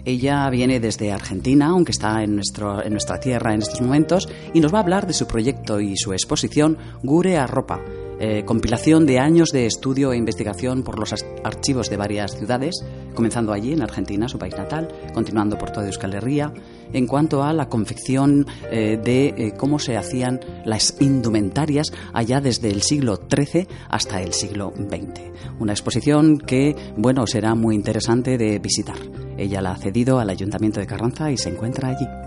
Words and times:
Ella 0.07 0.49
viene 0.49 0.81
desde 0.81 1.13
Argentina, 1.13 1.67
aunque 1.67 1.93
está 1.93 2.23
en, 2.23 2.35
nuestro, 2.35 2.83
en 2.83 2.93
nuestra 2.93 3.21
tierra 3.21 3.53
en 3.53 3.61
estos 3.61 3.83
momentos, 3.83 4.27
y 4.55 4.61
nos 4.61 4.73
va 4.73 4.79
a 4.79 4.83
hablar 4.83 5.07
de 5.07 5.13
su 5.13 5.27
proyecto 5.27 5.81
y 5.81 5.99
su 5.99 6.15
exposición 6.15 6.79
Gure 7.03 7.37
a 7.37 7.47
Ropa, 7.47 7.81
eh, 8.21 8.45
compilación 8.45 9.07
de 9.07 9.19
años 9.19 9.51
de 9.51 9.65
estudio 9.65 10.13
e 10.13 10.17
investigación 10.19 10.83
por 10.83 10.99
los 10.99 11.15
archivos 11.43 11.89
de 11.89 11.97
varias 11.97 12.37
ciudades, 12.37 12.85
comenzando 13.15 13.53
allí 13.53 13.73
en 13.73 13.83
Argentina, 13.83 14.29
su 14.29 14.39
país 14.39 14.55
natal, 14.57 14.89
continuando 15.15 15.57
por 15.57 15.71
toda 15.71 15.87
Euskal 15.87 16.13
Herria, 16.13 16.53
en 16.93 17.07
cuanto 17.07 17.43
a 17.43 17.55
la 17.55 17.71
confección 17.71 18.47
eh, 18.71 18.99
de 19.03 19.29
eh, 19.29 19.53
cómo 19.57 19.79
se 19.79 19.97
hacían 19.97 20.39
las 20.67 21.01
indumentarias 21.01 21.93
allá 22.13 22.43
desde 22.43 22.71
el 22.71 22.83
siglo 22.83 23.19
XIII 23.31 23.67
hasta 23.89 24.21
el 24.21 24.35
siglo 24.35 24.71
XX. 24.77 25.23
Una 25.59 25.73
exposición 25.73 26.39
que, 26.39 26.77
bueno, 26.99 27.27
será 27.27 27.55
muy 27.55 27.75
interesante 27.75 28.37
de 28.37 28.59
visitar. 28.59 28.99
Ella 29.39 29.63
la 29.63 29.73
ha 29.73 29.77
cedido 29.77 30.19
al 30.19 30.29
Ayuntamiento 30.29 30.81
de 30.81 30.87
Carranza 30.87 31.31
y 31.31 31.39
se 31.39 31.49
encuentra 31.49 31.89
allí. 31.89 32.20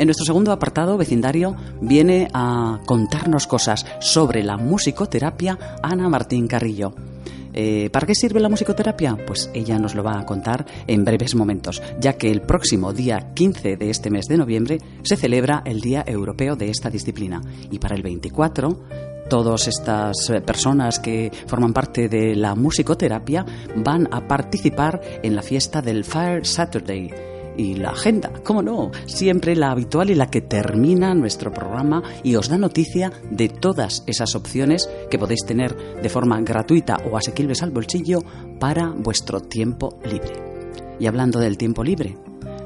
En 0.00 0.06
nuestro 0.06 0.24
segundo 0.24 0.50
apartado, 0.50 0.96
vecindario, 0.96 1.54
viene 1.82 2.28
a 2.32 2.80
contarnos 2.86 3.46
cosas 3.46 3.84
sobre 4.00 4.42
la 4.42 4.56
musicoterapia 4.56 5.58
Ana 5.82 6.08
Martín 6.08 6.48
Carrillo. 6.48 6.94
Eh, 7.52 7.90
¿Para 7.92 8.06
qué 8.06 8.14
sirve 8.14 8.40
la 8.40 8.48
musicoterapia? 8.48 9.18
Pues 9.26 9.50
ella 9.52 9.78
nos 9.78 9.94
lo 9.94 10.02
va 10.02 10.18
a 10.18 10.24
contar 10.24 10.64
en 10.86 11.04
breves 11.04 11.34
momentos, 11.34 11.82
ya 12.00 12.14
que 12.14 12.30
el 12.30 12.40
próximo 12.40 12.94
día 12.94 13.34
15 13.34 13.76
de 13.76 13.90
este 13.90 14.08
mes 14.08 14.24
de 14.24 14.38
noviembre 14.38 14.78
se 15.02 15.18
celebra 15.18 15.62
el 15.66 15.82
Día 15.82 16.02
Europeo 16.06 16.56
de 16.56 16.70
esta 16.70 16.88
disciplina 16.88 17.42
y 17.70 17.78
para 17.78 17.94
el 17.94 18.02
24 18.02 18.80
todas 19.28 19.68
estas 19.68 20.16
personas 20.46 20.98
que 20.98 21.30
forman 21.46 21.74
parte 21.74 22.08
de 22.08 22.34
la 22.36 22.54
musicoterapia 22.54 23.44
van 23.76 24.08
a 24.10 24.26
participar 24.26 24.98
en 25.22 25.36
la 25.36 25.42
fiesta 25.42 25.82
del 25.82 26.04
Fire 26.04 26.46
Saturday 26.46 27.10
y 27.60 27.74
la 27.74 27.90
agenda, 27.90 28.32
cómo 28.42 28.62
no, 28.62 28.90
siempre 29.06 29.54
la 29.54 29.70
habitual 29.70 30.10
y 30.10 30.14
la 30.14 30.30
que 30.30 30.40
termina 30.40 31.14
nuestro 31.14 31.52
programa 31.52 32.02
y 32.22 32.34
os 32.36 32.48
da 32.48 32.56
noticia 32.56 33.12
de 33.30 33.48
todas 33.48 34.02
esas 34.06 34.34
opciones 34.34 34.88
que 35.10 35.18
podéis 35.18 35.44
tener 35.44 35.76
de 36.00 36.08
forma 36.08 36.40
gratuita 36.40 36.96
o 37.10 37.16
asequibles 37.16 37.62
al 37.62 37.70
bolsillo 37.70 38.20
para 38.58 38.88
vuestro 38.88 39.40
tiempo 39.40 39.98
libre. 40.04 40.32
Y 40.98 41.06
hablando 41.06 41.38
del 41.38 41.58
tiempo 41.58 41.84
libre, 41.84 42.16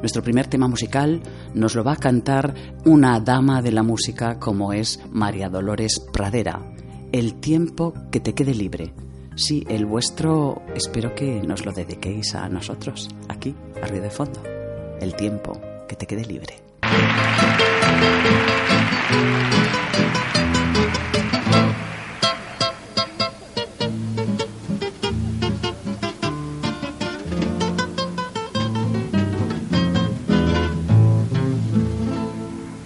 nuestro 0.00 0.22
primer 0.22 0.46
tema 0.46 0.68
musical 0.68 1.20
nos 1.54 1.74
lo 1.74 1.82
va 1.82 1.94
a 1.94 1.96
cantar 1.96 2.54
una 2.84 3.18
dama 3.20 3.62
de 3.62 3.72
la 3.72 3.82
música 3.82 4.38
como 4.38 4.72
es 4.72 5.00
María 5.10 5.48
Dolores 5.48 6.00
Pradera. 6.12 6.60
El 7.10 7.34
tiempo 7.40 7.94
que 8.10 8.20
te 8.20 8.34
quede 8.34 8.54
libre. 8.54 8.92
Sí, 9.36 9.64
el 9.68 9.86
vuestro 9.86 10.62
espero 10.76 11.14
que 11.14 11.42
nos 11.42 11.64
lo 11.66 11.72
dediquéis 11.72 12.36
a 12.36 12.48
nosotros, 12.48 13.08
aquí, 13.28 13.54
arriba 13.82 14.04
de 14.04 14.10
fondo 14.10 14.53
el 15.04 15.14
tiempo 15.14 15.60
que 15.86 15.96
te 15.96 16.06
quede 16.06 16.24
libre. 16.24 16.54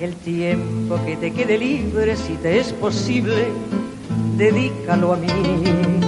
El 0.00 0.14
tiempo 0.16 0.98
que 1.06 1.16
te 1.16 1.32
quede 1.32 1.56
libre, 1.56 2.16
si 2.16 2.34
te 2.34 2.58
es 2.58 2.72
posible, 2.72 3.46
dedícalo 4.36 5.12
a 5.12 5.16
mí 5.16 6.07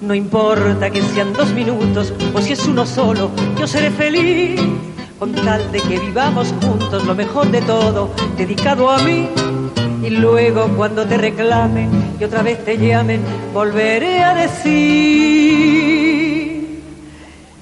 No 0.00 0.14
importa 0.14 0.90
que 0.90 1.00
sean 1.00 1.32
dos 1.32 1.52
minutos 1.52 2.12
o 2.34 2.40
si 2.42 2.52
es 2.52 2.66
uno 2.66 2.84
solo, 2.84 3.30
yo 3.58 3.66
seré 3.66 3.90
feliz 3.90 4.60
con 5.18 5.32
tal 5.32 5.72
de 5.72 5.80
que 5.80 5.98
vivamos 5.98 6.52
juntos 6.60 7.04
lo 7.06 7.14
mejor 7.14 7.50
de 7.50 7.62
todo, 7.62 8.10
dedicado 8.36 8.90
a 8.90 8.98
mí. 8.98 9.26
Y 10.02 10.10
luego 10.10 10.68
cuando 10.76 11.06
te 11.06 11.16
reclamen 11.16 11.88
y 12.20 12.24
otra 12.24 12.42
vez 12.42 12.62
te 12.62 12.76
llamen, 12.76 13.22
volveré 13.54 14.22
a 14.22 14.34
decir 14.34 14.76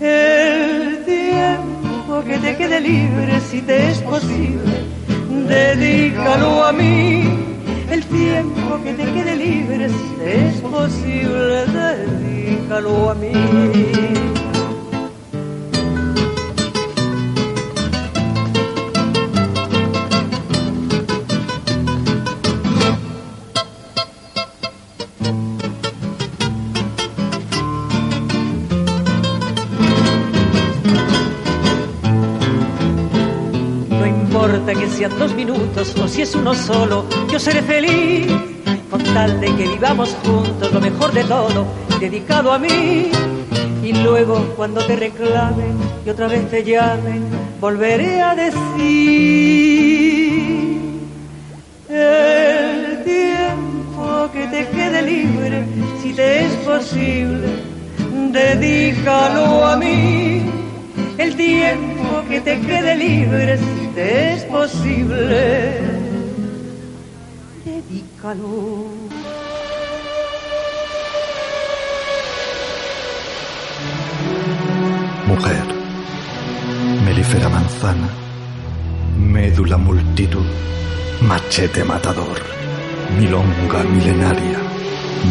el 0.00 1.04
tiempo 1.04 2.24
que 2.26 2.38
te 2.38 2.56
quede 2.56 2.80
libre 2.80 3.40
si 3.48 3.62
te 3.62 3.90
es 3.90 3.98
posible, 3.98 4.84
dedícalo 5.48 6.64
a 6.64 6.72
mí. 6.72 7.43
El 7.94 8.04
tiempo 8.06 8.82
que 8.82 8.92
te 8.92 9.04
quede 9.04 9.36
libre 9.36 9.86
es 9.86 10.60
posible, 10.62 11.64
dedícalo 11.66 13.10
a 13.10 13.14
mí. 13.14 14.33
Sean 34.94 35.18
dos 35.18 35.34
minutos 35.34 35.92
o 36.00 36.06
si 36.06 36.22
es 36.22 36.34
uno 36.36 36.54
solo, 36.54 37.04
yo 37.30 37.38
seré 37.40 37.62
feliz 37.62 38.26
con 38.90 39.02
tal 39.02 39.40
de 39.40 39.48
que 39.56 39.66
vivamos 39.66 40.16
juntos 40.24 40.72
lo 40.72 40.80
mejor 40.80 41.12
de 41.12 41.24
todo, 41.24 41.66
dedicado 41.98 42.52
a 42.52 42.58
mí. 42.58 43.10
Y 43.82 43.92
luego 43.92 44.36
cuando 44.56 44.84
te 44.86 44.94
reclamen 44.96 45.76
y 46.06 46.10
otra 46.10 46.28
vez 46.28 46.48
te 46.48 46.62
llamen, 46.62 47.24
volveré 47.60 48.20
a 48.22 48.36
decir 48.36 48.54
el 51.88 53.02
tiempo 53.04 54.30
que 54.32 54.46
te 54.46 54.68
quede 54.68 55.02
libre, 55.02 55.66
si 56.02 56.12
te 56.12 56.44
es 56.46 56.52
posible, 56.58 57.48
dedícalo 58.30 59.66
a 59.66 59.76
mí. 59.76 60.42
El 61.18 61.36
tiempo 61.36 62.22
que 62.28 62.40
te 62.40 62.60
quede 62.60 62.96
libre, 62.96 63.58
es 63.96 64.44
posible, 64.44 65.78
dedícalo. 67.64 68.86
Mujer, 75.26 75.64
melífera 77.04 77.48
manzana, 77.48 78.08
médula 79.16 79.76
multitud, 79.76 80.46
machete 81.22 81.84
matador, 81.84 82.40
milonga 83.18 83.82
milenaria, 83.84 84.58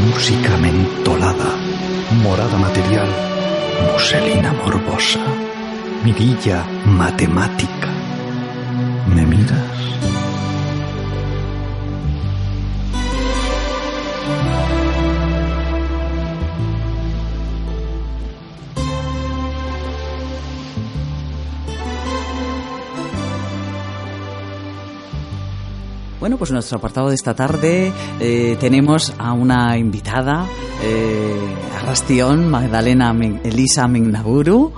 música 0.05 0.57
mentolada, 0.57 1.51
morada 2.23 2.57
material, 2.57 3.09
muselina 3.91 4.53
morbosa, 4.53 5.19
mirilla 6.03 6.65
matemática 6.85 8.02
Bueno, 26.23 26.37
pues 26.37 26.51
en 26.51 26.53
nuestro 26.53 26.77
apartado 26.77 27.09
de 27.09 27.15
esta 27.15 27.33
tarde 27.33 27.91
eh, 28.21 28.55
tenemos 28.57 29.13
a 29.17 29.33
una 29.33 29.77
invitada, 29.77 30.45
eh, 30.81 31.37
a 31.75 31.85
Rastión, 31.85 32.49
Magdalena 32.49 33.13
Elisa 33.43 33.89
Mignaburu. 33.89 34.71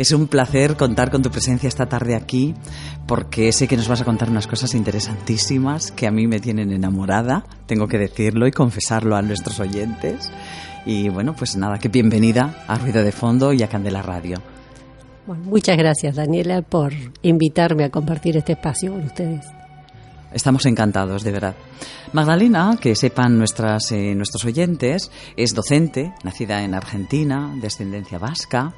Es 0.00 0.12
un 0.12 0.28
placer 0.28 0.78
contar 0.78 1.10
con 1.10 1.20
tu 1.20 1.30
presencia 1.30 1.68
esta 1.68 1.84
tarde 1.84 2.14
aquí 2.14 2.54
porque 3.06 3.52
sé 3.52 3.68
que 3.68 3.76
nos 3.76 3.86
vas 3.86 4.00
a 4.00 4.06
contar 4.06 4.30
unas 4.30 4.46
cosas 4.46 4.74
interesantísimas 4.74 5.92
que 5.92 6.06
a 6.06 6.10
mí 6.10 6.26
me 6.26 6.40
tienen 6.40 6.72
enamorada, 6.72 7.44
tengo 7.66 7.86
que 7.86 7.98
decirlo 7.98 8.46
y 8.46 8.50
confesarlo 8.50 9.14
a 9.14 9.20
nuestros 9.20 9.60
oyentes. 9.60 10.32
Y 10.86 11.10
bueno, 11.10 11.34
pues 11.36 11.54
nada, 11.56 11.78
que 11.78 11.88
bienvenida 11.88 12.64
a 12.66 12.78
Ruido 12.78 13.04
de 13.04 13.12
Fondo 13.12 13.52
y 13.52 13.62
a 13.62 13.68
Candela 13.68 14.00
Radio. 14.00 14.38
Bueno, 15.26 15.44
muchas 15.44 15.76
gracias 15.76 16.16
Daniela 16.16 16.62
por 16.62 16.94
invitarme 17.20 17.84
a 17.84 17.90
compartir 17.90 18.38
este 18.38 18.52
espacio 18.52 18.92
con 18.92 19.02
ustedes. 19.02 19.44
Estamos 20.32 20.64
encantados, 20.64 21.24
de 21.24 21.32
verdad. 21.32 21.56
Magdalena, 22.14 22.78
que 22.80 22.94
sepan 22.94 23.36
nuestras, 23.36 23.92
eh, 23.92 24.14
nuestros 24.14 24.46
oyentes, 24.46 25.10
es 25.36 25.54
docente, 25.54 26.14
nacida 26.24 26.62
en 26.62 26.72
Argentina, 26.72 27.54
de 27.60 27.66
ascendencia 27.66 28.18
vasca. 28.18 28.72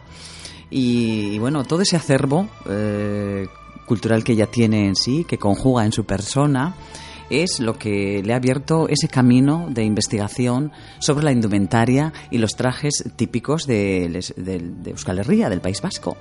Y, 0.75 1.39
bueno, 1.39 1.65
todo 1.65 1.83
ese 1.83 1.97
acervo 1.97 2.49
eh, 2.67 3.47
cultural 3.85 4.25
que 4.25 4.33
ella 4.33 4.47
tiene 4.47 4.87
en 4.87 4.97
sí, 4.97 5.25
que 5.25 5.37
conjuga 5.37 5.85
en 5.85 5.93
su 5.93 6.07
persona, 6.07 6.75
es 7.29 7.61
lo 7.61 7.79
que 7.79 8.23
le 8.25 8.33
ha 8.33 8.37
abierto 8.37 8.89
ese 8.89 9.09
camino 9.09 9.67
de 9.69 9.85
investigación 9.85 10.73
sobre 10.99 11.25
la 11.25 11.33
indumentaria 11.33 12.15
y 12.31 12.39
los 12.39 12.57
trajes 12.57 13.05
típicos 13.17 13.67
de, 13.67 14.25
de, 14.37 14.91
Euskal 14.91 15.19
Herria, 15.19 15.51
del 15.51 15.61
País 15.61 15.83
Vasco. 15.83 16.17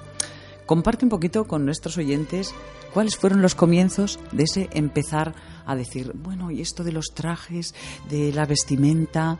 Comparte 0.65 1.06
un 1.06 1.09
poquito 1.09 1.45
con 1.45 1.63
nuestros 1.63 1.97
oyentes 1.97 2.54
cuáles 2.94 3.15
fueron 3.15 3.42
los 3.42 3.56
comienzos 3.56 4.19
de 4.33 4.44
ese 4.44 4.69
empezar 4.74 5.33
a 5.65 5.75
decir, 5.77 6.12
bueno, 6.13 6.51
y 6.51 6.59
esto 6.59 6.83
de 6.83 6.92
los 6.92 7.07
trajes, 7.13 7.74
de 8.09 8.33
la 8.33 8.45
vestimenta, 8.45 9.39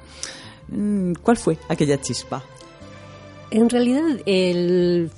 mm, 0.70 1.14
¿cuál 1.22 1.36
fue 1.36 1.58
aquella 1.68 2.00
chispa? 2.00 2.44
En 3.52 3.70
realidad 3.70 4.02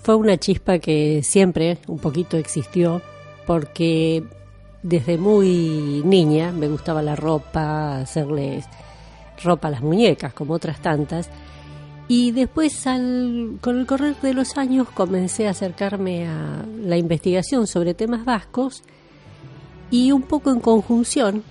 fue 0.01 0.15
una 0.15 0.38
chispa 0.38 0.80
que 0.80 1.21
siempre 1.21 1.77
un 1.88 2.00
poquito 2.00 2.35
existió 2.35 3.00
porque 3.45 4.24
desde 4.81 5.19
muy 5.19 6.01
niña 6.03 6.51
me 6.51 6.68
gustaba 6.68 7.03
la 7.03 7.15
ropa, 7.15 7.97
hacerles 7.97 8.65
ropa 9.43 9.67
a 9.67 9.72
las 9.72 9.81
muñecas 9.81 10.34
como 10.34 10.55
otras 10.55 10.81
tantas. 10.81 11.29
Y 12.08 12.31
después 12.31 12.84
con 13.62 13.79
el 13.79 13.86
correr 13.86 14.15
de 14.22 14.34
los 14.34 14.58
años 14.58 14.89
comencé 14.89 15.48
a 15.48 15.51
acercarme 15.51 16.27
a 16.27 16.65
la 16.84 16.98
investigación 16.98 17.67
sobre 17.67 17.93
temas 17.93 18.25
vascos 18.25 18.84
y 19.91 20.12
un 20.12 20.24
poco 20.24 20.50
en 20.51 20.60
conjunción 20.60 21.43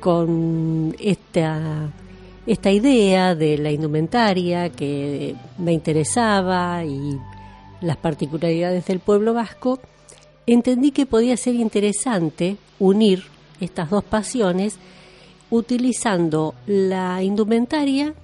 con 0.00 0.96
esta 0.98 1.88
esta 2.52 2.72
idea 2.72 3.36
de 3.36 3.58
la 3.58 3.70
indumentaria 3.70 4.70
que 4.70 5.36
me 5.56 5.72
interesaba 5.72 6.84
y 6.84 7.16
las 7.80 7.96
particularidades 7.96 8.86
del 8.86 8.98
pueblo 8.98 9.34
vasco, 9.34 9.78
entendí 10.48 10.90
que 10.90 11.06
podía 11.06 11.36
ser 11.36 11.54
interesante 11.54 12.56
unir 12.80 13.22
estas 13.60 13.88
dos 13.90 14.02
pasiones 14.02 14.80
utilizando 15.48 16.56
la 16.66 17.22
indumentaria 17.22 18.14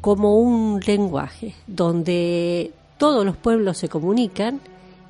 como 0.00 0.38
un 0.38 0.80
lenguaje 0.86 1.54
donde 1.66 2.72
todos 2.96 3.22
los 3.22 3.36
pueblos 3.36 3.76
se 3.76 3.90
comunican 3.90 4.62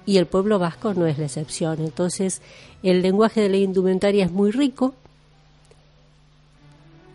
y 0.04 0.16
el 0.16 0.26
pueblo 0.26 0.58
vasco 0.58 0.94
no 0.94 1.06
es 1.06 1.16
la 1.16 1.26
excepción. 1.26 1.78
Entonces, 1.78 2.42
el 2.82 3.02
lenguaje 3.02 3.40
de 3.40 3.50
la 3.50 3.58
indumentaria 3.58 4.24
es 4.24 4.32
muy 4.32 4.50
rico, 4.50 4.96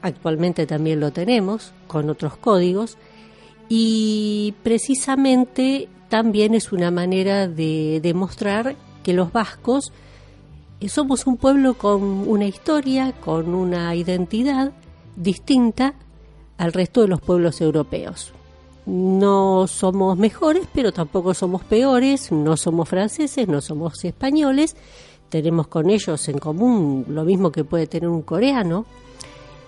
actualmente 0.07 0.65
también 0.65 0.99
lo 0.99 1.11
tenemos 1.11 1.73
con 1.87 2.09
otros 2.09 2.37
códigos 2.37 2.97
y 3.69 4.53
precisamente 4.63 5.89
también 6.09 6.53
es 6.53 6.71
una 6.71 6.91
manera 6.91 7.47
de 7.47 7.99
demostrar 8.01 8.75
que 9.03 9.13
los 9.13 9.31
vascos 9.31 9.91
eh, 10.79 10.89
somos 10.89 11.27
un 11.27 11.37
pueblo 11.37 11.75
con 11.75 12.01
una 12.01 12.45
historia, 12.45 13.13
con 13.13 13.53
una 13.53 13.95
identidad 13.95 14.71
distinta 15.15 15.93
al 16.57 16.73
resto 16.73 17.01
de 17.01 17.07
los 17.07 17.21
pueblos 17.21 17.61
europeos. 17.61 18.33
No 18.85 19.67
somos 19.67 20.17
mejores, 20.17 20.65
pero 20.73 20.93
tampoco 20.93 21.33
somos 21.33 21.63
peores, 21.63 22.31
no 22.31 22.55
somos 22.55 22.87
franceses, 22.87 23.47
no 23.47 23.59
somos 23.59 24.03
españoles, 24.05 24.77
tenemos 25.29 25.67
con 25.67 25.89
ellos 25.89 26.27
en 26.29 26.37
común 26.37 27.05
lo 27.09 27.25
mismo 27.25 27.51
que 27.51 27.65
puede 27.65 27.87
tener 27.87 28.07
un 28.07 28.21
coreano, 28.21 28.85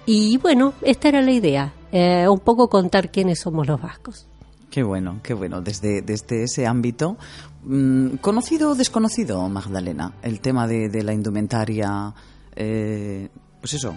y 0.05 0.37
bueno, 0.37 0.73
esta 0.81 1.09
era 1.09 1.21
la 1.21 1.31
idea, 1.31 1.73
eh, 1.91 2.27
un 2.27 2.39
poco 2.39 2.69
contar 2.69 3.11
quiénes 3.11 3.39
somos 3.39 3.67
los 3.67 3.81
vascos. 3.81 4.27
Qué 4.69 4.83
bueno, 4.83 5.19
qué 5.23 5.33
bueno. 5.33 5.61
Desde, 5.61 6.01
desde 6.01 6.43
ese 6.43 6.67
ámbito, 6.67 7.17
mm, 7.63 8.17
¿conocido 8.21 8.71
o 8.71 8.75
desconocido, 8.75 9.47
Magdalena? 9.49 10.13
El 10.21 10.41
tema 10.41 10.67
de, 10.67 10.89
de 10.89 11.03
la 11.03 11.13
indumentaria, 11.13 12.13
eh, 12.55 13.29
pues 13.59 13.73
eso, 13.73 13.95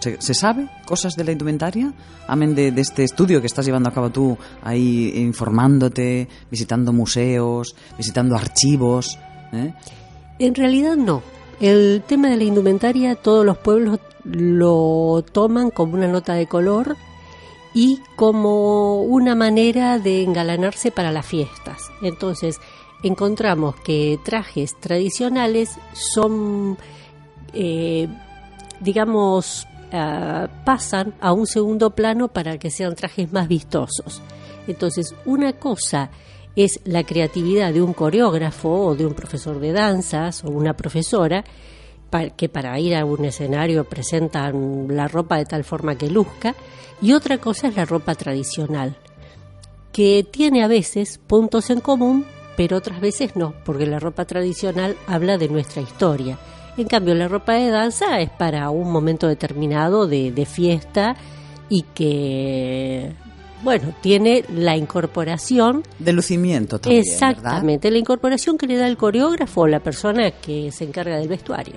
¿se, 0.00 0.20
se 0.20 0.32
sabe 0.34 0.70
cosas 0.86 1.16
de 1.16 1.24
la 1.24 1.32
indumentaria? 1.32 1.92
Amén 2.26 2.54
de, 2.54 2.72
de 2.72 2.80
este 2.80 3.04
estudio 3.04 3.40
que 3.40 3.46
estás 3.46 3.66
llevando 3.66 3.90
a 3.90 3.92
cabo 3.92 4.10
tú, 4.10 4.38
ahí 4.62 5.12
informándote, 5.16 6.28
visitando 6.50 6.94
museos, 6.94 7.76
visitando 7.98 8.36
archivos. 8.36 9.18
¿eh? 9.52 9.74
En 10.38 10.54
realidad 10.54 10.96
no. 10.96 11.22
El 11.60 12.02
tema 12.06 12.28
de 12.28 12.36
la 12.36 12.44
indumentaria 12.44 13.14
todos 13.14 13.44
los 13.44 13.56
pueblos 13.56 13.98
lo 14.24 15.24
toman 15.32 15.70
como 15.70 15.94
una 15.94 16.08
nota 16.08 16.34
de 16.34 16.46
color 16.46 16.96
y 17.72 18.00
como 18.16 19.02
una 19.02 19.34
manera 19.34 19.98
de 19.98 20.22
engalanarse 20.22 20.90
para 20.90 21.12
las 21.12 21.26
fiestas. 21.26 21.90
Entonces, 22.02 22.60
encontramos 23.02 23.76
que 23.76 24.18
trajes 24.24 24.78
tradicionales 24.80 25.78
son, 25.92 26.76
eh, 27.52 28.08
digamos, 28.80 29.66
ah, 29.92 30.48
pasan 30.64 31.14
a 31.20 31.32
un 31.32 31.46
segundo 31.46 31.90
plano 31.90 32.28
para 32.28 32.58
que 32.58 32.70
sean 32.70 32.94
trajes 32.94 33.32
más 33.32 33.48
vistosos. 33.48 34.20
Entonces, 34.66 35.14
una 35.24 35.54
cosa 35.54 36.10
es 36.56 36.80
la 36.84 37.04
creatividad 37.04 37.72
de 37.72 37.82
un 37.82 37.92
coreógrafo 37.92 38.70
o 38.70 38.94
de 38.96 39.06
un 39.06 39.14
profesor 39.14 39.60
de 39.60 39.72
danzas 39.72 40.42
o 40.42 40.48
una 40.48 40.74
profesora 40.74 41.44
que 42.36 42.48
para 42.48 42.78
ir 42.80 42.94
a 42.94 43.04
un 43.04 43.26
escenario 43.26 43.84
presentan 43.84 44.86
la 44.88 45.06
ropa 45.06 45.36
de 45.36 45.44
tal 45.44 45.64
forma 45.64 45.98
que 45.98 46.08
luzca. 46.08 46.54
Y 47.02 47.12
otra 47.12 47.38
cosa 47.38 47.68
es 47.68 47.76
la 47.76 47.84
ropa 47.84 48.14
tradicional 48.14 48.96
que 49.92 50.26
tiene 50.30 50.64
a 50.64 50.68
veces 50.68 51.18
puntos 51.18 51.68
en 51.68 51.80
común 51.80 52.24
pero 52.56 52.78
otras 52.78 53.00
veces 53.00 53.36
no 53.36 53.54
porque 53.64 53.86
la 53.86 54.00
ropa 54.00 54.24
tradicional 54.24 54.96
habla 55.06 55.38
de 55.38 55.48
nuestra 55.48 55.82
historia. 55.82 56.38
En 56.76 56.86
cambio 56.86 57.14
la 57.14 57.28
ropa 57.28 57.52
de 57.52 57.70
danza 57.70 58.18
es 58.20 58.30
para 58.30 58.70
un 58.70 58.90
momento 58.90 59.28
determinado 59.28 60.06
de, 60.06 60.32
de 60.32 60.46
fiesta 60.46 61.16
y 61.68 61.82
que 61.94 63.12
bueno 63.66 63.92
tiene 64.00 64.44
la 64.54 64.76
incorporación 64.76 65.82
De 65.98 66.12
lucimiento 66.14 66.78
también. 66.78 67.02
¿verdad? 67.02 67.30
Exactamente, 67.32 67.90
la 67.90 67.98
incorporación 67.98 68.56
que 68.56 68.66
le 68.66 68.76
da 68.76 68.86
el 68.86 68.96
coreógrafo 68.96 69.62
o 69.62 69.66
la 69.66 69.80
persona 69.80 70.30
que 70.30 70.70
se 70.72 70.84
encarga 70.84 71.16
del 71.18 71.28
vestuario. 71.28 71.74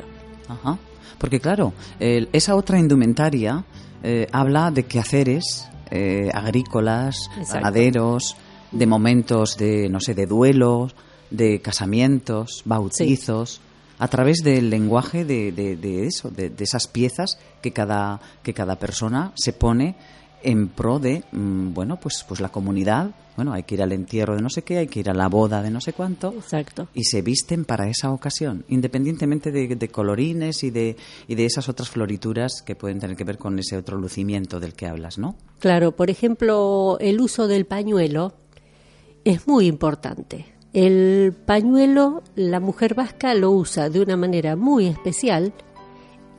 Ajá. 0.47 0.77
Porque 1.17 1.39
claro, 1.41 1.73
el- 1.99 2.29
esa 2.31 2.55
otra 2.55 2.79
indumentaria 2.79 3.65
eh, 4.03 4.27
habla 4.31 4.71
de 4.71 4.83
quehaceres 4.83 5.67
eh, 5.91 6.29
agrícolas, 6.33 7.17
ganaderos, 7.51 8.35
de 8.71 8.85
momentos 8.85 9.57
de, 9.57 9.89
no 9.89 9.99
sé, 9.99 10.13
de 10.13 10.27
duelos, 10.27 10.95
de 11.31 11.59
casamientos, 11.61 12.61
bautizos, 12.65 13.59
a 13.97 14.07
través 14.07 14.37
del 14.43 14.69
lenguaje 14.69 15.25
de, 15.25 15.51
de- 15.51 15.75
de 15.75 16.05
eso, 16.07 16.29
de, 16.29 16.49
de 16.49 16.63
esas 16.63 16.87
piezas 16.87 17.37
que 17.61 17.71
cada, 17.73 18.21
que 18.43 18.53
cada 18.53 18.77
persona 18.77 19.33
se 19.35 19.51
pone 19.51 19.95
en 20.43 20.67
pro 20.69 20.99
de, 20.99 21.23
mm, 21.31 21.73
bueno, 21.73 21.99
pues, 21.99 22.25
pues 22.27 22.39
la 22.39 22.49
comunidad. 22.49 23.11
Bueno, 23.35 23.53
hay 23.53 23.63
que 23.63 23.75
ir 23.75 23.81
al 23.81 23.93
entierro 23.93 24.35
de 24.35 24.41
no 24.41 24.49
sé 24.49 24.63
qué, 24.63 24.79
hay 24.79 24.87
que 24.87 24.99
ir 24.99 25.09
a 25.09 25.13
la 25.13 25.29
boda 25.29 25.61
de 25.61 25.71
no 25.71 25.79
sé 25.79 25.93
cuánto 25.93 26.33
Exacto. 26.33 26.89
y 26.93 27.05
se 27.05 27.21
visten 27.21 27.63
para 27.63 27.87
esa 27.87 28.11
ocasión, 28.11 28.65
independientemente 28.67 29.49
de, 29.51 29.75
de 29.75 29.87
colorines 29.87 30.61
y 30.63 30.71
de, 30.71 30.97
y 31.25 31.35
de 31.35 31.45
esas 31.45 31.69
otras 31.69 31.89
florituras 31.89 32.61
que 32.65 32.75
pueden 32.75 32.99
tener 32.99 33.15
que 33.15 33.23
ver 33.23 33.37
con 33.37 33.57
ese 33.57 33.77
otro 33.77 33.97
lucimiento 33.97 34.59
del 34.59 34.73
que 34.73 34.87
hablas, 34.87 35.17
¿no? 35.17 35.35
Claro, 35.59 35.95
por 35.95 36.09
ejemplo, 36.09 36.97
el 36.99 37.21
uso 37.21 37.47
del 37.47 37.65
pañuelo 37.65 38.33
es 39.23 39.47
muy 39.47 39.67
importante. 39.67 40.45
El 40.73 41.33
pañuelo, 41.45 42.23
la 42.35 42.59
mujer 42.59 42.93
vasca 42.93 43.33
lo 43.35 43.51
usa 43.51 43.89
de 43.89 44.01
una 44.01 44.17
manera 44.17 44.57
muy 44.57 44.87
especial, 44.87 45.53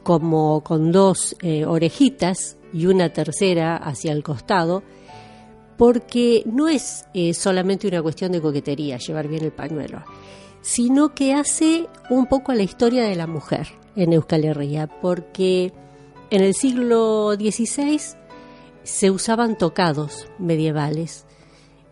como 0.02 0.62
con 0.62 0.92
dos 0.92 1.34
eh, 1.42 1.64
orejitas 1.64 2.56
y 2.72 2.86
una 2.86 3.12
tercera 3.12 3.76
hacia 3.76 4.12
el 4.12 4.22
costado, 4.22 4.82
porque 5.76 6.42
no 6.46 6.68
es 6.68 7.06
eh, 7.14 7.32
solamente 7.34 7.88
una 7.88 8.02
cuestión 8.02 8.32
de 8.32 8.40
coquetería 8.40 8.98
llevar 8.98 9.28
bien 9.28 9.44
el 9.44 9.52
pañuelo, 9.52 10.02
sino 10.60 11.14
que 11.14 11.32
hace 11.34 11.86
un 12.10 12.26
poco 12.26 12.52
a 12.52 12.54
la 12.54 12.62
historia 12.62 13.04
de 13.04 13.16
la 13.16 13.26
mujer 13.26 13.68
en 13.96 14.12
Euskal 14.12 14.44
Herria, 14.44 14.86
porque 15.00 15.72
en 16.30 16.42
el 16.42 16.54
siglo 16.54 17.32
XVI 17.34 18.00
se 18.82 19.10
usaban 19.10 19.56
tocados 19.56 20.28
medievales. 20.38 21.24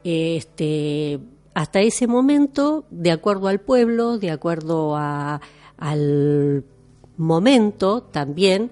Este, 0.04 1.18
hasta 1.54 1.80
ese 1.80 2.06
momento, 2.06 2.84
de 2.90 3.10
acuerdo 3.10 3.48
al 3.48 3.60
pueblo, 3.60 4.18
de 4.18 4.30
acuerdo 4.30 4.96
a- 4.96 5.40
al 5.76 6.64
momento 7.16 8.02
también, 8.02 8.70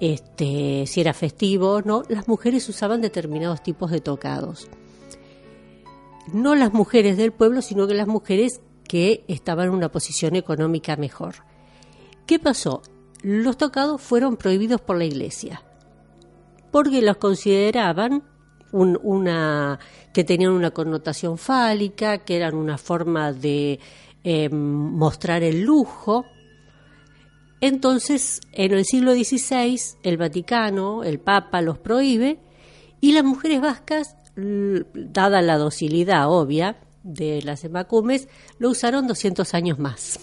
este, 0.00 0.84
si 0.86 1.00
era 1.00 1.12
festivo 1.14 1.72
o 1.72 1.82
no, 1.82 2.02
las 2.08 2.28
mujeres 2.28 2.68
usaban 2.68 3.00
determinados 3.00 3.62
tipos 3.62 3.90
de 3.90 4.00
tocados. 4.00 4.68
No 6.32 6.54
las 6.54 6.72
mujeres 6.72 7.16
del 7.16 7.32
pueblo, 7.32 7.62
sino 7.62 7.86
que 7.86 7.94
las 7.94 8.08
mujeres 8.08 8.60
que 8.88 9.24
estaban 9.28 9.68
en 9.68 9.74
una 9.74 9.90
posición 9.90 10.36
económica 10.36 10.96
mejor. 10.96 11.36
¿Qué 12.26 12.38
pasó? 12.38 12.82
Los 13.22 13.56
tocados 13.56 14.00
fueron 14.02 14.36
prohibidos 14.36 14.80
por 14.80 14.96
la 14.98 15.04
iglesia 15.04 15.62
porque 16.72 17.00
los 17.00 17.16
consideraban 17.16 18.22
un- 18.72 18.98
una 19.02 19.78
que 20.12 20.24
tenían 20.24 20.52
una 20.52 20.72
connotación 20.72 21.38
fálica, 21.38 22.18
que 22.18 22.36
eran 22.36 22.54
una 22.54 22.76
forma 22.76 23.32
de 23.32 23.80
eh, 24.24 24.48
mostrar 24.50 25.42
el 25.44 25.62
lujo. 25.62 26.26
Entonces, 27.60 28.40
en 28.52 28.72
el 28.72 28.84
siglo 28.84 29.12
XVI, 29.14 29.80
el 30.02 30.16
Vaticano, 30.18 31.04
el 31.04 31.18
Papa 31.18 31.62
los 31.62 31.78
prohíbe 31.78 32.38
y 33.00 33.12
las 33.12 33.24
mujeres 33.24 33.60
vascas, 33.60 34.16
dada 34.36 35.40
la 35.42 35.56
docilidad 35.56 36.30
obvia 36.30 36.76
de 37.02 37.40
las 37.42 37.62
emacumes, 37.64 38.28
lo 38.58 38.68
usaron 38.70 39.06
200 39.06 39.54
años 39.54 39.78
más. 39.78 40.18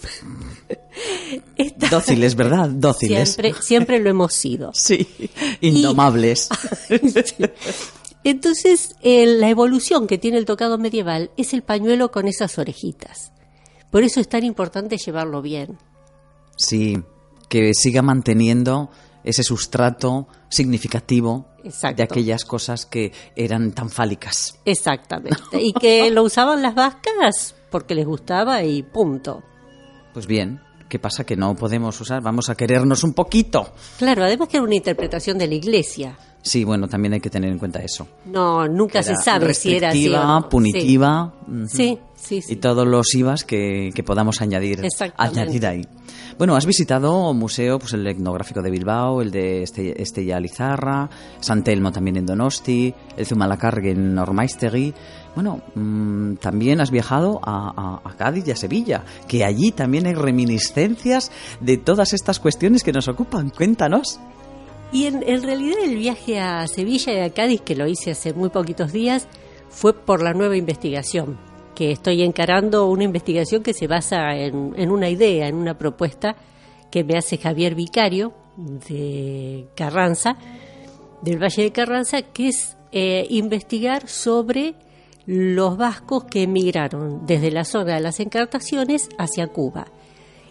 Esta- 1.56 1.88
Dóciles, 1.88 2.34
¿verdad? 2.36 2.68
Dóciles. 2.68 3.30
Siempre, 3.30 3.54
siempre 3.62 4.00
lo 4.00 4.10
hemos 4.10 4.32
sido. 4.34 4.70
Sí, 4.74 5.08
indomables. 5.60 6.48
Entonces, 8.24 8.96
eh, 9.02 9.26
la 9.26 9.48
evolución 9.50 10.06
que 10.06 10.18
tiene 10.18 10.38
el 10.38 10.44
tocado 10.46 10.78
medieval 10.78 11.30
es 11.36 11.52
el 11.52 11.62
pañuelo 11.62 12.10
con 12.10 12.26
esas 12.28 12.58
orejitas. 12.58 13.32
Por 13.90 14.02
eso 14.02 14.20
es 14.20 14.28
tan 14.28 14.44
importante 14.44 14.96
llevarlo 14.96 15.42
bien. 15.42 15.78
Sí, 16.56 17.02
que 17.48 17.72
siga 17.74 18.02
manteniendo 18.02 18.90
ese 19.24 19.42
sustrato 19.42 20.28
significativo 20.48 21.46
Exacto. 21.64 21.96
de 21.96 22.02
aquellas 22.02 22.44
cosas 22.44 22.86
que 22.86 23.12
eran 23.34 23.72
tan 23.72 23.90
fálicas. 23.90 24.58
Exactamente. 24.64 25.40
Y 25.60 25.72
que 25.72 26.10
lo 26.10 26.22
usaban 26.22 26.62
las 26.62 26.74
vascas 26.74 27.54
porque 27.70 27.94
les 27.94 28.06
gustaba 28.06 28.62
y 28.62 28.82
punto. 28.82 29.42
Pues 30.12 30.26
bien, 30.26 30.60
¿qué 30.88 30.98
pasa? 30.98 31.24
Que 31.24 31.36
no 31.36 31.54
podemos 31.56 32.00
usar, 32.00 32.22
vamos 32.22 32.50
a 32.50 32.54
querernos 32.54 33.02
un 33.02 33.14
poquito. 33.14 33.72
Claro, 33.98 34.24
además 34.24 34.48
que 34.48 34.58
era 34.58 34.64
una 34.64 34.76
interpretación 34.76 35.38
de 35.38 35.48
la 35.48 35.54
iglesia. 35.54 36.16
Sí, 36.42 36.62
bueno, 36.62 36.86
también 36.86 37.14
hay 37.14 37.20
que 37.20 37.30
tener 37.30 37.50
en 37.50 37.58
cuenta 37.58 37.78
eso. 37.80 38.06
No, 38.26 38.68
nunca 38.68 39.02
se 39.02 39.16
sabe 39.16 39.54
si 39.54 39.74
era 39.74 39.88
así 39.88 40.08
o 40.08 40.22
no. 40.22 40.48
punitiva. 40.50 41.32
ujú. 41.48 41.66
Sí, 41.66 41.98
sí, 42.14 42.42
sí. 42.42 42.52
Y 42.52 42.56
todos 42.56 42.86
los 42.86 43.14
IVAs 43.14 43.44
que, 43.44 43.90
que 43.94 44.02
podamos 44.02 44.42
añadir, 44.42 44.82
añadir 45.16 45.66
ahí. 45.66 45.88
Bueno, 46.38 46.56
has 46.56 46.66
visitado 46.66 47.32
museo, 47.34 47.78
pues 47.78 47.92
el 47.92 48.06
etnográfico 48.06 48.62
de 48.62 48.70
Bilbao, 48.70 49.22
el 49.22 49.30
de 49.30 49.62
Este- 49.62 50.00
Estella 50.02 50.40
Lizarra, 50.40 51.08
San 51.40 51.62
Telmo 51.62 51.92
también 51.92 52.16
en 52.16 52.26
Donosti, 52.26 52.92
el 53.16 53.26
Zumalacargue 53.26 53.92
en 53.92 54.18
Ormaistegui. 54.18 54.94
Bueno, 55.34 55.62
mm, 55.74 56.34
también 56.36 56.80
has 56.80 56.90
viajado 56.90 57.40
a, 57.42 58.00
Cádiz 58.16 58.46
y 58.46 58.52
a 58.52 58.56
Sevilla, 58.56 59.04
que 59.26 59.44
allí 59.44 59.72
también 59.72 60.06
hay 60.06 60.14
reminiscencias 60.14 61.32
de 61.60 61.76
todas 61.76 62.12
estas 62.12 62.38
cuestiones 62.38 62.82
que 62.82 62.92
nos 62.92 63.08
ocupan. 63.08 63.50
Cuéntanos. 63.50 64.20
Y 64.92 65.06
en 65.06 65.42
realidad 65.42 65.78
el 65.82 65.96
viaje 65.96 66.38
a 66.38 66.66
Sevilla 66.68 67.12
y 67.12 67.20
a 67.20 67.30
Cádiz, 67.30 67.60
que 67.62 67.74
lo 67.74 67.88
hice 67.88 68.12
hace 68.12 68.32
muy 68.32 68.50
poquitos 68.50 68.92
días, 68.92 69.26
fue 69.68 69.92
por 69.92 70.22
la 70.22 70.32
nueva 70.32 70.56
investigación, 70.56 71.36
que 71.74 71.92
estoy 71.92 72.22
encarando 72.22 72.86
una 72.86 73.04
investigación 73.04 73.62
que 73.62 73.74
se 73.74 73.86
basa 73.86 74.34
en, 74.36 74.74
en 74.76 74.90
una 74.90 75.08
idea, 75.08 75.48
en 75.48 75.56
una 75.56 75.76
propuesta 75.76 76.36
que 76.90 77.04
me 77.04 77.18
hace 77.18 77.38
Javier 77.38 77.74
Vicario 77.74 78.32
de 78.56 79.66
Carranza, 79.74 80.36
del 81.22 81.42
Valle 81.42 81.64
de 81.64 81.72
Carranza, 81.72 82.22
que 82.22 82.48
es 82.48 82.76
eh, 82.92 83.26
investigar 83.30 84.08
sobre 84.08 84.74
los 85.26 85.76
vascos 85.76 86.24
que 86.24 86.42
emigraron 86.42 87.26
desde 87.26 87.50
la 87.50 87.64
zona 87.64 87.94
de 87.94 88.00
las 88.00 88.20
encartaciones 88.20 89.08
hacia 89.18 89.48
Cuba. 89.48 89.86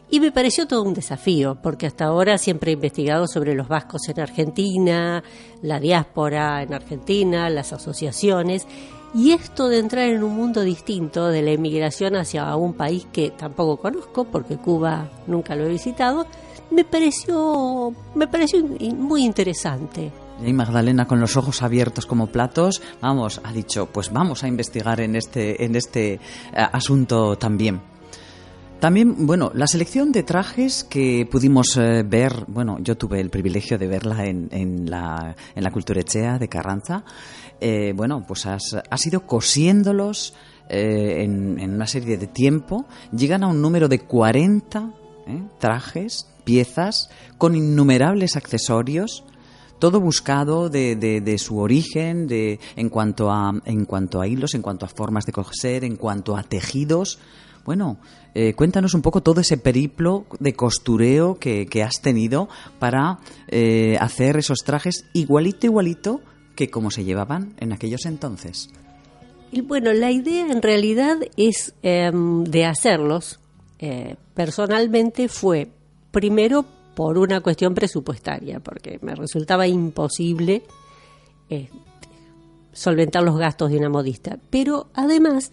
Y 0.10 0.20
me 0.20 0.32
pareció 0.32 0.68
todo 0.68 0.84
un 0.84 0.94
desafío, 0.94 1.58
porque 1.62 1.88
hasta 1.88 2.06
ahora 2.06 2.38
siempre 2.38 2.72
he 2.72 2.74
investigado 2.74 3.28
sobre 3.28 3.56
los 3.56 3.68
vascos 3.68 4.10
en 4.10 4.20
Argentina, 4.20 5.24
la 5.62 5.80
diáspora 5.80 6.62
en 6.62 6.74
Argentina, 6.74 7.50
las 7.50 7.74
asociaciones, 7.74 8.68
Y 9.16 9.32
esto 9.32 9.70
de 9.70 9.78
entrar 9.78 10.10
en 10.10 10.24
un 10.24 10.36
mundo 10.36 10.62
distinto, 10.62 11.28
de 11.28 11.44
la 11.44 11.52
emigración 11.52 12.16
hacia 12.16 12.56
un 12.56 12.74
país 12.74 13.06
que 13.12 13.30
tampoco 13.30 13.78
conozco, 13.78 14.26
porque 14.26 14.58
Cuba 14.58 15.08
nunca 15.28 15.56
lo 15.56 15.66
he 15.66 15.70
visitado, 15.70 16.26
me 16.72 16.84
pareció, 16.84 17.94
me 18.16 18.28
pareció 18.28 18.66
muy 18.66 19.24
interesante. 19.24 20.12
Y 20.44 20.52
Magdalena 20.52 21.06
con 21.06 21.20
los 21.20 21.38
ojos 21.38 21.62
abiertos 21.62 22.08
como 22.08 22.28
platos, 22.28 22.82
vamos, 23.02 23.40
ha 23.44 23.54
dicho, 23.54 23.86
pues 23.86 24.12
vamos 24.12 24.44
a 24.44 24.48
investigar 24.48 25.00
en 25.00 25.16
este, 25.16 25.64
en 25.64 25.76
este 25.76 26.14
eh, 26.14 26.20
asunto 26.54 27.38
también. 27.38 27.82
También, 28.80 29.26
bueno, 29.26 29.50
la 29.54 29.66
selección 29.66 30.12
de 30.12 30.24
trajes 30.24 30.84
que 30.84 31.26
pudimos 31.32 31.78
eh, 31.78 32.04
ver, 32.04 32.44
bueno, 32.48 32.80
yo 32.82 32.98
tuve 32.98 33.22
el 33.22 33.30
privilegio 33.30 33.78
de 33.78 33.88
verla 33.88 34.26
en, 34.26 34.50
en, 34.52 34.90
la, 34.90 35.34
en 35.56 35.64
la 35.64 35.72
Culturechea 35.72 36.38
de 36.38 36.50
Carranza, 36.50 37.06
eh, 37.64 37.94
bueno, 37.96 38.26
pues 38.28 38.46
has, 38.46 38.76
has 38.90 39.08
ido 39.08 39.26
cosiéndolos 39.26 40.34
en, 40.70 41.60
en, 41.60 41.74
una 41.74 41.88
serie 41.88 42.18
de 42.18 42.28
tiempo, 42.28 42.86
llegan 43.16 43.44
a 43.44 43.48
un 43.48 43.62
número 43.62 43.88
de 43.88 44.00
40 44.00 44.92
trajes, 45.60 46.28
piezas, 46.44 47.10
con 47.38 47.56
innumerables 47.56 48.36
accesorios, 48.36 49.24
todo 49.80 50.00
buscado 50.00 50.70
de, 50.70 50.96
de, 50.96 51.38
su 51.38 51.60
origen, 51.60 52.26
de, 52.28 52.60
en, 52.78 52.88
cuanto 52.88 53.30
a, 53.30 53.52
en 53.66 53.84
cuanto 53.84 54.22
a 54.22 54.28
hilos, 54.28 54.54
en 54.54 54.62
cuanto 54.62 54.86
a 54.86 54.90
formas 54.90 55.26
de 55.26 55.34
coser, 55.34 55.84
en 55.84 55.98
cuanto 55.98 56.38
a 56.38 56.44
tejidos. 56.44 57.20
Bueno, 57.66 57.98
eh, 58.34 58.54
cuéntanos 58.54 58.94
un 58.94 59.02
poco 59.02 59.22
todo 59.22 59.42
ese 59.42 59.58
periplo 59.58 60.26
de 60.40 60.54
costureo 60.54 61.36
que, 61.36 61.68
has 61.84 62.02
tenido 62.02 62.48
para 62.80 63.20
eh, 63.50 63.98
hacer 64.00 64.38
esos 64.38 64.60
trajes 64.60 65.06
igualito, 65.14 65.66
igualito 65.66 66.22
que 66.56 66.70
como 66.70 66.92
se 66.92 67.04
llevaban 67.04 67.54
en 67.60 67.74
aquellos 67.74 68.06
entonces. 68.06 68.70
Y 69.54 69.62
bueno, 69.62 69.94
la 69.94 70.10
idea 70.10 70.48
en 70.48 70.64
realidad 70.64 71.18
es 71.38 71.76
em, 71.84 72.44
de 72.44 72.66
hacerlos. 72.66 73.40
Eh, 73.78 74.16
personalmente 74.34 75.28
fue 75.28 75.70
primero 76.10 76.66
por 76.96 77.20
una 77.20 77.40
cuestión 77.42 77.76
presupuestaria, 77.76 78.60
porque 78.60 78.98
me 79.04 79.14
resultaba 79.14 79.68
imposible 79.68 80.64
eh, 81.52 81.70
solventar 82.72 83.22
los 83.22 83.38
gastos 83.38 83.70
de 83.70 83.78
una 83.78 83.90
modista, 83.90 84.40
pero 84.50 84.88
además 84.96 85.52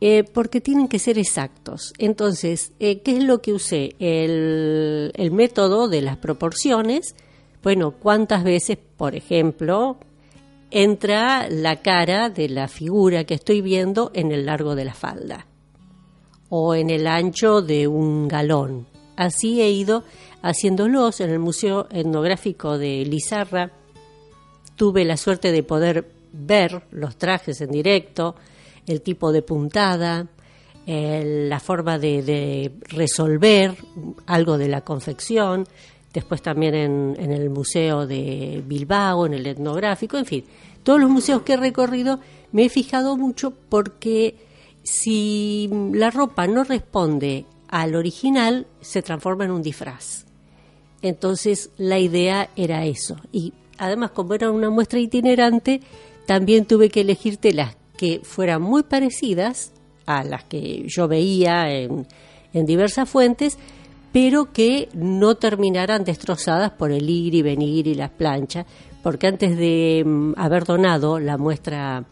eh, 0.00 0.24
porque 0.24 0.60
tienen 0.60 0.88
que 0.88 0.98
ser 0.98 1.16
exactos. 1.16 1.92
Entonces, 1.98 2.72
¿qué 2.80 3.02
es 3.04 3.22
lo 3.22 3.40
que 3.40 3.52
usé? 3.52 3.94
El, 4.00 5.12
el 5.14 5.30
método 5.30 5.86
de 5.86 6.02
las 6.02 6.16
proporciones. 6.16 7.14
Bueno, 7.62 7.92
¿cuántas 7.92 8.42
veces, 8.42 8.78
por 8.96 9.14
ejemplo, 9.14 9.98
entra 10.72 11.48
la 11.50 11.82
cara 11.82 12.30
de 12.30 12.48
la 12.48 12.66
figura 12.66 13.24
que 13.24 13.34
estoy 13.34 13.60
viendo 13.60 14.10
en 14.14 14.32
el 14.32 14.46
largo 14.46 14.74
de 14.74 14.86
la 14.86 14.94
falda? 14.94 15.46
O 16.48 16.74
en 16.74 16.90
el 16.90 17.06
ancho 17.06 17.62
de 17.62 17.86
un 17.86 18.26
galón. 18.26 18.86
Así 19.16 19.60
he 19.60 19.70
ido 19.70 20.02
haciéndolos 20.42 21.20
en 21.20 21.30
el 21.30 21.38
Museo 21.38 21.86
Etnográfico 21.90 22.78
de 22.78 23.04
Lizarra. 23.04 23.70
Tuve 24.74 25.04
la 25.04 25.16
suerte 25.16 25.52
de 25.52 25.62
poder 25.62 26.10
ver 26.32 26.82
los 26.90 27.16
trajes 27.16 27.60
en 27.60 27.70
directo, 27.70 28.34
el 28.86 29.02
tipo 29.02 29.30
de 29.30 29.42
puntada, 29.42 30.26
la 30.86 31.60
forma 31.60 31.98
de, 31.98 32.72
resolver 32.88 33.76
algo 34.26 34.58
de 34.58 34.68
la 34.68 34.80
confección, 34.80 35.66
después 36.12 36.42
también 36.42 36.74
en, 36.74 37.16
en, 37.18 37.32
el 37.32 37.50
Museo 37.50 38.06
de 38.06 38.62
Bilbao, 38.66 39.26
en 39.26 39.34
el 39.34 39.46
etnográfico, 39.46 40.18
en 40.18 40.26
fin, 40.26 40.44
todos 40.82 41.00
los 41.00 41.10
museos 41.10 41.42
que 41.42 41.54
he 41.54 41.56
recorrido 41.56 42.20
me 42.52 42.64
he 42.64 42.68
fijado 42.68 43.16
mucho 43.16 43.52
porque 43.68 44.36
si 44.82 45.70
la 45.92 46.10
ropa 46.10 46.46
no 46.46 46.64
responde 46.64 47.46
al 47.68 47.94
original, 47.94 48.66
se 48.80 49.02
transforma 49.02 49.44
en 49.44 49.52
un 49.52 49.62
disfraz. 49.62 50.26
Entonces 51.00 51.70
la 51.78 51.98
idea 51.98 52.50
era 52.56 52.84
eso. 52.84 53.16
Y 53.32 53.52
además, 53.78 54.10
como 54.10 54.34
era 54.34 54.50
una 54.50 54.70
muestra 54.70 55.00
itinerante, 55.00 55.80
también 56.26 56.64
tuve 56.64 56.88
que 56.88 57.00
elegir 57.00 57.36
telas 57.36 57.76
que 57.96 58.20
fueran 58.22 58.62
muy 58.62 58.82
parecidas 58.84 59.72
a 60.06 60.24
las 60.24 60.44
que 60.44 60.84
yo 60.86 61.08
veía 61.08 61.72
en, 61.72 62.06
diversas 62.52 63.08
fuentes, 63.08 63.58
pero 64.12 64.52
que 64.52 64.88
no 64.94 65.36
terminaran 65.36 66.04
destrozadas 66.04 66.70
por 66.72 66.92
el 66.92 67.08
ir 67.08 67.34
y 67.34 67.42
venir 67.42 67.86
y 67.86 67.94
las 67.94 68.10
planchas, 68.10 68.66
porque 69.02 69.26
antes 69.26 69.56
de 69.56 70.04
mm, 70.04 70.34
haber 70.36 70.64
donado 70.64 71.18
la 71.18 71.38
muestra 71.38 72.04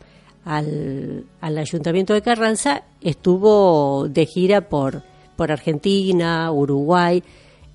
al, 0.44 1.24
al, 1.40 1.58
Ayuntamiento 1.58 2.14
de 2.14 2.22
Carranza, 2.22 2.82
estuvo 3.00 4.08
de 4.08 4.26
gira 4.26 4.62
por, 4.62 5.02
por 5.36 5.52
Argentina, 5.52 6.50
Uruguay, 6.50 7.22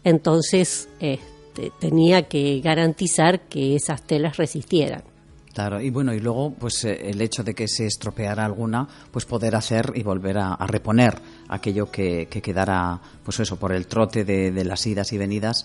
entonces 0.04 0.90
este, 1.00 1.72
tenía 1.80 2.24
que 2.24 2.60
garantizar 2.62 3.42
que 3.42 3.76
esas 3.76 4.02
telas 4.02 4.38
resistieran. 4.38 5.15
Claro, 5.56 5.80
y 5.80 5.90
bueno, 5.90 6.14
y 6.14 6.20
luego, 6.20 6.52
pues 6.52 6.84
eh, 6.84 7.10
el 7.10 7.22
hecho 7.22 7.42
de 7.42 7.54
que 7.54 7.70
se 7.70 7.86
estropeara 7.86 8.44
alguna, 8.44 8.86
pues 9.10 9.24
poder 9.24 9.56
hacer 9.56 9.94
y 9.96 10.04
volver 10.04 10.38
a, 10.38 10.58
reponer 10.68 11.18
aquello 11.48 11.90
que, 11.90 12.28
quedara, 12.28 13.00
pues 13.24 13.40
eso, 13.40 13.56
por 13.56 13.72
el 13.72 13.88
trote 13.88 14.26
de, 14.26 14.66
las 14.66 14.86
idas 14.86 15.14
y 15.14 15.18
venidas, 15.18 15.64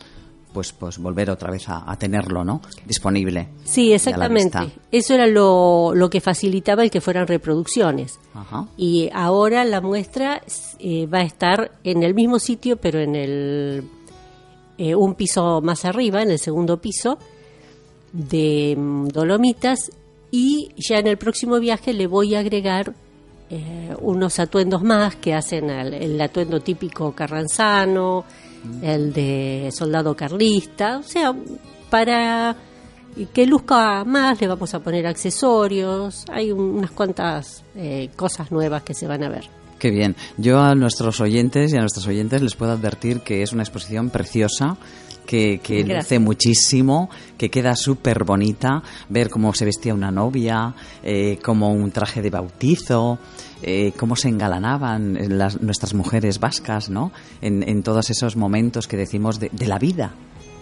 pues, 0.53 0.73
pues 0.73 0.99
volver 0.99 1.29
otra 1.29 1.51
vez 1.51 1.65
a, 1.67 1.93
tenerlo, 1.99 2.45
¿no? 2.45 2.61
Disponible. 2.87 3.49
Sí, 3.65 3.93
exactamente. 3.93 4.59
Eso 4.93 5.15
era 5.15 5.27
lo, 5.27 5.91
lo, 5.93 6.09
que 6.09 6.21
facilitaba 6.21 6.85
el 6.85 6.91
que 6.93 7.01
fueran 7.01 7.27
reproducciones. 7.27 8.21
Y 8.77 9.11
ahora 9.13 9.65
la 9.65 9.81
muestra 9.81 10.41
eh, 10.79 11.07
va 11.07 11.19
a 11.19 11.25
estar 11.25 11.73
en 11.83 12.05
el 12.05 12.15
mismo 12.15 12.39
sitio, 12.39 12.77
pero 12.77 13.01
en 13.01 13.17
el 13.17 13.91
eh, 14.79 14.95
un 14.95 15.17
piso 15.17 15.61
más 15.61 15.85
arriba, 15.85 16.23
en 16.23 16.31
el 16.31 16.39
segundo 16.39 16.81
piso, 16.81 17.19
de 18.13 18.75
mm, 18.77 19.09
Dolomitas 19.09 19.91
y 20.31 20.71
ya 20.77 20.99
en 20.99 21.07
el 21.07 21.19
próximo 21.19 21.59
viaje 21.59 21.93
le 21.93 22.07
voy 22.07 22.35
a 22.35 22.41
agregar 22.41 22.95
eh, 23.49 23.95
unos 24.01 24.39
atuendos 24.39 24.83
más 24.83 25.17
que 25.17 25.35
hacen 25.35 25.71
el, 25.71 26.21
atuendo 26.21 26.61
típico 26.61 27.13
carranzano, 27.13 28.25
mm. 28.63 28.85
el 28.85 29.13
de 29.13 29.71
soldado 29.73 30.15
carlista, 30.15 30.99
o 30.99 31.03
sea, 31.03 31.35
para 31.91 32.57
que 33.33 33.47
luzca 33.47 34.05
más 34.05 34.41
le 34.41 34.47
vamos 34.47 34.73
a 34.75 34.81
poner 34.81 35.07
accesorios, 35.07 36.25
hay 36.31 36.53
unas 36.53 36.93
cuantas 36.93 37.65
eh, 37.75 38.11
cosas 38.15 38.53
nuevas 38.53 38.83
que 38.83 38.95
se 38.95 39.09
van 39.09 39.25
a 39.25 39.29
ver. 39.29 39.49
Qué 39.81 39.91
bien. 39.91 40.15
Yo 40.37 40.61
a 40.61 40.75
nuestros 40.75 41.21
oyentes 41.21 41.73
y 41.73 41.77
a 41.77 41.81
nuestros 41.81 42.07
oyentes 42.07 42.43
les 42.43 42.55
puedo 42.55 42.73
advertir 42.73 43.23
que 43.23 43.43
es 43.43 43.53
una 43.53 43.63
exposición 43.63 44.11
preciosa 44.11 44.77
que, 45.27 45.59
que 45.59 45.85
luce 45.85 46.19
muchísimo, 46.19 47.11
que 47.39 47.51
queda 47.51 47.77
súper 47.77 48.25
bonita, 48.25 48.83
ver 49.09 49.31
cómo 49.31 49.53
se 49.55 49.65
vestía 49.65 49.95
una 49.95 50.11
novia, 50.11 50.75
eh, 51.03 51.39
como 51.43 51.73
un 51.73 51.91
traje 51.91 52.23
de 52.23 52.31
bautizo, 52.31 53.19
eh, 53.63 53.93
cómo 53.97 54.17
se 54.17 54.29
engalanaban 54.29 55.39
las, 55.39 55.61
nuestras 55.61 55.95
mujeres 55.95 56.41
vascas, 56.41 56.91
¿no? 56.91 57.13
En, 57.41 57.69
en, 57.69 57.83
todos 57.83 58.11
esos 58.11 58.37
momentos 58.37 58.89
que 58.89 58.97
decimos 58.97 59.39
de, 59.39 59.51
de 59.53 59.67
la 59.67 59.79
vida, 59.79 60.15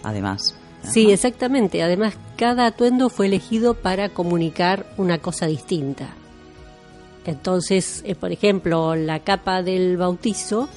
además. 0.03 0.55
Sí, 0.83 1.11
exactamente. 1.11 1.83
Además, 1.83 2.15
cada 2.37 2.65
atuendo 2.65 3.09
fue 3.09 3.27
elegido 3.27 3.73
para 3.73 4.09
comunicar 4.09 4.85
una 4.97 5.19
cosa 5.19 5.45
distinta. 5.45 6.15
Entonces, 7.25 8.01
eh, 8.05 8.15
por 8.15 8.31
ejemplo, 8.31 8.95
la 8.95 9.19
capa 9.19 9.61
del 9.61 9.97
bautizo 9.97 10.69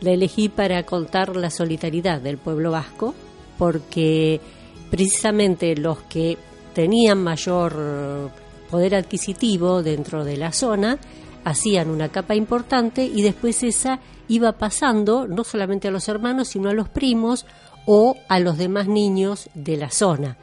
la 0.00 0.10
elegí 0.10 0.48
para 0.48 0.82
contar 0.84 1.36
la 1.36 1.50
solidaridad 1.50 2.20
del 2.20 2.38
pueblo 2.38 2.70
vasco, 2.70 3.14
porque 3.58 4.40
precisamente 4.90 5.76
los 5.76 5.98
que 6.02 6.36
tenían 6.74 7.22
mayor 7.22 8.30
poder 8.70 8.94
adquisitivo 8.94 9.82
dentro 9.82 10.24
de 10.24 10.36
la 10.36 10.52
zona 10.52 10.98
hacían 11.44 11.88
una 11.88 12.08
capa 12.08 12.34
importante 12.34 13.04
y 13.04 13.22
después 13.22 13.62
esa 13.62 14.00
iba 14.28 14.52
pasando 14.52 15.26
no 15.28 15.44
solamente 15.44 15.88
a 15.88 15.90
los 15.92 16.08
hermanos, 16.08 16.48
sino 16.48 16.68
a 16.68 16.74
los 16.74 16.88
primos 16.88 17.46
o 17.86 18.16
a 18.28 18.40
los 18.40 18.58
demás 18.58 18.88
niños 18.88 19.48
de 19.54 19.76
la 19.76 19.90
zona. 19.90 20.36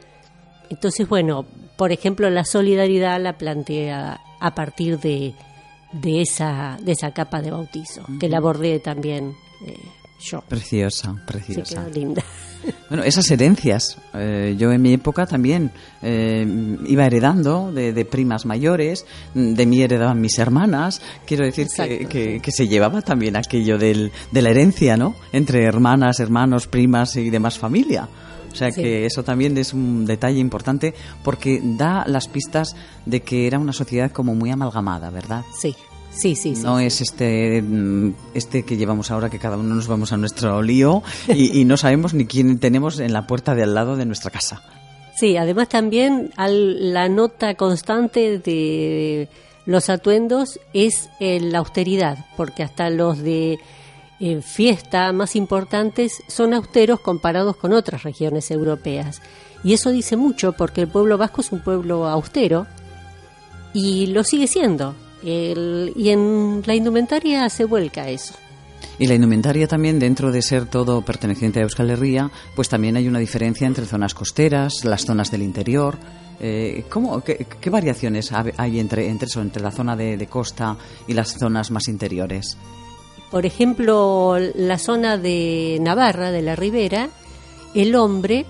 Entonces, 0.70 1.08
bueno, 1.08 1.44
por 1.76 1.92
ejemplo, 1.92 2.30
la 2.30 2.44
solidaridad 2.44 3.20
la 3.20 3.36
plantea 3.36 4.20
a 4.40 4.54
partir 4.54 4.98
de, 4.98 5.34
de, 5.94 6.22
esa, 6.22 6.78
de 6.80 6.92
esa 6.92 7.12
capa 7.12 7.40
de 7.40 7.50
bautizo, 7.50 8.04
que 8.18 8.28
la 8.28 8.40
bordé 8.40 8.80
también 8.80 9.34
eh, 9.64 9.78
yo. 10.20 10.42
Preciosa, 10.48 11.14
preciosa. 11.26 11.88
linda. 11.88 12.22
Bueno, 12.88 13.04
esas 13.04 13.30
herencias. 13.30 13.98
Eh, 14.14 14.56
yo 14.58 14.72
en 14.72 14.80
mi 14.80 14.94
época 14.94 15.26
también 15.26 15.70
eh, 16.00 16.46
iba 16.86 17.04
heredando 17.04 17.70
de, 17.70 18.04
primas 18.06 18.46
mayores, 18.46 19.04
de 19.34 19.66
mí 19.66 19.82
heredaban 19.82 20.18
mis 20.18 20.38
hermanas. 20.38 21.02
Quiero 21.26 21.44
decir 21.44 21.66
que, 21.76 22.40
que, 22.40 22.52
se 22.52 22.66
llevaba 22.66 23.02
también 23.02 23.36
aquello 23.36 23.76
del, 23.76 24.12
de 24.30 24.40
la 24.40 24.48
herencia, 24.48 24.96
¿no? 24.96 25.14
Entre 25.30 25.64
hermanas, 25.64 26.20
hermanos, 26.20 26.66
primas 26.66 27.16
y 27.16 27.28
demás 27.28 27.58
familia. 27.58 28.08
O 28.54 28.56
sea 28.56 28.70
que 28.70 29.04
eso 29.04 29.24
también 29.24 29.58
es 29.58 29.74
un 29.74 30.06
detalle 30.06 30.38
importante 30.38 30.94
porque 31.24 31.60
da 31.60 32.04
las 32.06 32.28
pistas 32.28 32.76
de 33.04 33.20
que 33.20 33.48
era 33.48 33.58
una 33.58 33.72
sociedad 33.72 34.12
como 34.12 34.36
muy 34.36 34.50
amalgamada, 34.50 35.10
¿verdad? 35.10 35.42
Sí. 35.60 35.74
Sí, 36.12 36.36
sí, 36.36 36.54
sí. 36.54 36.62
No 36.62 36.78
es 36.78 37.00
este, 37.00 37.60
mm, 37.60 38.14
este 38.34 38.62
que 38.62 38.76
llevamos 38.76 39.10
ahora 39.10 39.28
que 39.28 39.40
cada 39.40 39.56
uno 39.56 39.74
nos 39.74 39.88
vamos 39.88 40.12
a 40.12 40.16
nuestro 40.16 40.62
lío 40.62 41.02
y, 41.26 41.64
no 41.64 41.76
sabemos 41.76 42.14
ni 42.14 42.26
quién 42.26 42.60
tenemos 42.60 43.00
en 43.00 43.12
la 43.12 43.26
puerta 43.26 43.56
de 43.56 43.64
al 43.64 43.74
lado 43.74 43.96
de 43.96 44.06
nuestra 44.06 44.30
casa. 44.30 44.62
Sí, 45.16 45.36
además 45.36 45.68
también 45.68 46.30
la 46.36 47.08
nota 47.08 47.56
constante 47.56 48.38
de 48.38 49.28
los 49.66 49.90
atuendos 49.90 50.60
es 50.72 51.08
la 51.18 51.58
austeridad, 51.58 52.24
porque 52.36 52.62
hasta 52.62 52.88
los 52.90 53.18
de 53.18 53.58
eh, 54.26 54.40
fiesta 54.40 55.12
más 55.12 55.36
importantes 55.36 56.22
son 56.28 56.54
austeros 56.54 56.98
comparados 57.00 57.56
con 57.56 57.74
otras 57.74 58.04
regiones 58.04 58.50
europeas. 58.50 59.20
Y 59.62 59.74
eso 59.74 59.90
dice 59.90 60.16
mucho 60.16 60.52
porque 60.52 60.80
el 60.80 60.88
pueblo 60.88 61.18
vasco 61.18 61.42
es 61.42 61.52
un 61.52 61.60
pueblo 61.60 62.06
austero 62.06 62.66
y 63.74 64.06
lo 64.06 64.24
sigue 64.24 64.46
siendo. 64.46 64.94
y 65.22 66.08
en 66.08 66.62
la 66.64 66.74
indumentaria 66.74 67.48
se 67.50 67.66
vuelca 67.66 68.08
eso. 68.08 68.34
Y 68.98 69.06
la 69.06 69.14
indumentaria 69.14 69.68
también, 69.68 69.98
dentro 69.98 70.32
de 70.32 70.40
ser 70.40 70.66
todo 70.66 71.02
perteneciente 71.02 71.60
a 71.60 71.64
Euskal 71.64 71.90
Herria, 71.90 72.30
pues 72.54 72.70
también 72.70 72.96
hay 72.96 73.08
una 73.08 73.18
diferencia 73.18 73.66
entre 73.66 73.84
zonas 73.84 74.14
costeras, 74.14 74.84
las 74.84 75.04
zonas 75.04 75.30
del 75.30 75.42
interior. 75.42 75.98
Eh, 76.40 76.84
¿cómo, 76.88 77.22
qué, 77.22 77.70
variaciones 77.70 78.30
hay 78.32 78.80
entre, 78.80 79.08
entre 79.08 79.26
eso, 79.26 79.42
entre 79.42 79.62
la 79.62 79.70
zona 79.70 79.96
de 79.96 80.26
costa 80.28 80.76
y 81.06 81.12
las 81.12 81.36
zonas 81.36 81.70
más 81.70 81.88
interiores? 81.88 82.56
Por 83.34 83.46
ejemplo, 83.46 84.36
la 84.54 84.78
zona 84.78 85.18
de 85.18 85.78
Navarra, 85.80 86.30
de 86.30 86.40
la 86.40 86.54
Ribera, 86.54 87.08
el 87.74 87.96
hombre, 87.96 88.46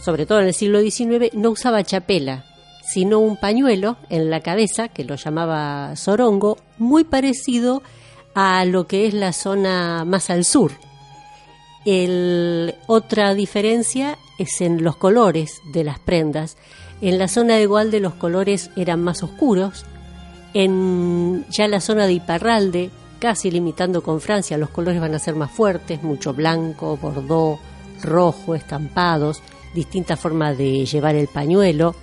sobre 0.00 0.26
todo 0.26 0.40
en 0.40 0.48
el 0.48 0.54
siglo 0.54 0.80
XIX, 0.80 1.32
no 1.34 1.50
usaba 1.50 1.84
chapela, 1.84 2.44
sino 2.84 3.20
un 3.20 3.36
pañuelo 3.36 3.96
en 4.10 4.28
la 4.28 4.40
cabeza, 4.40 4.88
que 4.88 5.04
lo 5.04 5.14
llamaba 5.14 5.94
sorongo, 5.94 6.58
muy 6.78 7.04
parecido 7.04 7.84
a 8.34 8.64
lo 8.64 8.88
que 8.88 9.06
es 9.06 9.14
la 9.14 9.32
zona 9.32 10.04
más 10.04 10.30
al 10.30 10.44
sur. 10.44 10.72
otra 12.88 13.34
diferencia 13.34 14.18
es 14.36 14.60
en 14.62 14.82
los 14.82 14.96
colores 14.96 15.60
de 15.72 15.84
las 15.84 16.00
prendas. 16.00 16.56
En 17.02 17.20
la 17.20 17.28
zona 17.28 17.54
de 17.54 17.66
Gualde 17.66 18.00
los 18.00 18.14
colores 18.14 18.70
eran 18.74 19.00
más 19.00 19.22
oscuros. 19.22 19.86
En 20.54 21.46
ya 21.50 21.68
la 21.68 21.80
zona 21.80 22.08
de 22.08 22.14
Iparralde 22.14 22.90
casi 23.22 23.52
limitando 23.52 24.02
con 24.02 24.20
Francia, 24.20 24.58
los 24.58 24.70
colores 24.70 25.00
van 25.00 25.14
a 25.14 25.20
ser 25.20 25.36
más 25.36 25.52
fuertes, 25.52 26.02
mucho 26.02 26.34
blanco, 26.34 26.96
bordó, 26.96 27.56
rojo, 28.02 28.56
estampados, 28.56 29.40
distintas 29.72 30.18
formas 30.18 30.58
de 30.58 30.84
llevar 30.84 31.14
el 31.14 31.28
pañuelo. 31.28 31.94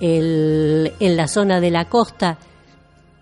en 0.00 1.16
la 1.16 1.28
zona 1.28 1.60
de 1.60 1.70
la 1.70 1.84
costa, 1.84 2.36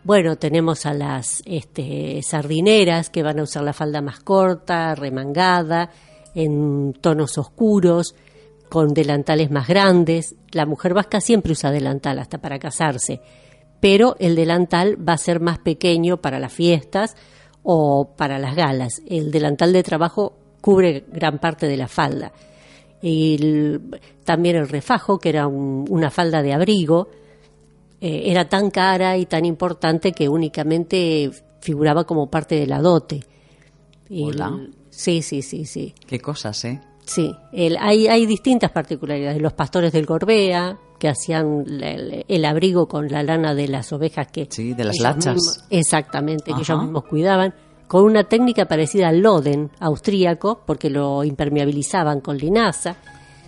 bueno, 0.04 0.36
tenemos 0.36 0.86
a 0.86 0.94
las 0.94 1.42
este, 1.44 2.22
sardineras 2.22 3.10
que 3.10 3.22
van 3.22 3.40
a 3.40 3.42
usar 3.42 3.62
la 3.62 3.74
falda 3.74 4.00
más 4.00 4.20
corta, 4.20 4.94
remangada, 4.94 5.90
en 6.34 6.94
tonos 6.94 7.36
oscuros, 7.36 8.14
con 8.70 8.94
delantales 8.94 9.50
más 9.50 9.68
grandes. 9.68 10.34
La 10.52 10.64
mujer 10.64 10.94
vasca 10.94 11.20
siempre 11.20 11.52
usa 11.52 11.70
delantal, 11.70 12.20
hasta 12.20 12.38
para 12.38 12.58
casarse 12.58 13.20
pero 13.80 14.16
el 14.18 14.34
delantal 14.34 14.96
va 15.06 15.14
a 15.14 15.18
ser 15.18 15.40
más 15.40 15.58
pequeño 15.58 16.18
para 16.18 16.38
las 16.38 16.52
fiestas 16.52 17.16
o 17.62 18.14
para 18.16 18.38
las 18.38 18.56
galas. 18.56 19.02
El 19.06 19.30
delantal 19.30 19.72
de 19.72 19.82
trabajo 19.82 20.34
cubre 20.60 21.04
gran 21.12 21.38
parte 21.38 21.66
de 21.66 21.76
la 21.76 21.88
falda. 21.88 22.32
Y 23.00 23.78
también 24.24 24.56
el 24.56 24.68
refajo, 24.68 25.18
que 25.18 25.28
era 25.28 25.46
una 25.46 26.10
falda 26.10 26.42
de 26.42 26.52
abrigo, 26.52 27.08
eh, 28.00 28.22
era 28.26 28.48
tan 28.48 28.70
cara 28.70 29.16
y 29.16 29.26
tan 29.26 29.44
importante 29.44 30.12
que 30.12 30.28
únicamente 30.28 31.30
figuraba 31.60 32.04
como 32.04 32.28
parte 32.28 32.56
de 32.56 32.66
la 32.66 32.80
dote. 32.80 33.20
sí, 34.90 35.22
sí, 35.22 35.42
sí, 35.42 35.64
sí. 35.64 35.94
Qué 36.06 36.18
cosas, 36.18 36.64
¿eh? 36.64 36.80
Sí, 37.04 37.34
hay, 37.80 38.06
hay 38.08 38.26
distintas 38.26 38.70
particularidades. 38.70 39.40
Los 39.40 39.52
pastores 39.52 39.92
del 39.92 40.04
Gorbea, 40.04 40.78
que 40.98 41.08
hacían 41.08 41.64
el, 41.68 42.44
abrigo 42.44 42.88
con 42.88 43.08
la 43.08 43.22
lana 43.22 43.54
de 43.54 43.68
las 43.68 43.92
ovejas 43.92 44.28
que... 44.28 44.48
Sí, 44.50 44.74
de 44.74 44.84
las 44.84 44.98
lachas. 44.98 45.64
exactamente, 45.70 46.52
que 46.52 46.60
ellos 46.60 46.82
mismos 46.82 47.04
cuidaban, 47.04 47.54
con 47.86 48.04
una 48.04 48.24
técnica 48.24 48.66
parecida 48.66 49.08
al 49.08 49.20
loden 49.20 49.70
austríaco, 49.80 50.62
porque 50.66 50.90
lo 50.90 51.24
impermeabilizaban 51.24 52.20
con 52.20 52.36
linaza. 52.36 52.96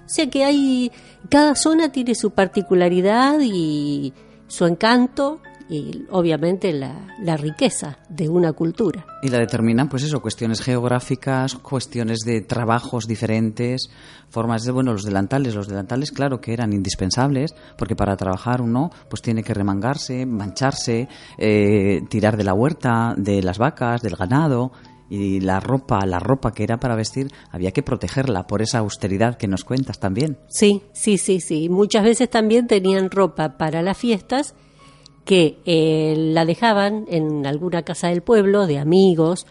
O 0.04 0.08
sea 0.08 0.28
que 0.28 0.44
hay... 0.44 0.90
Cada 1.28 1.54
zona 1.54 1.92
tiene 1.92 2.14
su 2.14 2.30
particularidad 2.30 3.38
y 3.42 4.14
su 4.46 4.64
encanto 4.64 5.40
y 5.70 6.04
obviamente 6.10 6.72
la, 6.72 7.36
riqueza 7.36 7.98
de 8.08 8.28
una 8.28 8.52
cultura. 8.52 9.06
Y 9.22 9.28
la 9.28 9.38
determinan, 9.38 9.88
pues 9.88 10.02
eso, 10.02 10.20
cuestiones 10.20 10.60
geográficas, 10.60 11.54
cuestiones 11.54 12.18
de 12.26 12.40
trabajos 12.40 13.06
diferentes, 13.06 13.88
formas 14.28 14.64
de, 14.64 14.72
bueno, 14.72 14.92
los 14.92 15.04
delantales, 15.04 15.54
los 15.54 15.68
delantales, 15.68 16.10
claro 16.10 16.40
que 16.40 16.52
eran 16.52 16.72
indispensables, 16.72 17.54
porque 17.78 17.94
para 17.94 18.16
trabajar 18.16 18.60
uno, 18.60 18.90
pues 19.08 19.22
tiene 19.22 19.44
que 19.44 19.54
remangarse, 19.54 20.26
mancharse, 20.26 21.08
eh, 21.38 22.00
tirar 22.08 22.36
de 22.36 22.44
la 22.44 22.54
huerta, 22.54 23.14
de 23.16 23.40
las 23.40 23.58
vacas, 23.58 24.02
del 24.02 24.16
ganado, 24.16 24.72
y 25.08 25.40
la 25.40 25.60
ropa, 25.60 26.04
la 26.04 26.18
ropa 26.18 26.52
que 26.52 26.64
era 26.64 26.78
para 26.78 26.96
vestir, 26.96 27.32
había 27.50 27.72
que 27.72 27.82
protegerla 27.82 28.46
por 28.48 28.62
esa 28.62 28.78
austeridad 28.78 29.36
que 29.36 29.48
nos 29.48 29.64
cuentas 29.64 30.00
también. 30.00 30.38
Sí, 30.48 30.82
sí, 30.92 31.16
sí, 31.16 31.40
sí. 31.40 31.68
Muchas 31.68 32.04
veces 32.04 32.28
también 32.28 32.66
tenían 32.66 33.10
ropa 33.10 33.56
para 33.56 33.82
las 33.82 33.98
fiestas 33.98 34.54
que 35.30 35.60
eh, 35.64 36.16
la 36.16 36.44
dejaban 36.44 37.04
en 37.06 37.46
alguna 37.46 37.84
casa 37.84 38.08
del 38.08 38.20
pueblo 38.20 38.66
de 38.66 38.80
amigos 38.80 39.46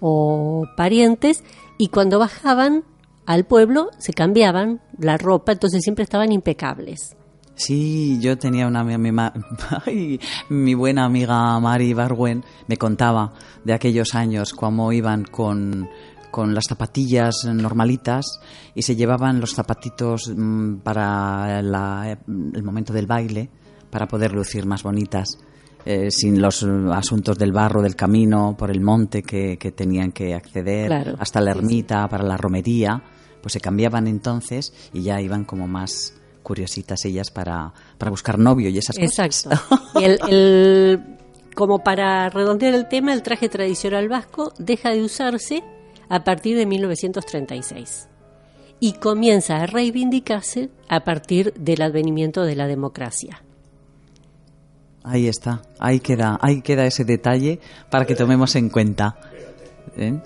o 0.00 0.64
parientes 0.74 1.44
y 1.76 1.88
cuando 1.88 2.18
bajaban 2.18 2.82
al 3.26 3.44
pueblo 3.44 3.90
se 3.98 4.14
cambiaban 4.14 4.80
la 4.98 5.18
ropa, 5.18 5.52
entonces 5.52 5.82
siempre 5.82 6.04
estaban 6.04 6.32
impecables. 6.32 7.14
Sí, 7.56 8.18
yo 8.22 8.38
tenía 8.38 8.66
una 8.66 8.82
mi, 8.82 10.18
mi 10.48 10.74
buena 10.74 11.04
amiga 11.04 11.60
Mari 11.60 11.92
Barwen 11.92 12.42
me 12.66 12.78
contaba 12.78 13.34
de 13.64 13.74
aquellos 13.74 14.14
años 14.14 14.54
cómo 14.54 14.94
iban 14.94 15.24
con 15.24 15.90
con 16.30 16.54
las 16.54 16.64
zapatillas 16.68 17.44
normalitas 17.44 18.40
y 18.74 18.82
se 18.82 18.96
llevaban 18.96 19.40
los 19.40 19.54
zapatitos 19.54 20.32
mm, 20.34 20.76
para 20.76 21.58
el 21.60 22.62
momento 22.62 22.92
del 22.92 23.06
baile 23.06 23.50
para 23.90 24.06
poder 24.06 24.32
lucir 24.32 24.66
más 24.66 24.82
bonitas. 24.82 25.38
Eh, 25.84 26.10
sin 26.10 26.42
los 26.42 26.64
asuntos 26.92 27.38
del 27.38 27.52
barro, 27.52 27.80
del 27.80 27.96
camino, 27.96 28.54
por 28.58 28.70
el 28.70 28.80
monte 28.80 29.22
que, 29.22 29.56
tenían 29.74 30.12
que 30.12 30.34
acceder, 30.34 31.16
hasta 31.18 31.40
la 31.40 31.52
ermita, 31.52 32.06
para 32.08 32.24
la 32.24 32.36
romería, 32.36 33.02
pues 33.40 33.52
se 33.52 33.60
cambiaban 33.60 34.06
entonces 34.06 34.72
y 34.92 35.02
ya 35.02 35.20
iban 35.20 35.44
como 35.44 35.66
más 35.66 36.14
curiositas 36.42 37.04
ellas 37.04 37.30
para, 37.30 37.72
para 37.96 38.10
buscar 38.10 38.38
novio 38.38 38.68
y 38.68 38.78
esas 38.78 38.98
cosas. 38.98 39.44
Exacto. 39.44 39.78
el, 40.00 41.00
como 41.54 41.82
para 41.82 42.28
redondear 42.28 42.74
el 42.74 42.88
tema, 42.88 43.12
el 43.12 43.22
traje 43.22 43.48
tradicional 43.48 44.08
vasco 44.08 44.52
deja 44.58 44.90
de 44.90 45.02
usarse 45.02 45.62
a 46.08 46.24
partir 46.24 46.56
de 46.56 46.66
1936 46.66 48.08
y 48.80 48.92
comienza 48.92 49.56
a 49.56 49.66
reivindicarse 49.66 50.70
a 50.88 51.00
partir 51.00 51.52
del 51.54 51.82
advenimiento 51.82 52.44
de 52.44 52.56
la 52.56 52.66
democracia. 52.66 53.42
Ahí 55.04 55.28
está, 55.28 55.62
ahí 55.78 56.00
queda, 56.00 56.38
ahí 56.40 56.60
queda 56.60 56.84
ese 56.84 57.04
detalle 57.04 57.60
para 57.90 58.04
que 58.04 58.14
tomemos 58.14 58.54
en 58.56 58.68
cuenta. 58.68 59.16
¿Eh? 59.96 60.18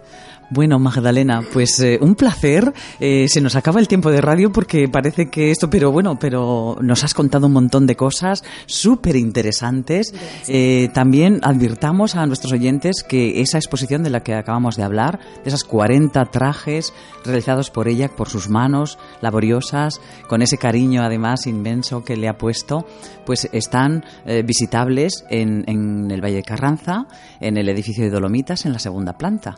Bueno, 0.54 0.78
Magdalena, 0.78 1.40
pues 1.50 1.80
eh, 1.80 1.98
un 2.02 2.14
placer. 2.14 2.74
Eh, 3.00 3.26
se 3.26 3.40
nos 3.40 3.56
acaba 3.56 3.80
el 3.80 3.88
tiempo 3.88 4.10
de 4.10 4.20
radio 4.20 4.52
porque 4.52 4.86
parece 4.86 5.30
que 5.30 5.50
esto, 5.50 5.70
pero 5.70 5.90
bueno, 5.90 6.18
pero 6.18 6.76
nos 6.82 7.04
has 7.04 7.14
contado 7.14 7.46
un 7.46 7.54
montón 7.54 7.86
de 7.86 7.96
cosas 7.96 8.44
súper 8.66 9.16
interesantes. 9.16 10.12
Eh, 10.48 10.90
también 10.92 11.40
advirtamos 11.42 12.16
a 12.16 12.26
nuestros 12.26 12.52
oyentes 12.52 13.02
que 13.02 13.40
esa 13.40 13.56
exposición 13.56 14.02
de 14.02 14.10
la 14.10 14.22
que 14.22 14.34
acabamos 14.34 14.76
de 14.76 14.82
hablar, 14.82 15.20
de 15.42 15.48
esas 15.48 15.64
40 15.64 16.22
trajes 16.26 16.92
realizados 17.24 17.70
por 17.70 17.88
ella, 17.88 18.10
por 18.10 18.28
sus 18.28 18.50
manos 18.50 18.98
laboriosas, 19.22 20.02
con 20.28 20.42
ese 20.42 20.58
cariño 20.58 21.02
además 21.02 21.46
inmenso 21.46 22.04
que 22.04 22.18
le 22.18 22.28
ha 22.28 22.36
puesto, 22.36 22.84
pues 23.24 23.48
están 23.52 24.04
visitables 24.44 25.24
en, 25.30 25.64
en 25.66 26.10
el 26.10 26.20
Valle 26.20 26.36
de 26.36 26.42
Carranza, 26.42 27.06
en 27.40 27.56
el 27.56 27.70
edificio 27.70 28.04
de 28.04 28.10
Dolomitas, 28.10 28.66
en 28.66 28.74
la 28.74 28.78
segunda 28.78 29.14
planta. 29.16 29.56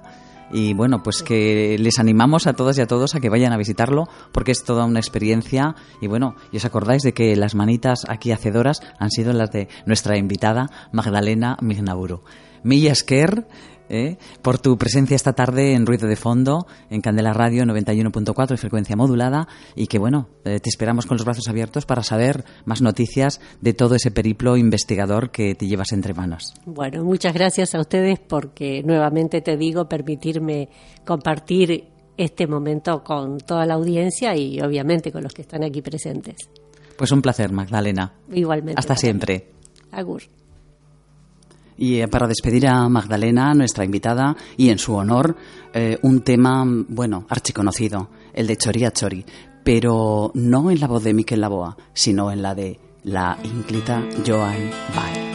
Y 0.57 0.73
bueno, 0.73 1.03
pues 1.03 1.25
que 1.25 1.77
les 1.81 1.99
animamos 1.99 2.47
a 2.47 2.53
todas 2.53 2.79
y 2.79 2.81
a 2.81 2.87
todos 2.87 3.17
a 3.17 3.21
que 3.21 3.29
vayan 3.29 3.53
a 3.53 3.57
visitarlo 3.57 4.09
porque 4.31 4.53
es 4.53 4.63
toda 4.63 4.85
una 4.85 5.01
experiencia. 5.01 5.75
Y 6.01 6.07
bueno, 6.07 6.37
y 6.53 6.59
os 6.59 6.65
acordáis 6.65 7.03
de 7.03 7.13
que 7.13 7.35
las 7.35 7.57
manitas 7.57 8.07
aquí 8.09 8.31
hacedoras 8.31 8.81
han 9.01 9.11
sido 9.11 9.33
las 9.33 9.51
de 9.51 9.67
nuestra 9.85 10.17
invitada 10.17 10.71
Magdalena 10.93 11.57
Mignaburu. 11.61 12.23
Milla 12.63 12.93
Esker, 12.93 13.49
¿eh? 13.89 14.17
por 14.43 14.59
tu 14.59 14.77
presencia 14.77 15.15
esta 15.15 15.33
tarde 15.33 15.75
en 15.75 15.87
Ruido 15.87 16.09
de 16.09 16.17
Fondo, 16.17 16.67
en 16.91 17.01
Candela 17.01 17.33
Radio 17.33 17.65
91.4 17.65 18.49
de 18.49 18.57
frecuencia 18.57 18.97
modulada 18.97 19.49
y 19.75 19.87
que 19.87 19.99
bueno, 19.99 20.29
eh, 20.45 20.61
te 20.61 20.69
esperamos 20.69 21.07
con 21.07 21.17
los 21.17 21.25
brazos 21.25 21.49
abiertos 21.49 21.87
para 21.87 22.03
saber 22.03 22.45
más 22.65 22.83
noticias 22.83 23.41
de 23.61 23.75
todo 23.75 23.95
ese 23.95 24.11
periplo 24.11 24.57
investigador 24.57 25.31
que 25.31 25.55
te 25.55 25.67
llevas 25.67 25.93
entre 25.93 26.15
manos. 26.15 26.55
Bueno, 26.67 27.05
muchas 27.05 27.35
gracias 27.35 27.75
a 27.75 27.81
ustedes 27.81 28.19
porque 28.21 28.83
nuevamente 28.83 29.41
te 29.41 29.57
digo 29.57 29.89
permitirme 29.89 30.69
compartir 31.05 31.89
este 32.17 32.47
momento 32.47 33.03
con 33.03 33.39
toda 33.39 33.67
la 33.67 33.75
audiencia 33.75 34.37
y 34.37 34.61
obviamente 34.61 35.11
con 35.11 35.23
los 35.23 35.33
que 35.33 35.43
están 35.43 35.65
aquí 35.65 35.83
presentes. 35.83 36.49
Pues 36.97 37.11
un 37.11 37.23
placer, 37.23 37.51
Magdalena. 37.51 38.15
Igualmente. 38.33 38.79
Hasta 38.79 38.97
siempre. 38.97 39.49
Agur. 39.91 40.23
Y 41.77 42.01
eh, 42.01 42.09
para 42.09 42.27
despedir 42.29 42.67
a 42.69 42.89
Magdalena, 42.89 43.55
nuestra 43.55 43.85
invitada, 43.85 44.37
y 44.57 44.71
en 44.71 44.79
su 44.79 44.95
honor, 44.95 45.37
eh, 45.73 45.99
un 46.03 46.23
tema, 46.23 46.65
bueno, 46.89 47.27
archiconocido, 47.29 48.09
el 48.33 48.47
de 48.47 48.57
Chori 48.57 48.85
a 48.85 48.93
Chori, 48.93 49.25
pero 49.65 50.31
no 50.35 50.71
en 50.71 50.81
la 50.81 50.87
voz 50.87 51.03
de 51.03 51.15
Miquel 51.15 51.41
Laboa, 51.41 51.77
sino 51.93 52.31
en 52.31 52.43
la 52.43 52.55
de 52.55 52.79
la 53.03 53.39
ínclita 53.43 54.03
Joan 54.27 54.71
Baez. 54.95 55.35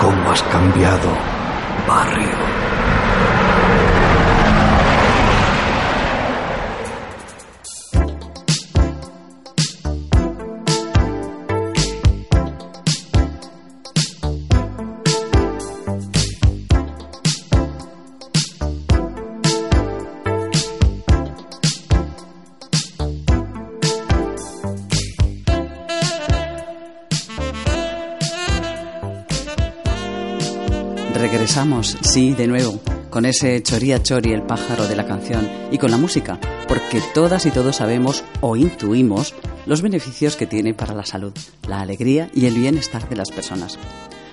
cómo 0.00 0.30
has 0.30 0.42
cambiado, 0.44 1.10
barrio. 1.86 2.79
Regresamos, 31.90 32.12
sí, 32.12 32.34
de 32.34 32.46
nuevo, 32.46 32.80
con 33.10 33.24
ese 33.24 33.62
choría 33.62 34.02
chori, 34.02 34.32
el 34.32 34.42
pájaro 34.42 34.86
de 34.86 34.96
la 34.96 35.06
canción, 35.06 35.48
y 35.70 35.78
con 35.78 35.90
la 35.90 35.96
música, 35.96 36.38
porque 36.68 37.02
todas 37.14 37.46
y 37.46 37.50
todos 37.50 37.76
sabemos 37.76 38.24
o 38.40 38.56
intuimos 38.56 39.34
los 39.66 39.82
beneficios 39.82 40.36
que 40.36 40.46
tiene 40.46 40.74
para 40.74 40.94
la 40.94 41.04
salud, 41.04 41.32
la 41.68 41.80
alegría 41.80 42.30
y 42.34 42.46
el 42.46 42.54
bienestar 42.54 43.08
de 43.08 43.16
las 43.16 43.30
personas. 43.30 43.78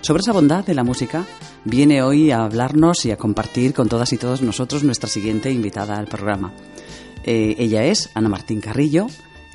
Sobre 0.01 0.21
esa 0.21 0.33
bondad 0.33 0.65
de 0.65 0.75
la 0.75 0.83
música 0.83 1.25
viene 1.65 2.01
hoy 2.01 2.31
a 2.31 2.43
hablarnos 2.43 3.05
y 3.05 3.11
a 3.11 3.17
compartir 3.17 3.73
con 3.73 3.89
todas 3.89 4.13
y 4.13 4.17
todos 4.17 4.41
nosotros 4.41 4.83
nuestra 4.83 5.09
siguiente 5.09 5.51
invitada 5.51 5.97
al 5.97 6.07
programa. 6.07 6.53
Eh, 7.23 7.55
ella 7.57 7.83
es 7.85 8.09
Ana 8.13 8.29
Martín 8.29 8.61
Carrillo, 8.61 9.07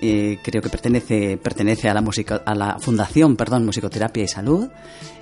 eh, 0.05 0.39
creo 0.43 0.61
que 0.61 0.69
pertenece, 0.69 1.37
pertenece 1.37 1.89
a 1.89 1.95
la, 1.95 2.01
música, 2.01 2.43
a 2.45 2.57
la 2.57 2.79
Fundación 2.81 3.37
perdón, 3.37 3.65
Musicoterapia 3.65 4.25
y 4.25 4.29
Salud 4.29 4.69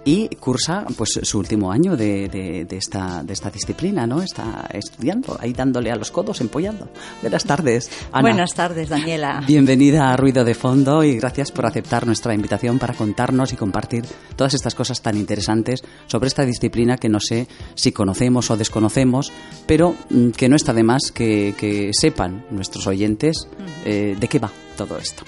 y 0.04 0.28
cursa 0.36 0.86
pues 0.96 1.20
su 1.22 1.38
último 1.38 1.70
año 1.70 1.96
de, 1.96 2.28
de, 2.28 2.64
de 2.64 2.76
esta, 2.76 3.22
de 3.22 3.34
esta 3.34 3.50
disciplina, 3.50 4.06
¿no? 4.06 4.22
Está 4.22 4.66
estudiando, 4.72 5.36
ahí 5.38 5.52
dándole 5.52 5.90
a 5.90 5.96
los 5.96 6.10
codos, 6.10 6.40
empollando. 6.40 6.88
Buenas 7.20 7.44
tardes, 7.44 7.90
Ana. 8.10 8.22
Buenas 8.22 8.54
tardes, 8.54 8.88
Daniela. 8.88 9.42
Bienvenida 9.46 10.10
a 10.10 10.16
Ruido 10.16 10.44
de 10.44 10.54
Fondo 10.54 11.04
y 11.04 11.16
gracias 11.16 11.52
por 11.52 11.66
aceptar 11.66 12.06
nuestra 12.06 12.34
invitación 12.34 12.78
para 12.78 12.94
contarnos 12.94 13.52
y 13.52 13.56
compartir 13.56 14.04
todas 14.36 14.54
estas 14.54 14.74
cosas 14.74 15.02
tan 15.02 15.18
interesantes 15.18 15.84
sobre 16.06 16.28
esta 16.28 16.46
disciplina 16.46 16.96
que 16.96 17.10
no 17.10 17.20
sé 17.20 17.46
si 17.74 17.92
conocemos 17.92 18.50
o 18.50 18.56
desconocemos, 18.56 19.30
pero 19.66 19.94
mm, 20.08 20.30
que 20.30 20.48
no 20.48 20.56
está 20.56 20.72
de 20.72 20.82
más 20.82 21.12
que, 21.12 21.54
que 21.58 21.90
sepan 21.92 22.46
nuestros 22.50 22.86
oyentes 22.86 23.48
eh, 23.84 24.16
de 24.18 24.28
qué 24.28 24.38
va 24.38 24.50
todo 24.86 24.98
esto. 24.98 25.24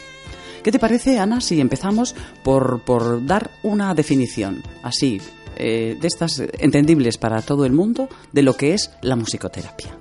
¿Qué 0.62 0.70
te 0.70 0.78
parece, 0.78 1.18
Ana, 1.18 1.40
si 1.40 1.60
empezamos 1.60 2.14
por, 2.42 2.82
por 2.82 3.26
dar 3.26 3.50
una 3.62 3.94
definición 3.94 4.62
así, 4.82 5.20
eh, 5.56 5.98
de 6.00 6.08
estas 6.08 6.40
entendibles 6.58 7.18
para 7.18 7.42
todo 7.42 7.66
el 7.66 7.72
mundo, 7.72 8.08
de 8.32 8.42
lo 8.42 8.56
que 8.56 8.72
es 8.72 8.90
la 9.02 9.16
musicoterapia? 9.16 9.98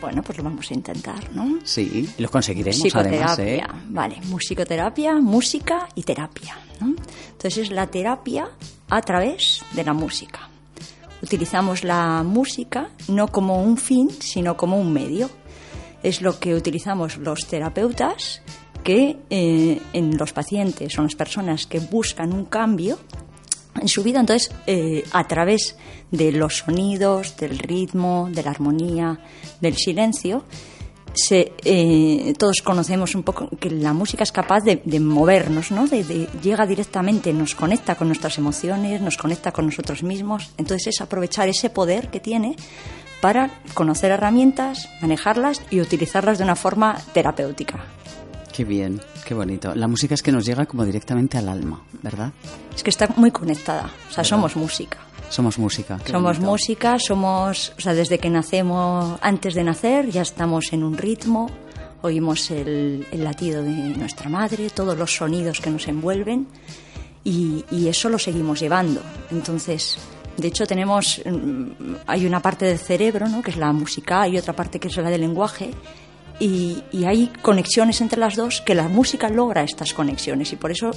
Bueno, 0.00 0.22
pues 0.22 0.38
lo 0.38 0.44
vamos 0.44 0.70
a 0.70 0.74
intentar, 0.74 1.34
¿no? 1.34 1.58
Sí, 1.64 2.08
lo 2.18 2.30
conseguiremos 2.30 2.94
además, 2.94 3.38
¿eh? 3.38 3.62
Vale, 3.88 4.16
musicoterapia, 4.28 5.16
música 5.16 5.88
y 5.94 6.02
terapia, 6.02 6.56
¿no? 6.80 6.94
Entonces 7.32 7.58
es 7.58 7.70
la 7.70 7.86
terapia 7.88 8.48
a 8.88 9.00
través 9.02 9.62
de 9.72 9.84
la 9.84 9.92
música. 9.92 10.48
Utilizamos 11.22 11.84
la 11.84 12.22
música 12.22 12.90
no 13.08 13.28
como 13.28 13.62
un 13.62 13.76
fin, 13.76 14.10
sino 14.20 14.56
como 14.56 14.78
un 14.78 14.92
medio. 14.92 15.28
Es 16.02 16.22
lo 16.22 16.38
que 16.38 16.54
utilizamos 16.54 17.18
los 17.18 17.46
terapeutas 17.46 18.40
que 18.82 19.18
eh, 19.30 19.80
en 19.92 20.16
los 20.16 20.32
pacientes 20.32 20.92
son 20.92 21.04
las 21.04 21.14
personas 21.14 21.66
que 21.66 21.80
buscan 21.80 22.32
un 22.32 22.44
cambio 22.46 22.98
en 23.80 23.88
su 23.88 24.02
vida, 24.02 24.20
entonces 24.20 24.52
eh, 24.66 25.04
a 25.12 25.26
través 25.26 25.76
de 26.10 26.32
los 26.32 26.58
sonidos, 26.58 27.36
del 27.36 27.58
ritmo, 27.58 28.28
de 28.32 28.42
la 28.42 28.50
armonía, 28.50 29.20
del 29.60 29.76
silencio, 29.76 30.44
se, 31.12 31.52
eh, 31.64 32.34
todos 32.38 32.62
conocemos 32.62 33.14
un 33.14 33.22
poco 33.22 33.48
que 33.58 33.70
la 33.70 33.92
música 33.92 34.22
es 34.22 34.32
capaz 34.32 34.60
de, 34.60 35.00
movernos, 35.00 35.70
¿no? 35.70 35.86
Llega 35.86 36.66
directamente, 36.66 37.32
nos 37.32 37.54
conecta 37.54 37.96
con 37.96 38.06
nuestras 38.08 38.38
emociones, 38.38 39.00
nos 39.00 39.16
conecta 39.16 39.52
con 39.52 39.66
nosotros 39.66 40.02
mismos. 40.02 40.50
Entonces 40.56 40.94
es 40.94 41.00
aprovechar 41.00 41.48
ese 41.48 41.70
poder 41.70 42.10
que 42.10 42.20
tiene 42.20 42.56
para 43.20 43.50
conocer 43.74 44.12
herramientas, 44.12 44.88
manejarlas 45.02 45.62
y 45.70 45.80
utilizarlas 45.80 46.38
de 46.38 46.44
una 46.44 46.56
forma 46.56 46.96
terapéutica. 47.12 47.84
Qué 48.52 48.64
bien, 48.64 49.00
qué 49.24 49.34
bonito. 49.34 49.74
La 49.74 49.88
música 49.88 50.14
es 50.14 50.22
que 50.22 50.32
nos 50.32 50.44
llega 50.44 50.66
como 50.66 50.84
directamente 50.84 51.38
al 51.38 51.48
alma, 51.48 51.82
¿verdad? 52.02 52.32
Es 52.74 52.82
que 52.82 52.90
está 52.90 53.08
muy 53.16 53.30
conectada, 53.30 53.90
o 54.08 54.12
sea, 54.12 54.24
somos 54.24 54.56
música. 54.56 54.98
Somos 55.28 55.58
música. 55.58 55.98
qué 56.04 56.10
somos 56.10 56.38
bonito. 56.38 56.50
música, 56.50 56.98
somos, 56.98 57.72
o 57.78 57.80
sea, 57.80 57.94
desde 57.94 58.18
que 58.18 58.28
nacemos, 58.30 59.18
antes 59.22 59.54
de 59.54 59.62
nacer, 59.62 60.10
ya 60.10 60.22
estamos 60.22 60.72
en 60.72 60.82
un 60.82 60.98
ritmo, 60.98 61.48
oímos 62.02 62.50
el, 62.50 63.06
el 63.12 63.24
latido 63.24 63.62
de 63.62 63.70
nuestra 63.70 64.28
madre, 64.28 64.70
todos 64.70 64.98
los 64.98 65.14
sonidos 65.14 65.60
que 65.60 65.70
nos 65.70 65.86
envuelven 65.86 66.48
y, 67.22 67.64
y 67.70 67.88
eso 67.88 68.08
lo 68.08 68.18
seguimos 68.18 68.60
llevando. 68.60 69.02
Entonces, 69.30 69.98
de 70.36 70.48
hecho, 70.48 70.66
tenemos, 70.66 71.20
mm, 71.24 71.94
hay 72.06 72.26
una 72.26 72.40
parte 72.40 72.64
del 72.64 72.78
cerebro, 72.78 73.28
¿no? 73.28 73.42
que 73.42 73.50
es 73.50 73.56
la 73.56 73.72
música, 73.72 74.26
y 74.26 74.38
otra 74.38 74.54
parte 74.54 74.80
que 74.80 74.88
es 74.88 74.96
la 74.96 75.10
del 75.10 75.20
lenguaje. 75.20 75.70
Y, 76.40 76.82
y 76.90 77.04
hay 77.04 77.30
conexiones 77.42 78.00
entre 78.00 78.18
las 78.18 78.34
dos 78.34 78.60
que 78.62 78.74
la 78.74 78.88
música 78.88 79.28
logra 79.28 79.62
estas 79.62 79.92
conexiones 79.94 80.52
y 80.52 80.56
por 80.56 80.70
eso 80.72 80.90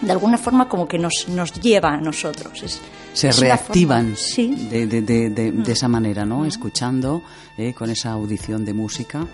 de 0.00 0.10
alguna 0.12 0.38
forma 0.38 0.68
como 0.68 0.88
que 0.88 0.98
nos, 0.98 1.26
nos 1.28 1.52
lleva 1.60 1.92
a 1.94 1.96
nosotros. 1.98 2.62
Es- 2.62 2.80
Se 3.12 3.28
es 3.28 3.38
reactivan 3.38 4.14
forma- 4.14 4.16
sí, 4.16 4.48
Mm. 4.48 4.68
de, 4.68 4.86
de- 4.86 5.00
de- 5.02 5.30
de- 5.30 5.52
de 5.52 5.72
esa 5.72 5.88
manera, 5.88 6.24
¿no? 6.26 6.44
Escuchando, 6.44 7.22
eh, 7.58 7.72
con 7.74 7.90
esa 7.90 8.12
audición 8.12 8.64
de 8.64 8.74
música, 8.74 9.26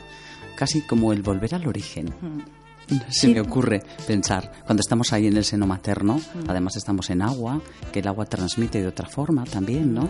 casi 0.57 0.83
como 0.83 1.13
el 1.13 1.23
volver 1.23 1.55
al 1.55 1.67
origen. 1.67 2.13
Se 2.89 2.95
Mm. 2.95 3.01
Sí. 3.11 3.29
me 3.35 3.41
ocurre 3.41 3.81
pensar, 4.07 4.51
cuando 4.67 4.81
estamos 4.81 5.13
ahí 5.13 5.27
en 5.29 5.37
el 5.37 5.45
seno 5.45 5.67
materno, 5.69 6.15
Mm. 6.17 6.49
además 6.51 6.77
estamos 6.77 7.11
en 7.11 7.23
agua, 7.23 7.61
que 7.93 8.01
el 8.01 8.09
agua 8.09 8.27
transmite 8.27 8.81
de 8.81 8.89
otra 8.89 9.09
forma 9.09 9.45
también, 9.45 9.95
¿no? 9.95 10.09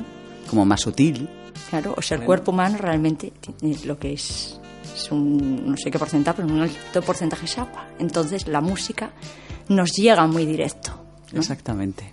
Como 0.49 0.65
más 0.65 0.81
sutil. 0.81 1.29
claro. 1.69 1.95
O 1.99 2.03
sea, 2.03 2.17
el 2.19 2.25
cuerpo 2.25 2.51
humano 2.51 2.79
realmente 2.79 3.33
lo 3.85 3.99
que 3.99 4.15
es, 4.15 4.59
es 4.95 5.11
un 5.11 5.71
no 5.71 5.77
sé 5.77 5.91
qué 5.91 5.99
porcentaje, 5.99 6.43
pero 6.43 6.53
un 6.53 6.61
alto 6.61 7.03
porcentaje 7.03 7.47
es 7.47 7.59
agua. 7.59 7.89
Entonces 7.99 8.47
la 8.47 8.61
música 8.61 9.13
nos 9.69 9.93
llega 9.93 10.27
muy 10.27 10.47
directo. 10.47 10.93
¿no? 11.33 11.41
Exactamente. 11.41 12.13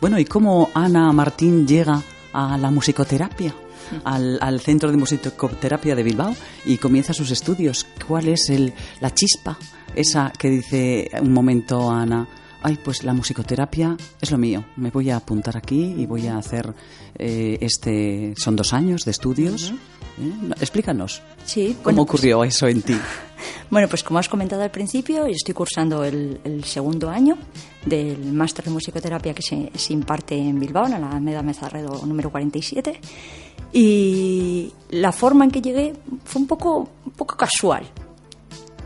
Bueno, 0.00 0.18
¿y 0.18 0.24
cómo 0.24 0.70
Ana 0.74 1.12
Martín 1.12 1.66
llega 1.66 2.02
a 2.32 2.56
la 2.58 2.70
musicoterapia? 2.70 3.54
Al, 4.02 4.38
al 4.40 4.60
Centro 4.60 4.90
de 4.90 4.96
Musicoterapia 4.96 5.94
de 5.94 6.02
Bilbao 6.02 6.34
y 6.64 6.76
comienza 6.76 7.12
sus 7.12 7.30
estudios. 7.30 7.86
¿Cuál 8.06 8.26
es 8.26 8.50
el, 8.50 8.74
la 9.00 9.14
chispa? 9.14 9.56
Esa 9.94 10.32
que 10.36 10.50
dice 10.50 11.08
un 11.22 11.32
momento 11.32 11.88
Ana, 11.88 12.26
ay, 12.62 12.78
pues 12.82 13.04
la 13.04 13.12
musicoterapia 13.12 13.96
es 14.20 14.30
lo 14.32 14.38
mío. 14.38 14.64
Me 14.76 14.90
voy 14.90 15.10
a 15.10 15.16
apuntar 15.16 15.56
aquí 15.56 15.94
y 15.96 16.04
voy 16.04 16.26
a 16.26 16.36
hacer 16.36 16.74
eh, 17.16 17.58
este. 17.60 18.34
Son 18.36 18.56
dos 18.56 18.72
años 18.72 19.04
de 19.04 19.12
estudios. 19.12 19.72
¿Eh? 20.18 20.32
No, 20.42 20.54
Explícanos. 20.60 21.22
Sí, 21.44 21.68
¿Cómo 21.74 21.82
bueno, 21.84 22.06
pues- 22.06 22.08
ocurrió 22.20 22.44
eso 22.44 22.66
en 22.68 22.82
ti? 22.82 22.96
Bueno, 23.68 23.86
pues 23.88 24.02
como 24.02 24.18
has 24.18 24.28
comentado 24.30 24.62
al 24.62 24.70
principio, 24.70 25.26
yo 25.26 25.32
estoy 25.34 25.52
cursando 25.52 26.02
el, 26.04 26.40
el 26.44 26.64
segundo 26.64 27.10
año 27.10 27.36
del 27.84 28.32
máster 28.32 28.64
de 28.64 28.70
musicoterapia 28.70 29.34
que 29.34 29.42
se, 29.42 29.70
se 29.74 29.92
imparte 29.92 30.36
en 30.36 30.58
Bilbao, 30.58 30.86
en 30.86 30.92
la 30.92 30.96
Alameda 31.10 31.42
Mezarredo 31.42 32.00
número 32.06 32.30
47. 32.30 32.98
Y 33.72 34.72
la 34.90 35.12
forma 35.12 35.44
en 35.44 35.50
que 35.50 35.60
llegué 35.60 35.94
fue 36.24 36.40
un 36.42 36.48
poco, 36.48 36.88
un 37.04 37.12
poco 37.12 37.36
casual. 37.36 37.86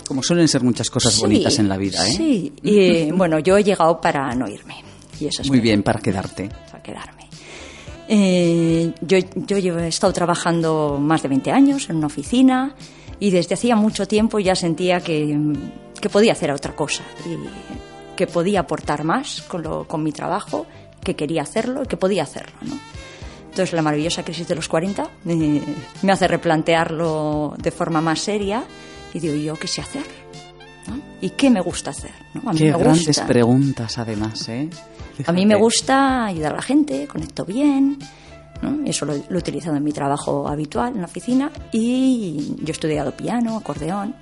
Como 0.09 0.23
suelen 0.23 0.49
ser 0.49 0.63
muchas 0.65 0.91
cosas 0.91 1.15
Sí, 1.15 1.21
bonitas 1.21 1.59
en 1.59 1.69
la 1.69 1.77
vida, 1.77 2.07
¿eh? 2.09 2.13
Sí, 2.13 2.53
y 2.63 3.11
bueno, 3.13 3.39
yo 3.39 3.57
he 3.57 3.63
llegado 3.63 4.01
para 4.01 4.35
no 4.35 4.49
irme. 4.49 4.83
Y 5.21 5.27
eso 5.27 5.43
es 5.43 5.49
Muy 5.49 5.61
bien, 5.61 5.83
para 5.83 6.01
quedarte. 6.01 6.49
para 6.71 6.83
quedarme. 6.83 7.20
Eh, 8.13 8.93
yo, 9.03 9.19
yo 9.37 9.79
he 9.79 9.87
estado 9.87 10.13
trabajando 10.13 10.99
más 11.01 11.23
de 11.23 11.29
20 11.29 11.53
años 11.53 11.89
en 11.91 11.97
una 11.97 12.09
oficina 12.09 12.75
y 13.21 13.31
desde 13.31 13.55
hacía 13.55 13.77
mucho 13.77 14.09
tiempo 14.09 14.41
ya 14.41 14.57
sentía 14.57 14.99
que, 15.01 15.39
que 16.01 16.09
podía 16.11 16.33
hacer 16.33 16.51
otra 16.51 16.75
cosa 16.75 17.05
y 17.25 17.37
que 18.17 18.27
podía 18.27 18.61
aportar 18.61 19.05
más 19.05 19.43
con, 19.43 19.63
lo- 19.63 19.87
con 19.87 20.03
mi 20.03 20.11
trabajo, 20.11 20.67
que 21.05 21.15
quería 21.15 21.43
hacerlo 21.43 21.85
y 21.85 21.87
que 21.87 21.97
podía 21.97 22.25
hacerlo. 22.25 22.59
Entonces 23.45 23.73
la 23.75 23.83
maravillosa 23.83 24.25
crisis 24.25 24.49
de 24.49 24.57
los 24.57 24.67
40 24.69 25.09
me, 25.25 25.63
me 26.03 26.13
hace 26.13 26.27
replantearlo 26.27 27.55
de 27.59 27.71
forma 27.71 28.01
más 28.01 28.19
seria 28.21 28.65
y 29.15 29.21
digo, 29.21 29.35
¿yo 29.37 29.55
qué 29.57 29.69
sé 29.69 29.83
hacer? 29.83 30.03
¿No? 30.89 31.01
¿Y 31.21 31.31
qué 31.31 31.51
me 31.51 31.61
gusta 31.61 31.91
hacer? 31.91 32.13
¿no? 32.35 32.49
A 32.49 32.53
mí 32.53 32.59
Qué 32.59 32.73
me 32.73 32.79
grandes 32.79 33.07
gusta. 33.07 33.27
preguntas, 33.27 33.99
además, 33.99 34.49
¿eh? 34.49 34.69
A 35.27 35.33
mí 35.33 35.45
me 35.47 35.55
gusta 35.55 36.27
ayudar 36.27 36.53
a 36.53 36.57
la 36.57 36.63
gente, 36.63 37.07
conecto 37.07 37.45
bien. 37.45 37.99
¿no? 38.63 38.87
Eso 38.87 39.05
lo, 39.07 39.15
lo 39.15 39.35
he 39.37 39.39
utilizado 39.39 39.77
en 39.77 39.85
mi 39.85 39.93
trabajo 39.93 40.49
habitual 40.49 40.95
en 40.95 41.01
la 41.01 41.07
oficina. 41.07 41.51
Y 41.73 42.55
yo 42.59 42.69
he 42.69 42.71
estudiado 42.73 43.13
piano, 43.17 43.57
acordeón. 43.57 44.15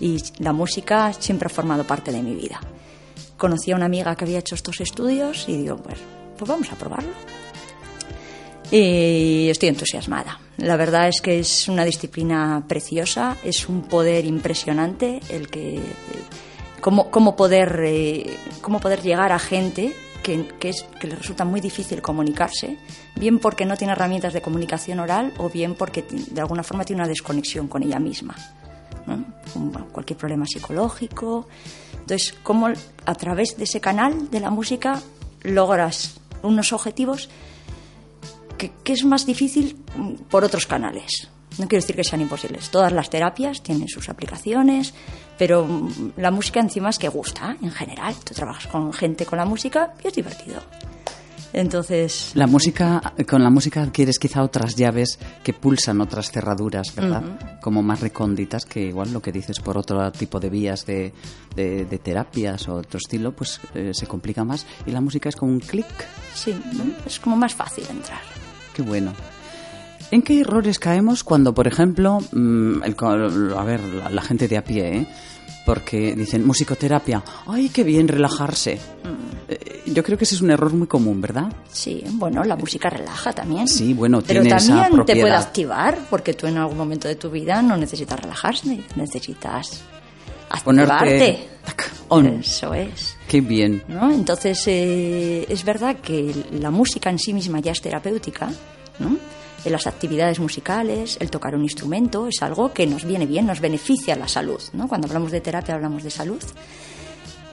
Y 0.00 0.18
la 0.38 0.52
música 0.52 1.12
siempre 1.12 1.46
ha 1.46 1.50
formado 1.50 1.84
parte 1.84 2.10
de 2.12 2.22
mi 2.22 2.34
vida. 2.34 2.60
Conocí 3.36 3.72
a 3.72 3.76
una 3.76 3.86
amiga 3.86 4.14
que 4.16 4.24
había 4.24 4.38
hecho 4.40 4.54
estos 4.54 4.80
estudios 4.80 5.44
y 5.48 5.56
digo, 5.56 5.76
pues, 5.76 5.98
pues 6.36 6.48
vamos 6.48 6.70
a 6.72 6.76
probarlo. 6.76 7.10
Y 8.70 9.48
estoy 9.48 9.68
entusiasmada. 9.68 10.38
La 10.58 10.76
verdad 10.76 11.08
es 11.08 11.20
que 11.20 11.40
es 11.40 11.68
una 11.68 11.84
disciplina 11.84 12.64
preciosa, 12.68 13.36
es 13.42 13.68
un 13.68 13.82
poder 13.82 14.24
impresionante 14.24 15.20
el 15.30 15.48
que 15.48 15.80
cómo, 16.80 17.10
cómo 17.10 17.34
poder 17.34 17.80
eh, 17.84 18.36
cómo 18.60 18.78
poder 18.78 19.02
llegar 19.02 19.32
a 19.32 19.38
gente 19.38 19.94
que, 20.22 20.46
que 20.60 20.68
es 20.68 20.84
que 21.00 21.08
le 21.08 21.16
resulta 21.16 21.44
muy 21.44 21.60
difícil 21.60 22.02
comunicarse, 22.02 22.76
bien 23.16 23.38
porque 23.38 23.64
no 23.64 23.76
tiene 23.76 23.94
herramientas 23.94 24.34
de 24.34 24.42
comunicación 24.42 25.00
oral 25.00 25.32
o 25.38 25.48
bien 25.48 25.74
porque 25.74 26.02
de 26.02 26.40
alguna 26.40 26.62
forma 26.62 26.84
tiene 26.84 27.02
una 27.02 27.08
desconexión 27.08 27.68
con 27.68 27.82
ella 27.82 27.98
misma. 27.98 28.36
¿no? 29.06 29.24
Cualquier 29.90 30.18
problema 30.18 30.46
psicológico. 30.46 31.48
Entonces, 31.92 32.34
cómo 32.42 32.68
a 33.06 33.14
través 33.14 33.56
de 33.56 33.64
ese 33.64 33.80
canal 33.80 34.30
de 34.30 34.40
la 34.40 34.50
música 34.50 35.00
logras 35.42 36.20
unos 36.42 36.72
objetivos 36.72 37.28
que, 38.60 38.70
que 38.84 38.92
es 38.92 39.04
más 39.04 39.24
difícil 39.26 39.76
mm, 39.96 40.12
por 40.30 40.44
otros 40.44 40.66
canales. 40.66 41.28
No 41.58 41.66
quiero 41.66 41.82
decir 41.82 41.96
que 41.96 42.04
sean 42.04 42.20
imposibles. 42.20 42.70
Todas 42.70 42.92
las 42.92 43.10
terapias 43.10 43.62
tienen 43.62 43.88
sus 43.88 44.08
aplicaciones, 44.08 44.94
pero 45.38 45.64
mm, 45.66 46.12
la 46.18 46.30
música 46.30 46.60
encima 46.60 46.90
es 46.90 46.98
que 46.98 47.08
gusta, 47.08 47.56
en 47.60 47.72
general. 47.72 48.14
Tú 48.24 48.34
trabajas 48.34 48.66
con 48.68 48.92
gente 48.92 49.26
con 49.26 49.38
la 49.38 49.44
música 49.46 49.94
y 50.04 50.08
es 50.08 50.14
divertido. 50.14 50.60
Entonces, 51.52 52.30
La 52.34 52.46
música, 52.46 53.12
con 53.28 53.42
la 53.42 53.50
música 53.50 53.82
adquieres 53.82 54.20
quizá 54.20 54.44
otras 54.44 54.76
llaves 54.76 55.18
que 55.42 55.52
pulsan 55.52 56.00
otras 56.00 56.30
cerraduras, 56.30 56.94
¿verdad? 56.94 57.24
Como 57.60 57.82
más 57.82 57.98
recónditas 58.00 58.64
que 58.64 58.82
igual 58.82 59.12
lo 59.12 59.20
que 59.20 59.32
dices 59.32 59.58
por 59.58 59.76
otro 59.76 60.12
tipo 60.12 60.38
de 60.38 60.48
vías 60.48 60.86
de, 60.86 61.12
de- 61.56 61.86
de 61.86 61.98
terapias 61.98 62.68
o 62.68 62.74
otro 62.76 62.98
estilo, 62.98 63.32
pues 63.32 63.58
eh, 63.74 63.90
se 63.94 64.06
complica 64.06 64.44
más. 64.44 64.64
Y 64.86 64.92
la 64.92 65.00
música 65.00 65.28
es 65.28 65.34
como 65.34 65.50
un 65.50 65.58
clic. 65.58 65.86
sí, 66.34 66.54
es 67.04 67.18
como 67.18 67.34
más 67.36 67.52
fácil 67.52 67.84
entrar. 67.90 68.20
Qué 68.74 68.82
bueno. 68.82 69.12
¿En 70.10 70.22
qué 70.22 70.40
errores 70.40 70.78
caemos 70.78 71.22
cuando, 71.22 71.54
por 71.54 71.68
ejemplo, 71.68 72.18
mm, 72.32 72.82
el 72.82 72.96
a 73.56 73.64
ver, 73.64 73.80
la, 73.80 74.10
la 74.10 74.22
gente 74.22 74.48
de 74.48 74.56
a 74.56 74.64
pie, 74.64 74.96
¿eh? 74.96 75.06
porque 75.64 76.14
dicen 76.16 76.44
musicoterapia, 76.44 77.22
¡ay, 77.46 77.68
qué 77.68 77.84
bien 77.84 78.08
relajarse! 78.08 78.78
Eh, 79.48 79.82
yo 79.86 80.02
creo 80.02 80.18
que 80.18 80.24
ese 80.24 80.34
es 80.34 80.40
un 80.40 80.50
error 80.50 80.72
muy 80.72 80.86
común, 80.88 81.20
¿verdad? 81.20 81.52
Sí, 81.70 82.02
bueno, 82.14 82.42
la 82.44 82.56
música 82.56 82.90
relaja 82.90 83.32
también. 83.32 83.68
Sí, 83.68 83.94
bueno, 83.94 84.20
Pero 84.26 84.42
esa 84.42 84.58
también 84.58 85.04
te 85.04 85.16
puede 85.16 85.34
activar, 85.34 85.98
porque 86.08 86.34
tú 86.34 86.46
en 86.46 86.58
algún 86.58 86.76
momento 86.76 87.06
de 87.06 87.14
tu 87.14 87.30
vida 87.30 87.62
no 87.62 87.76
necesitas 87.76 88.20
relajarse, 88.20 88.80
necesitas 88.96 89.82
Ponerte 90.64 90.92
activarte. 90.92 91.48
tac, 91.64 91.92
on. 92.08 92.26
Eso 92.26 92.74
es. 92.74 93.16
¡Qué 93.30 93.40
bien! 93.40 93.82
Entonces, 94.12 94.60
eh, 94.66 95.46
es 95.48 95.64
verdad 95.64 95.96
que 96.00 96.34
la 96.50 96.70
música 96.72 97.10
en 97.10 97.18
sí 97.20 97.32
misma 97.32 97.60
ya 97.60 97.70
es 97.70 97.80
terapéutica, 97.80 98.50
¿no? 98.98 99.16
En 99.64 99.70
las 99.72 99.86
actividades 99.86 100.40
musicales, 100.40 101.16
el 101.20 101.30
tocar 101.30 101.54
un 101.54 101.62
instrumento, 101.62 102.26
es 102.26 102.42
algo 102.42 102.72
que 102.72 102.86
nos 102.88 103.04
viene 103.04 103.26
bien, 103.26 103.46
nos 103.46 103.60
beneficia 103.60 104.16
la 104.16 104.26
salud, 104.26 104.60
¿no? 104.72 104.88
Cuando 104.88 105.06
hablamos 105.06 105.30
de 105.30 105.40
terapia 105.40 105.76
hablamos 105.76 106.02
de 106.02 106.10
salud. 106.10 106.42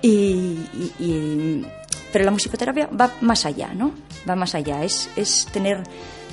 Y- 0.02 0.58
y- 1.00 1.66
pero 2.12 2.26
la 2.26 2.32
musicoterapia 2.32 2.88
va 2.88 3.12
más 3.22 3.46
allá, 3.46 3.74
¿no? 3.76 3.92
Va 4.28 4.36
más 4.36 4.56
allá, 4.56 4.84
es, 4.84 5.10
es 5.16 5.46
tener 5.52 5.84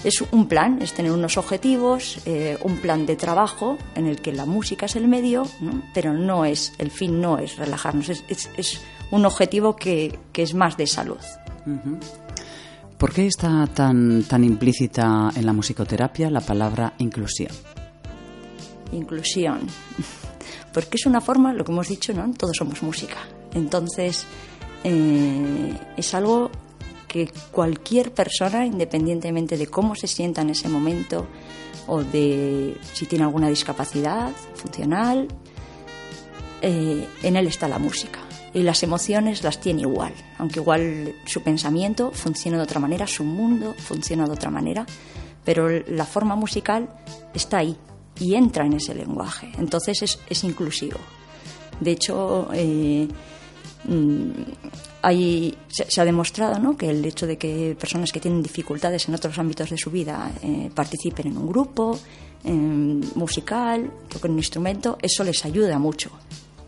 es 0.04 0.22
un 0.32 0.48
plan, 0.48 0.82
es 0.82 0.92
tener 0.92 1.12
unos 1.12 1.38
objetivos, 1.38 2.18
eh, 2.26 2.58
un 2.62 2.76
plan 2.76 3.06
de 3.06 3.16
trabajo 3.16 3.78
en 3.94 4.06
el 4.06 4.20
que 4.20 4.32
la 4.32 4.44
música 4.44 4.84
es 4.84 4.96
el 4.96 5.08
medio, 5.08 5.46
¿no? 5.60 5.82
pero 5.94 6.12
no 6.12 6.44
es, 6.44 6.74
el 6.76 6.90
fin 6.90 7.22
no 7.22 7.38
es 7.38 7.56
relajarnos, 7.56 8.10
es, 8.10 8.22
es- 8.28 8.50
es 8.58 8.80
un 9.10 9.26
objetivo 9.26 9.76
que, 9.76 10.18
que 10.32 10.42
es 10.42 10.54
más 10.54 10.76
de 10.76 10.86
salud. 10.86 11.18
¿Por 12.98 13.12
qué 13.12 13.26
está 13.26 13.66
tan, 13.66 14.22
tan 14.24 14.44
implícita 14.44 15.30
en 15.34 15.46
la 15.46 15.52
musicoterapia 15.52 16.30
la 16.30 16.40
palabra 16.40 16.94
inclusión? 16.98 17.52
Inclusión. 18.92 19.60
Porque 20.72 20.96
es 20.96 21.06
una 21.06 21.20
forma, 21.20 21.52
lo 21.52 21.64
que 21.64 21.72
hemos 21.72 21.88
dicho, 21.88 22.12
¿no? 22.12 22.32
Todos 22.32 22.56
somos 22.56 22.82
música. 22.82 23.16
Entonces, 23.54 24.26
eh, 24.82 25.72
es 25.96 26.14
algo 26.14 26.50
que 27.06 27.30
cualquier 27.52 28.12
persona, 28.12 28.66
independientemente 28.66 29.56
de 29.56 29.68
cómo 29.68 29.94
se 29.94 30.08
sienta 30.08 30.42
en 30.42 30.50
ese 30.50 30.68
momento 30.68 31.26
o 31.86 32.02
de 32.02 32.76
si 32.92 33.06
tiene 33.06 33.24
alguna 33.24 33.48
discapacidad 33.48 34.32
funcional, 34.54 35.28
eh, 36.60 37.06
en 37.22 37.36
él 37.36 37.46
está 37.46 37.68
la 37.68 37.78
música. 37.78 38.23
Y 38.54 38.62
las 38.62 38.84
emociones 38.84 39.42
las 39.42 39.60
tiene 39.60 39.82
igual, 39.82 40.14
aunque 40.38 40.60
igual 40.60 41.12
su 41.26 41.42
pensamiento 41.42 42.12
funciona 42.12 42.56
de 42.56 42.62
otra 42.62 42.78
manera, 42.78 43.04
su 43.06 43.24
mundo 43.24 43.74
funciona 43.76 44.26
de 44.26 44.32
otra 44.32 44.48
manera, 44.48 44.86
pero 45.44 45.68
la 45.68 46.06
forma 46.06 46.36
musical 46.36 46.88
está 47.34 47.58
ahí 47.58 47.76
y 48.20 48.36
entra 48.36 48.64
en 48.64 48.74
ese 48.74 48.94
lenguaje. 48.94 49.50
Entonces 49.58 50.02
es, 50.02 50.20
es 50.30 50.44
inclusivo. 50.44 50.98
De 51.80 51.90
hecho, 51.90 52.48
eh, 52.54 53.08
mm, 53.88 54.30
se, 55.68 56.00
ha 56.00 56.04
demostrado 56.04 56.60
¿no? 56.60 56.76
que 56.76 56.90
el 56.90 57.04
hecho 57.04 57.26
de 57.26 57.36
que 57.36 57.76
personas 57.78 58.12
que 58.12 58.20
tienen 58.20 58.40
dificultades 58.40 59.08
en 59.08 59.16
otros 59.16 59.36
ámbitos 59.36 59.70
de 59.70 59.78
su 59.78 59.90
vida 59.90 60.30
eh, 60.42 60.70
participen 60.72 61.26
en 61.26 61.38
un 61.38 61.48
grupo 61.48 61.98
en 62.44 63.00
musical, 63.16 63.90
toquen 64.08 64.32
un 64.32 64.38
instrumento, 64.38 64.96
eso 65.02 65.24
les 65.24 65.44
ayuda 65.44 65.78
mucho 65.78 66.10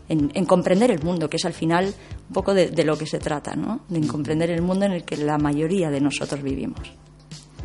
en, 0.09 0.31
en 0.33 0.45
comprender 0.45 0.91
el 0.91 1.03
mundo, 1.03 1.29
que 1.29 1.37
es 1.37 1.45
al 1.45 1.53
final 1.53 1.93
un 2.27 2.33
poco 2.33 2.53
de, 2.53 2.69
de 2.69 2.83
lo 2.83 2.97
que 2.97 3.05
se 3.05 3.19
trata, 3.19 3.55
¿no? 3.55 3.81
de 3.89 4.05
comprender 4.07 4.49
el 4.51 4.61
mundo 4.61 4.85
en 4.85 4.93
el 4.93 5.03
que 5.03 5.17
la 5.17 5.37
mayoría 5.37 5.89
de 5.89 6.01
nosotros 6.01 6.41
vivimos. 6.41 6.81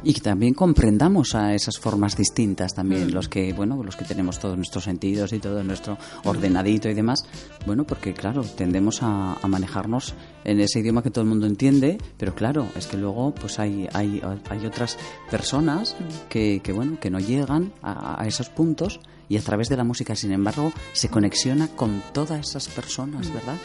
Y 0.04 0.14
que 0.14 0.20
también 0.20 0.54
comprendamos 0.54 1.36
a 1.36 1.54
esas 1.54 1.78
formas 1.78 2.16
distintas 2.16 2.74
también, 2.74 3.14
los 3.14 3.28
que, 3.28 3.52
bueno, 3.52 3.80
los 3.84 3.94
que 3.94 4.04
tenemos 4.04 4.40
todos 4.40 4.56
nuestros 4.56 4.82
sentidos 4.82 5.32
y 5.32 5.38
todo 5.38 5.62
nuestro 5.62 5.96
ordenadito 6.24 6.88
y 6.88 6.94
demás. 6.94 7.24
Bueno, 7.66 7.84
porque 7.84 8.12
claro, 8.12 8.42
tendemos 8.42 9.00
a, 9.04 9.34
a 9.34 9.46
manejarnos 9.46 10.16
en 10.42 10.58
ese 10.58 10.80
idioma 10.80 11.04
que 11.04 11.10
todo 11.10 11.22
el 11.22 11.30
mundo 11.30 11.46
entiende, 11.46 11.98
pero 12.16 12.34
claro, 12.34 12.66
es 12.76 12.88
que 12.88 12.96
luego 12.96 13.32
pues 13.32 13.60
hay, 13.60 13.88
hay, 13.92 14.20
hay 14.50 14.66
otras 14.66 14.98
personas 15.30 15.94
que, 16.28 16.60
que, 16.64 16.72
bueno, 16.72 16.98
que 16.98 17.10
no 17.10 17.20
llegan 17.20 17.72
a, 17.80 18.20
a 18.20 18.26
esos 18.26 18.48
puntos 18.48 18.98
y 19.32 19.38
a 19.38 19.40
través 19.40 19.68
de 19.70 19.76
la 19.78 19.84
música, 19.84 20.14
sin 20.14 20.30
embargo, 20.32 20.72
se 20.92 21.08
conexiona 21.08 21.68
con 21.68 22.02
todas 22.12 22.46
esas 22.48 22.68
personas, 22.68 23.32
¿verdad? 23.32 23.56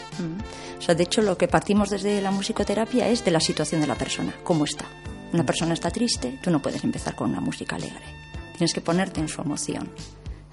O 0.80 0.82
sea, 0.82 0.95
de 0.95 1.03
hecho, 1.03 1.22
lo 1.22 1.38
que 1.38 1.49
partimos 1.49 1.89
desde 1.89 2.22
la 2.22 2.32
musicoterapia 2.32 3.09
es 3.09 3.26
de 3.26 3.32
la 3.32 3.41
situación 3.41 3.82
de 3.82 3.88
la 3.88 3.95
persona, 3.95 4.34
cómo 4.45 4.63
está. 4.63 4.86
Una 5.34 5.45
persona 5.45 5.74
está 5.74 5.91
triste, 5.91 6.39
tú 6.41 6.51
no 6.51 6.61
puedes 6.61 6.84
empezar 6.86 7.15
con 7.15 7.30
una 7.32 7.41
música 7.41 7.76
alegre. 7.76 8.05
Tienes 8.57 8.74
que 8.74 8.80
ponerte 8.80 9.20
en 9.20 9.28
su 9.28 9.41
emoción. 9.41 9.89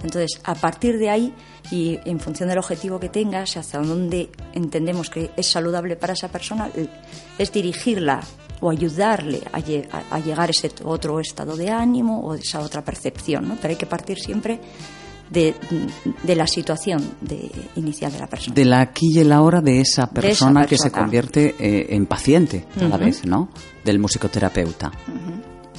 Entonces, 0.03 0.41
a 0.45 0.55
partir 0.57 0.99
de 0.99 1.09
ahí 1.11 1.33
y 1.71 1.99
en 2.05 2.19
función 2.19 2.49
del 2.49 2.59
objetivo 2.59 2.99
que 2.99 3.09
tengas, 3.09 3.57
hacia 3.57 3.79
dónde 3.81 4.31
entendemos 4.53 5.09
que 5.11 5.31
es 5.37 5.47
saludable 5.47 5.95
para 5.97 6.13
esa 6.15 6.29
persona, 6.29 6.69
es 7.39 7.53
dirigirla 7.53 8.21
o 8.61 8.71
ayudarle 8.71 9.41
a- 9.53 9.59
a 10.15 10.19
llegar 10.21 10.49
a 10.49 10.51
ese 10.51 10.71
otro 10.85 11.21
estado 11.21 11.57
de 11.57 11.71
ánimo 11.71 12.21
o 12.21 12.35
esa 12.35 12.61
otra 12.61 12.85
percepción, 12.85 13.49
¿no? 13.49 13.57
Pero 13.57 13.71
hay 13.73 13.77
que 13.77 13.87
partir 13.87 14.19
siempre 14.19 14.61
de, 15.31 15.55
de 16.23 16.37
la 16.37 16.47
situación 16.47 17.03
de, 17.21 17.51
inicial 17.77 18.13
de 18.13 18.19
la 18.19 18.27
persona. 18.27 18.55
De 18.55 18.65
la 18.65 18.81
aquí 18.81 19.11
y 19.15 19.19
el 19.21 19.33
ahora 19.33 19.61
de 19.61 19.81
esa 19.81 20.07
De 20.07 20.11
esa 20.11 20.13
persona 20.13 20.67
que 20.67 20.79
se 20.79 20.91
convierte 20.91 21.55
eh, 21.59 21.87
en 21.91 22.07
paciente 22.07 22.67
a 22.81 22.85
la 22.85 22.97
vez, 22.97 23.25
¿no? 23.25 23.49
Del 23.85 23.99
musicoterapeuta. 23.99 24.93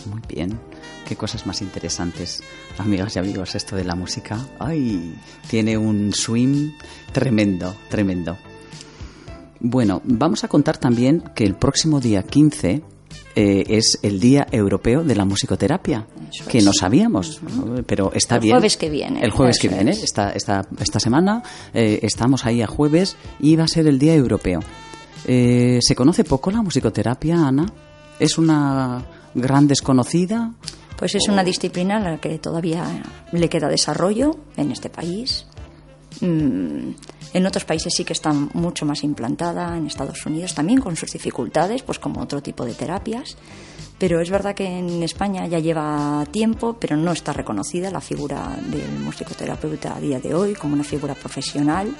Muy 0.09 0.21
bien. 0.27 0.59
Qué 1.07 1.15
cosas 1.15 1.45
más 1.45 1.61
interesantes, 1.61 2.41
amigas 2.79 3.15
y 3.15 3.19
amigos, 3.19 3.53
esto 3.53 3.75
de 3.75 3.83
la 3.83 3.93
música. 3.93 4.39
Ay, 4.57 5.15
tiene 5.47 5.77
un 5.77 6.11
swing 6.13 6.71
tremendo, 7.11 7.75
tremendo. 7.89 8.37
Bueno, 9.59 10.01
vamos 10.03 10.43
a 10.43 10.47
contar 10.47 10.77
también 10.77 11.23
que 11.35 11.43
el 11.43 11.55
próximo 11.55 11.99
día 11.99 12.23
15 12.23 12.83
eh, 13.35 13.63
es 13.67 13.99
el 14.01 14.19
Día 14.19 14.47
Europeo 14.51 15.03
de 15.03 15.15
la 15.15 15.25
Musicoterapia, 15.25 16.05
que 16.47 16.61
no 16.61 16.71
sabíamos, 16.73 17.41
pero 17.85 18.11
está 18.13 18.35
El 18.35 18.41
bien. 18.41 18.55
jueves 18.55 18.77
que 18.77 18.89
viene, 18.89 19.21
El 19.21 19.31
jueves 19.31 19.59
que 19.59 19.67
viene, 19.67 19.91
es. 19.91 20.03
esta, 20.03 20.31
esta, 20.31 20.67
esta 20.79 20.99
semana 20.99 21.43
eh, 21.73 21.99
estamos 22.01 22.45
ahí 22.45 22.61
a 22.61 22.67
jueves 22.67 23.17
y 23.39 23.55
va 23.55 23.65
a 23.65 23.67
ser 23.67 23.87
el 23.87 23.99
Día 23.99 24.13
Europeo. 24.15 24.59
Eh, 25.27 25.79
¿Se 25.81 25.95
conoce 25.95 26.23
poco 26.23 26.51
la 26.51 26.61
musicoterapia, 26.61 27.47
Ana? 27.47 27.65
¿Es 28.19 28.37
una 28.37 29.03
gran 29.33 29.67
desconocida? 29.67 30.51
Pues 30.97 31.15
es 31.15 31.27
una 31.27 31.43
disciplina 31.43 31.97
a 31.97 31.99
la 31.99 32.17
que 32.19 32.37
todavía 32.39 32.85
le 33.33 33.49
queda 33.49 33.67
desarrollo 33.67 34.37
en 34.55 34.71
este 34.71 34.89
país. 34.89 35.45
Mm, 36.21 36.91
En 37.33 37.45
otros 37.45 37.65
países 37.65 37.93
sí 37.93 38.05
que 38.05 38.13
está 38.13 38.31
mucho 38.31 38.85
más 38.85 39.03
implantada, 39.03 39.77
en 39.77 39.87
Estados 39.87 40.25
Unidos 40.25 40.55
también 40.55 40.79
con 40.79 40.95
sus 40.95 41.11
dificultades, 41.11 41.83
pues 41.83 41.99
como 41.99 42.21
otro 42.21 42.41
tipo 42.41 42.63
de 42.63 42.73
terapias. 42.73 43.35
Pero 43.97 44.21
es 44.21 44.29
verdad 44.29 44.55
que 44.55 44.65
en 44.65 45.03
España 45.03 45.45
ya 45.47 45.59
lleva 45.59 46.23
tiempo, 46.31 46.77
pero 46.79 46.95
no 46.95 47.11
está 47.11 47.33
reconocida 47.33 47.91
la 47.91 48.01
figura 48.01 48.57
del 48.67 48.99
musicoterapeuta 49.03 49.95
a 49.95 49.99
día 49.99 50.19
de 50.19 50.33
hoy 50.33 50.53
como 50.53 50.73
una 50.73 50.83
figura 50.83 51.13
profesional. 51.13 51.93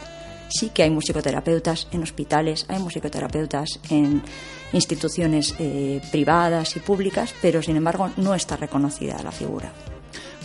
Sí 0.49 0.69
que 0.69 0.83
hay 0.83 0.89
musicoterapeutas 0.89 1.87
en 1.91 2.03
hospitales, 2.03 2.65
hay 2.69 2.79
musicoterapeutas 2.79 3.79
en 3.89 4.21
instituciones 4.73 5.55
eh, 5.59 6.01
privadas 6.11 6.75
y 6.75 6.79
públicas, 6.79 7.33
pero 7.41 7.61
sin 7.61 7.77
embargo 7.77 8.09
no 8.17 8.35
está 8.35 8.55
reconocida 8.55 9.21
la 9.23 9.31
figura. 9.31 9.71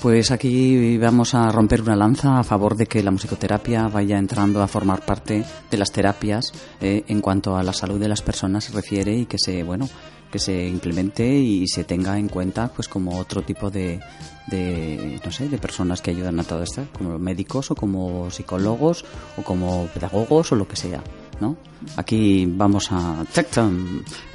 Pues 0.03 0.31
aquí 0.31 0.97
vamos 0.97 1.35
a 1.35 1.53
romper 1.53 1.83
una 1.83 1.95
lanza 1.95 2.39
a 2.39 2.43
favor 2.43 2.75
de 2.75 2.87
que 2.87 3.03
la 3.03 3.11
musicoterapia 3.11 3.87
vaya 3.89 4.17
entrando 4.17 4.63
a 4.63 4.67
formar 4.67 5.05
parte 5.05 5.45
de 5.71 5.77
las 5.77 5.93
terapias 5.93 6.53
eh, 6.81 7.05
en 7.07 7.21
cuanto 7.21 7.55
a 7.55 7.63
la 7.63 7.75
salud 7.75 8.01
de 8.01 8.09
las 8.09 8.23
personas 8.23 8.65
se 8.65 8.73
refiere 8.73 9.15
y 9.15 9.27
que 9.27 9.37
se 9.39 9.63
bueno 9.63 9.87
que 10.33 10.39
se 10.39 10.67
implemente 10.67 11.27
y 11.29 11.67
se 11.69 11.85
tenga 11.85 12.19
en 12.19 12.29
cuenta 12.29 12.69
pues 12.69 12.89
como 12.89 13.19
otro 13.19 13.43
tipo 13.43 13.71
de, 13.71 14.01
de 14.47 15.21
no 15.23 15.31
sé 15.31 15.51
de 15.51 15.59
personas 15.59 16.01
que 16.01 16.13
ayudan 16.13 16.41
a 16.41 16.45
todo 16.45 16.63
esto 16.63 16.87
como 16.97 17.19
médicos 17.19 17.71
o 17.71 17.75
como 17.75 18.31
psicólogos 18.31 19.05
o 19.37 19.43
como 19.43 19.87
pedagogos 19.93 20.53
o 20.53 20.57
lo 20.57 20.67
que 20.67 20.77
sea 20.77 21.03
¿no? 21.41 21.57
aquí 21.97 22.47
vamos 22.49 22.91
a 22.91 23.25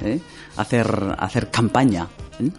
¿eh? 0.02 0.20
hacer 0.56 1.16
hacer 1.18 1.50
campaña 1.50 2.06
¿eh? 2.38 2.50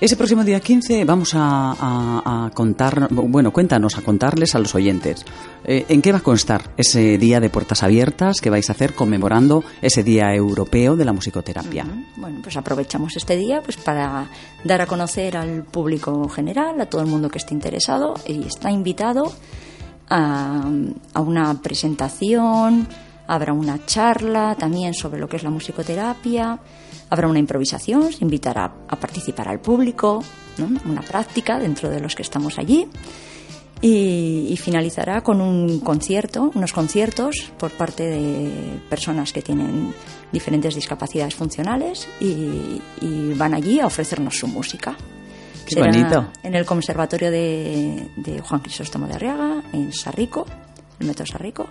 Ese 0.00 0.14
próximo 0.14 0.44
día 0.44 0.60
15 0.60 1.04
vamos 1.04 1.32
a, 1.34 2.50
contar, 2.54 3.08
bueno, 3.10 3.52
cuéntanos, 3.52 3.98
a 3.98 4.02
contarles 4.02 4.54
a 4.54 4.60
los 4.60 4.76
oyentes. 4.76 5.24
eh, 5.64 5.86
¿En 5.88 6.02
qué 6.02 6.12
va 6.12 6.18
a 6.18 6.20
constar 6.22 6.70
ese 6.76 7.18
día 7.18 7.40
de 7.40 7.50
puertas 7.50 7.82
abiertas 7.82 8.40
que 8.40 8.48
vais 8.48 8.68
a 8.70 8.74
hacer 8.74 8.94
conmemorando 8.94 9.64
ese 9.82 10.04
Día 10.04 10.32
Europeo 10.32 10.94
de 10.94 11.04
la 11.04 11.12
Musicoterapia? 11.12 11.84
Bueno, 12.16 12.38
pues 12.44 12.56
aprovechamos 12.56 13.16
este 13.16 13.36
día 13.36 13.60
pues 13.60 13.76
para 13.76 14.28
dar 14.62 14.82
a 14.82 14.86
conocer 14.86 15.36
al 15.36 15.64
público 15.64 16.28
general, 16.28 16.80
a 16.80 16.86
todo 16.86 17.00
el 17.00 17.08
mundo 17.08 17.28
que 17.28 17.38
esté 17.38 17.54
interesado 17.54 18.14
y 18.24 18.46
está 18.46 18.70
invitado 18.70 19.32
a, 20.08 20.62
a 21.12 21.20
una 21.20 21.60
presentación, 21.60 22.86
habrá 23.28 23.52
una 23.52 23.84
charla 23.84 24.56
también 24.58 24.94
sobre 24.94 25.20
lo 25.20 25.28
que 25.28 25.36
es 25.36 25.42
la 25.44 25.50
musicoterapia, 25.50 26.58
habrá 27.10 27.28
una 27.28 27.38
improvisación, 27.38 28.12
se 28.12 28.24
invitará 28.24 28.72
a 28.88 28.96
participar 28.96 29.48
al 29.48 29.60
público, 29.60 30.24
¿no? 30.56 30.68
una 30.90 31.02
práctica 31.02 31.58
dentro 31.58 31.90
de 31.90 32.00
los 32.00 32.16
que 32.16 32.22
estamos 32.22 32.58
allí. 32.58 32.88
Y, 33.80 34.48
y 34.50 34.56
finalizará 34.56 35.20
con 35.20 35.40
un 35.40 35.78
concierto, 35.78 36.50
unos 36.52 36.72
conciertos 36.72 37.52
por 37.56 37.70
parte 37.70 38.08
de 38.08 38.80
personas 38.90 39.32
que 39.32 39.40
tienen 39.40 39.94
diferentes 40.32 40.74
discapacidades 40.74 41.36
funcionales 41.36 42.08
y, 42.18 42.82
y 43.00 43.34
van 43.36 43.54
allí 43.54 43.78
a 43.78 43.86
ofrecernos 43.86 44.36
su 44.36 44.48
música. 44.48 44.96
Qué 45.64 45.74
Será 45.74 45.92
bonito. 45.92 46.32
En 46.42 46.56
el 46.56 46.66
Conservatorio 46.66 47.30
de, 47.30 48.08
de 48.16 48.40
Juan 48.40 48.62
Crisóstomo 48.62 49.06
de 49.06 49.14
Arriaga, 49.14 49.62
en 49.72 49.92
Sarrico, 49.92 50.44
el 50.98 51.06
metro 51.06 51.24
Sarrico, 51.24 51.68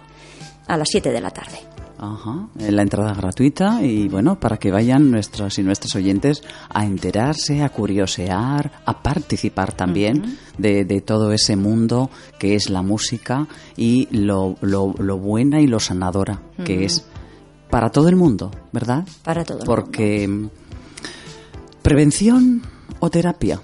a 0.67 0.77
las 0.77 0.87
7 0.89 1.11
de 1.11 1.21
la 1.21 1.31
tarde. 1.31 1.59
Ajá, 1.99 2.47
la 2.59 2.83
entrada 2.83 3.13
gratuita 3.15 3.81
y 3.81 4.07
bueno, 4.07 4.39
para 4.39 4.57
que 4.57 4.69
vayan 4.69 5.09
nuestros 5.09 5.57
y 5.57 5.63
nuestros 5.63 5.95
oyentes 5.95 6.43
a 6.69 6.85
enterarse, 6.85 7.63
a 7.63 7.69
curiosear, 7.69 8.71
a 8.85 9.01
participar 9.01 9.73
también 9.73 10.37
de, 10.59 10.85
de 10.85 11.01
todo 11.01 11.31
ese 11.31 11.55
mundo 11.55 12.11
que 12.37 12.53
es 12.53 12.69
la 12.69 12.83
música 12.83 13.47
y 13.75 14.07
lo, 14.11 14.57
lo, 14.61 14.93
lo 14.99 15.17
buena 15.17 15.59
y 15.59 15.65
lo 15.65 15.79
sanadora 15.79 16.39
que 16.63 16.85
es 16.85 17.03
para 17.71 17.89
todo 17.89 18.09
el 18.09 18.15
mundo, 18.15 18.51
¿verdad? 18.71 19.07
Para 19.23 19.43
todo 19.43 19.59
el 19.61 19.65
Porque 19.65 20.49
prevención 21.81 22.61
o 22.99 23.09
terapia. 23.09 23.59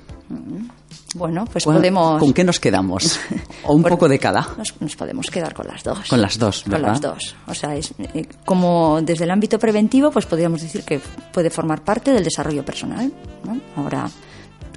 Bueno, 1.16 1.45
pues 1.45 1.64
¿Cuál- 1.64 1.78
podemos... 1.78 2.20
¿Con 2.20 2.34
qué 2.34 2.43
nos 2.43 2.59
quedamos? 2.59 3.20
O 3.64 3.74
un 3.76 3.84
poco 3.84 4.07
de 4.09 4.18
cada. 4.20 4.47
Nos, 4.57 4.74
nos 4.82 4.95
podemos 4.95 5.30
quedar 5.30 5.53
con 5.53 5.68
las 5.68 5.84
dos. 5.84 6.07
Con 6.09 6.22
las 6.22 6.38
dos, 6.39 6.64
Con 6.64 6.72
¿verdad? 6.72 6.88
las 6.89 7.01
dos. 7.01 7.36
O 7.47 7.53
sea, 7.53 7.76
es, 7.76 7.93
eh, 7.99 8.26
como 8.45 8.99
desde 9.01 9.26
el 9.26 9.32
ámbito 9.32 9.59
preventivo, 9.59 10.09
pues 10.11 10.26
podríamos 10.26 10.61
decir 10.61 10.84
que 10.84 10.99
puede 11.32 11.49
formar 11.49 11.84
parte 11.84 12.11
del 12.11 12.24
desarrollo 12.24 12.66
personal. 12.66 13.11
¿no? 13.43 13.59
Ahora 13.76 14.09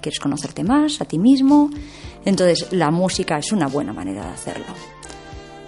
quieres 0.01 0.21
conocerte 0.21 0.63
más 0.63 1.01
a 1.01 1.05
ti 1.05 1.19
mismo, 1.19 1.69
entonces 2.25 2.69
la 2.73 2.91
música 2.93 3.39
es 3.39 3.51
una 3.51 3.67
buena 3.67 3.93
manera 3.93 4.23
de 4.27 4.31
hacerlo. 4.31 4.67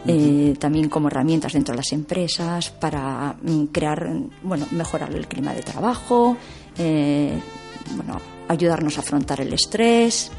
Eh, 0.07 0.55
también 0.61 0.89
como 0.89 1.09
herramientas 1.09 1.53
dentro 1.55 1.73
de 1.73 1.79
las 1.79 1.93
empresas 1.93 2.71
para 2.71 3.35
mm, 3.43 3.64
crear, 3.66 4.07
bueno, 4.43 4.66
mejorar 4.71 5.12
el 5.12 5.27
clima 5.27 5.53
de 5.53 5.62
trabajo, 5.62 6.37
eh, 6.79 7.37
bueno, 7.97 8.19
ayudarnos 8.49 8.96
a 8.99 9.01
afrontar 9.01 9.40
el 9.40 9.53
estrés. 9.53 10.30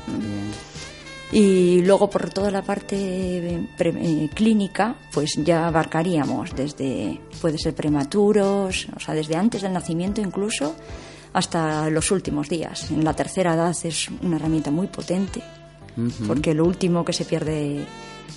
Y 1.32 1.82
luego 1.84 2.10
por 2.10 2.30
toda 2.32 2.50
la 2.50 2.64
parte 2.64 2.96
eh, 2.98 3.68
pre- 3.78 3.94
eh, 3.96 4.30
clínica, 4.34 4.96
pues 5.14 5.36
ya 5.38 5.68
abarcaríamos 5.68 6.56
desde, 6.56 7.22
puede 7.40 7.60
ser 7.60 7.76
prematuros, 7.76 8.88
o 8.96 9.00
sea, 9.00 9.14
desde 9.14 9.36
antes 9.36 9.62
del 9.62 9.74
nacimiento 9.74 10.22
incluso, 10.22 10.76
hasta 11.34 11.88
los 11.92 12.10
últimos 12.10 12.50
días. 12.50 12.90
En 12.90 13.04
la 13.06 13.14
tercera 13.14 13.54
edad 13.54 13.76
es 13.84 14.10
una 14.24 14.38
herramienta 14.38 14.72
muy 14.72 14.88
potente, 14.88 15.44
porque 16.26 16.56
lo 16.56 16.66
último 16.66 17.06
que 17.06 17.14
se 17.14 17.26
pierde 17.26 17.86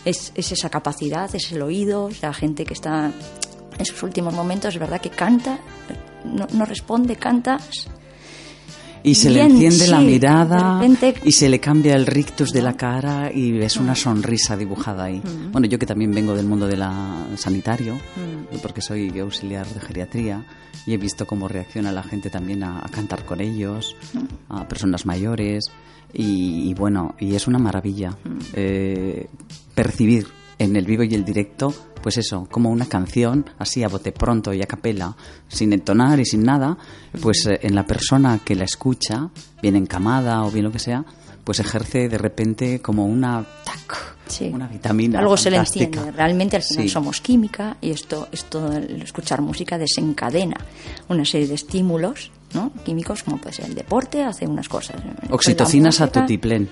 es, 0.04 0.30
es 0.34 0.52
esa 0.52 0.68
capacidad, 0.68 1.34
es 1.34 1.50
el 1.52 1.62
oído, 1.62 2.10
la 2.20 2.34
gente 2.34 2.66
que 2.66 2.74
está 2.74 3.10
en 3.78 3.86
sus 3.86 4.02
últimos 4.02 4.34
momentos, 4.34 4.74
es 4.74 4.80
verdad 4.80 5.00
que 5.00 5.08
canta, 5.08 5.58
no, 6.26 6.46
no 6.52 6.66
responde, 6.66 7.16
cantas. 7.16 7.88
Y 9.04 9.14
se 9.16 9.30
Bien, 9.30 9.48
le 9.48 9.66
enciende 9.66 9.88
la 9.88 10.00
mirada 10.00 10.80
repente- 10.80 11.14
y 11.24 11.32
se 11.32 11.48
le 11.48 11.58
cambia 11.58 11.94
el 11.96 12.06
rictus 12.06 12.52
de 12.52 12.62
la 12.62 12.74
cara 12.76 13.32
y 13.34 13.50
ves 13.52 13.76
una 13.76 13.94
sonrisa 13.96 14.56
dibujada 14.56 15.04
ahí. 15.04 15.20
Bueno, 15.50 15.66
yo 15.66 15.78
que 15.78 15.86
también 15.86 16.12
vengo 16.12 16.34
del 16.34 16.46
mundo 16.46 16.66
de 16.68 16.76
la 16.76 17.26
sanitario, 17.36 17.98
porque 18.62 18.80
soy 18.80 19.18
auxiliar 19.18 19.66
de 19.66 19.80
geriatría 19.80 20.44
y 20.86 20.94
he 20.94 20.98
visto 20.98 21.26
cómo 21.26 21.48
reacciona 21.48 21.90
la 21.90 22.02
gente 22.02 22.30
también 22.30 22.62
a, 22.62 22.78
a 22.78 22.88
cantar 22.90 23.24
con 23.24 23.40
ellos, 23.40 23.96
a 24.48 24.68
personas 24.68 25.04
mayores 25.06 25.70
y, 26.12 26.68
y 26.70 26.74
bueno, 26.74 27.14
y 27.18 27.34
es 27.34 27.46
una 27.48 27.58
maravilla 27.58 28.16
eh, 28.54 29.26
percibir 29.74 30.26
en 30.58 30.76
el 30.76 30.84
vivo 30.84 31.02
y 31.02 31.14
el 31.14 31.24
directo, 31.24 31.74
pues 32.02 32.18
eso, 32.18 32.46
como 32.50 32.70
una 32.70 32.86
canción, 32.86 33.46
así 33.58 33.82
a 33.84 33.88
bote 33.88 34.12
pronto 34.12 34.52
y 34.52 34.62
a 34.62 34.66
capela, 34.66 35.16
sin 35.48 35.72
entonar 35.72 36.18
y 36.20 36.24
sin 36.24 36.42
nada, 36.44 36.76
pues 37.20 37.46
eh, 37.46 37.58
en 37.62 37.74
la 37.74 37.86
persona 37.86 38.40
que 38.44 38.54
la 38.54 38.64
escucha, 38.64 39.30
bien 39.62 39.76
encamada 39.76 40.44
o 40.44 40.50
bien 40.50 40.64
lo 40.64 40.72
que 40.72 40.78
sea, 40.78 41.04
pues 41.44 41.58
ejerce 41.60 42.08
de 42.08 42.18
repente 42.18 42.80
como 42.80 43.06
una 43.06 43.44
tac, 43.64 44.16
Sí. 44.28 44.50
una 44.52 44.66
vitamina. 44.66 45.18
Algo 45.18 45.36
se 45.36 45.50
le 45.50 45.56
fantástica. 45.56 45.84
enciende. 45.98 46.12
Realmente 46.12 46.56
al 46.56 46.62
final 46.62 46.84
Sí. 46.84 46.88
somos 46.88 47.20
química 47.20 47.76
y 47.80 47.90
esto, 47.90 48.28
esto, 48.32 48.72
el 48.72 49.02
escuchar 49.02 49.42
música 49.42 49.76
desencadena 49.76 50.56
una 51.08 51.24
serie 51.24 51.48
de 51.48 51.54
estímulos 51.54 52.30
¿no? 52.54 52.72
químicos, 52.84 53.22
como 53.24 53.38
puede 53.38 53.54
ser 53.56 53.66
el 53.66 53.74
deporte, 53.74 54.22
hace 54.22 54.46
unas 54.46 54.68
cosas. 54.68 54.96
Oxitocinas 55.30 56.00
a 56.00 56.06
tutiplén. 56.10 56.68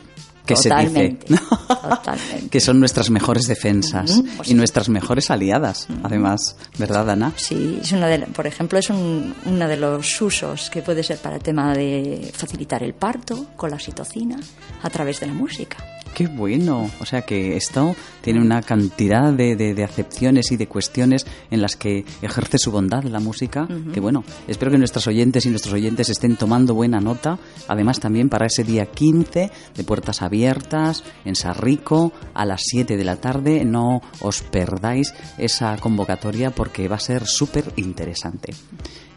Que 0.46 0.54
Totalmente, 0.54 1.26
se 1.26 1.32
dice. 1.34 1.44
totalmente. 1.66 2.48
que 2.50 2.60
son 2.60 2.80
nuestras 2.80 3.10
mejores 3.10 3.46
defensas 3.46 4.22
pues 4.36 4.48
y 4.48 4.52
sí. 4.52 4.56
nuestras 4.56 4.88
mejores 4.88 5.30
aliadas, 5.30 5.86
además, 6.02 6.56
¿verdad, 6.78 7.08
Ana? 7.10 7.32
Sí, 7.36 7.78
es 7.82 7.92
una 7.92 8.08
de, 8.08 8.20
por 8.20 8.46
ejemplo, 8.46 8.78
es 8.78 8.90
un, 8.90 9.34
uno 9.44 9.68
de 9.68 9.76
los 9.76 10.20
usos 10.20 10.70
que 10.70 10.82
puede 10.82 11.02
ser 11.02 11.18
para 11.18 11.36
el 11.36 11.42
tema 11.42 11.72
de 11.74 12.32
facilitar 12.34 12.82
el 12.82 12.94
parto 12.94 13.46
con 13.56 13.70
la 13.70 13.76
oxitocina 13.76 14.40
a 14.82 14.90
través 14.90 15.20
de 15.20 15.26
la 15.26 15.34
música. 15.34 15.76
Qué 16.14 16.26
bueno. 16.26 16.90
O 17.00 17.06
sea 17.06 17.22
que 17.22 17.56
esto 17.56 17.94
tiene 18.20 18.40
una 18.40 18.60
cantidad 18.62 19.32
de, 19.32 19.56
de- 19.56 19.74
de 19.74 19.84
acepciones 19.84 20.50
y 20.52 20.56
de 20.56 20.66
cuestiones 20.66 21.24
en 21.50 21.62
las 21.62 21.76
que 21.76 22.04
ejerce 22.20 22.58
su 22.58 22.70
bondad 22.70 23.04
la 23.04 23.20
música. 23.20 23.66
Que 23.94 24.00
bueno, 24.00 24.24
espero 24.48 24.70
que 24.70 24.78
nuestros 24.78 25.06
oyentes 25.06 25.46
y 25.46 25.50
nuestros 25.50 25.72
oyentes 25.74 26.08
estén 26.10 26.36
tomando 26.36 26.74
buena 26.74 27.00
nota. 27.00 27.38
Además 27.68 28.00
también 28.00 28.28
para 28.28 28.46
ese 28.46 28.64
día 28.64 28.86
15 28.86 29.50
de 29.76 29.84
puertas 29.84 30.20
abiertas 30.20 31.04
en 31.24 31.36
Sarrico 31.36 32.12
a 32.34 32.44
las 32.44 32.62
7 32.64 32.96
de 32.96 33.04
la 33.04 33.16
tarde. 33.16 33.64
No 33.64 34.02
os 34.20 34.42
perdáis 34.42 35.14
esa 35.38 35.76
convocatoria 35.78 36.50
porque 36.50 36.88
va 36.88 36.96
a 36.96 37.00
ser 37.00 37.26
súper 37.26 37.72
interesante. 37.76 38.52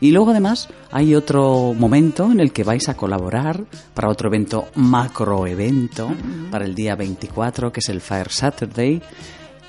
Y 0.01 0.11
luego 0.11 0.31
además 0.31 0.67
hay 0.91 1.15
otro 1.15 1.73
momento 1.73 2.31
en 2.31 2.39
el 2.39 2.51
que 2.51 2.63
vais 2.63 2.89
a 2.89 2.95
colaborar 2.97 3.63
para 3.93 4.09
otro 4.09 4.27
evento, 4.29 4.67
macro 4.75 5.47
evento, 5.47 6.11
para 6.51 6.65
el 6.65 6.75
día 6.75 6.95
24, 6.95 7.71
que 7.71 7.79
es 7.79 7.89
el 7.89 8.01
Fire 8.01 8.29
Saturday, 8.29 9.01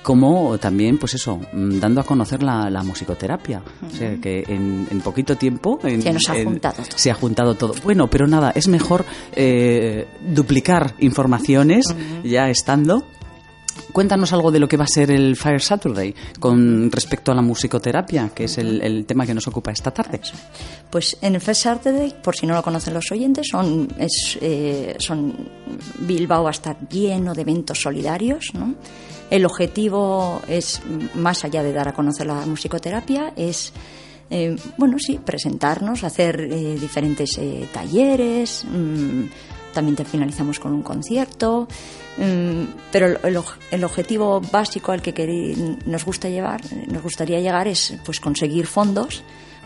como 0.03 0.59
también, 0.59 0.99
pues 0.99 1.15
eso, 1.15 1.39
mm, 1.53 1.79
dando 1.79 2.01
a 2.01 2.05
conocer 2.05 2.43
la, 2.43 2.69
la 2.69 2.83
musicoterapia. 2.83 3.63
O 3.87 3.91
sea, 3.91 4.17
que 4.17 4.45
en, 4.49 4.87
en 4.91 5.01
poquito 5.01 5.37
tiempo... 5.37 5.79
en- 5.83 6.03
Se 6.03 6.13
nos 6.13 6.29
ha 6.29 6.37
en- 6.37 6.45
juntado 6.45 6.75
todo. 6.83 6.99
Se 6.99 7.11
ha 7.11 7.15
juntado 7.15 7.55
todo. 7.55 7.75
Bueno, 7.83 8.09
pero 8.11 8.27
nada, 8.27 8.51
es 8.55 8.69
mejor 8.69 9.05
eh, 9.35 10.07
duplicar 10.35 10.95
informaciones 10.99 11.87
ya 12.23 12.51
estando 12.51 13.05
Cuéntanos 13.93 14.33
algo 14.33 14.51
de 14.51 14.59
lo 14.59 14.69
que 14.69 14.77
va 14.77 14.85
a 14.85 14.89
ser 14.89 15.11
el 15.11 15.37
Fire 15.37 15.61
Saturday 15.61 16.15
con 16.41 16.91
respecto 16.91 17.33
a 17.33 17.35
la 17.35 17.43
musicoterapia, 17.43 18.31
que 18.35 18.45
es 18.45 18.59
el, 18.59 19.05
tema 19.07 19.27
que 19.27 19.35
nos 19.35 19.47
ocupa 19.47 19.71
esta 19.71 19.91
tarde. 19.91 20.21
Pues 20.91 21.17
en 21.21 21.35
el 21.35 21.41
Fest 21.41 21.63
Saturday, 21.63 22.15
por 22.23 22.35
si 22.35 22.47
no 22.47 22.55
lo 22.55 22.63
conocen 22.63 22.95
los 22.95 23.11
oyentes, 23.13 23.49
son, 23.51 23.89
es, 23.99 24.39
eh, 24.41 24.97
son 24.99 25.35
Bilbao 26.01 26.45
va 26.45 26.51
a 26.51 26.53
estar 26.53 26.89
lleno 26.89 27.35
de 27.35 27.43
eventos 27.43 27.81
solidarios. 27.81 28.53
¿no? 28.55 28.75
El 29.31 29.45
objetivo 29.47 30.43
es, 30.49 30.81
más 31.15 31.45
allá 31.45 31.63
de 31.63 31.73
dar 31.73 31.89
a 31.89 31.93
conocer 31.93 32.27
la 32.27 32.47
musicoterapia, 32.47 33.33
es 33.37 33.73
eh, 34.31 34.57
bueno, 34.79 34.99
sí, 34.99 35.21
presentarnos, 35.25 36.05
hacer 36.05 36.41
eh, 36.41 36.77
diferentes 36.81 37.39
eh, 37.39 37.69
talleres. 37.73 38.65
mm, 38.65 39.25
también 39.73 39.97
te 39.97 40.05
finalizamos 40.05 40.59
con 40.59 40.73
un 40.73 40.83
concierto. 40.83 41.69
Mm, 42.17 42.65
pero 42.91 43.07
el, 43.07 43.39
el 43.71 43.85
objetivo 43.85 44.41
básico 44.41 44.93
al 44.93 45.03
que 45.03 45.55
nos 45.87 46.05
gusta 46.05 46.29
llevar, 46.29 46.61
nos 46.89 47.03
gustaría 47.03 47.41
llegar 47.41 47.69
es 47.69 47.97
pues 48.05 48.21
conseguir 48.21 48.67
fondos 48.67 49.23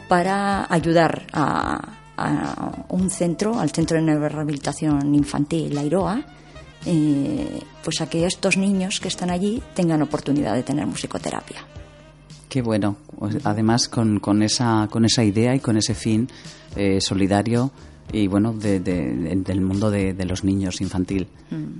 para 0.08 0.66
ayudar 0.72 1.26
a, 1.32 1.98
a 2.16 2.84
un 2.88 3.10
centro, 3.10 3.58
al 3.58 3.70
Centro 3.70 4.02
de 4.02 4.28
Rehabilitación 4.28 5.14
Infantil, 5.14 5.74
la 5.74 5.84
IROA, 5.84 6.24
eh, 6.84 7.60
pues 7.82 8.00
a 8.00 8.08
que 8.08 8.26
estos 8.26 8.56
niños 8.56 9.00
que 9.00 9.08
están 9.08 9.30
allí 9.30 9.62
tengan 9.74 10.02
oportunidad 10.02 10.54
de 10.54 10.62
tener 10.62 10.86
musicoterapia. 10.86 11.64
Qué 12.48 12.62
bueno. 12.62 12.96
Pues, 13.18 13.38
Además, 13.44 13.88
con, 13.88 14.20
con 14.20 14.42
esa, 14.42 14.88
con 14.90 15.04
esa 15.04 15.22
idea 15.22 15.54
y 15.54 15.60
con 15.60 15.76
ese 15.76 15.94
fin 15.94 16.28
eh, 16.76 17.00
solidario, 17.00 17.70
y 18.12 18.26
bueno, 18.26 18.52
de- 18.52 18.80
de- 18.80 19.34
del 19.44 19.60
mundo 19.60 19.90
de, 19.90 20.14
los 20.24 20.44
niños 20.44 20.80
infantil, 20.80 21.26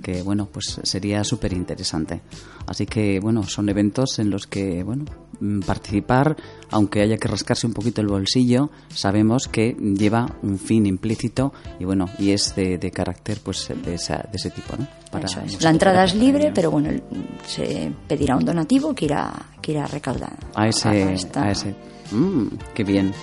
que 0.03 0.21
bueno, 0.21 0.47
pues 0.51 0.79
sería 0.83 1.23
súper 1.23 1.53
interesante. 1.53 2.21
Así 2.67 2.85
que 2.85 3.19
bueno, 3.19 3.43
son 3.43 3.69
eventos 3.69 4.19
en 4.19 4.29
los 4.29 4.45
que, 4.47 4.83
bueno, 4.83 5.05
mm, 5.39 5.61
participar, 5.61 6.35
aunque 6.71 7.01
haya 7.01 7.17
que 7.17 7.27
rascarse 7.27 7.65
un 7.67 7.73
poquito 7.73 8.01
el 8.01 8.07
bolsillo, 8.07 8.69
sabemos 8.89 9.47
que 9.47 9.75
lleva 9.79 10.35
un 10.43 10.59
fin 10.59 10.85
implícito 10.85 11.51
y 11.79 11.85
bueno, 11.85 12.05
y 12.19 12.31
es 12.31 12.55
de, 12.55 12.77
carácter 12.91 13.39
pues 13.43 13.67
de, 13.83 13.95
esa- 13.95 14.27
de 14.31 14.35
ese 14.37 14.49
tipo, 14.51 14.75
¿no? 14.77 14.87
Eso 15.23 15.39
es. 15.41 15.61
La 15.63 15.69
entrada 15.71 16.03
es 16.03 16.11
para 16.11 16.23
libre, 16.23 16.39
niños. 16.41 16.53
pero 16.55 16.71
bueno, 16.71 16.89
se 17.47 17.91
pedirá 18.07 18.35
un 18.37 18.45
donativo 18.45 18.93
que 18.93 19.05
irá, 19.05 19.31
que 19.61 19.71
irá 19.71 19.87
recaudar. 19.87 20.37
A 20.55 20.67
ese, 20.67 21.13
esta- 21.13 21.43
a 21.43 21.51
ese. 21.51 21.73
Mm, 22.11 22.47
qué 22.73 22.83
bien. 22.83 23.13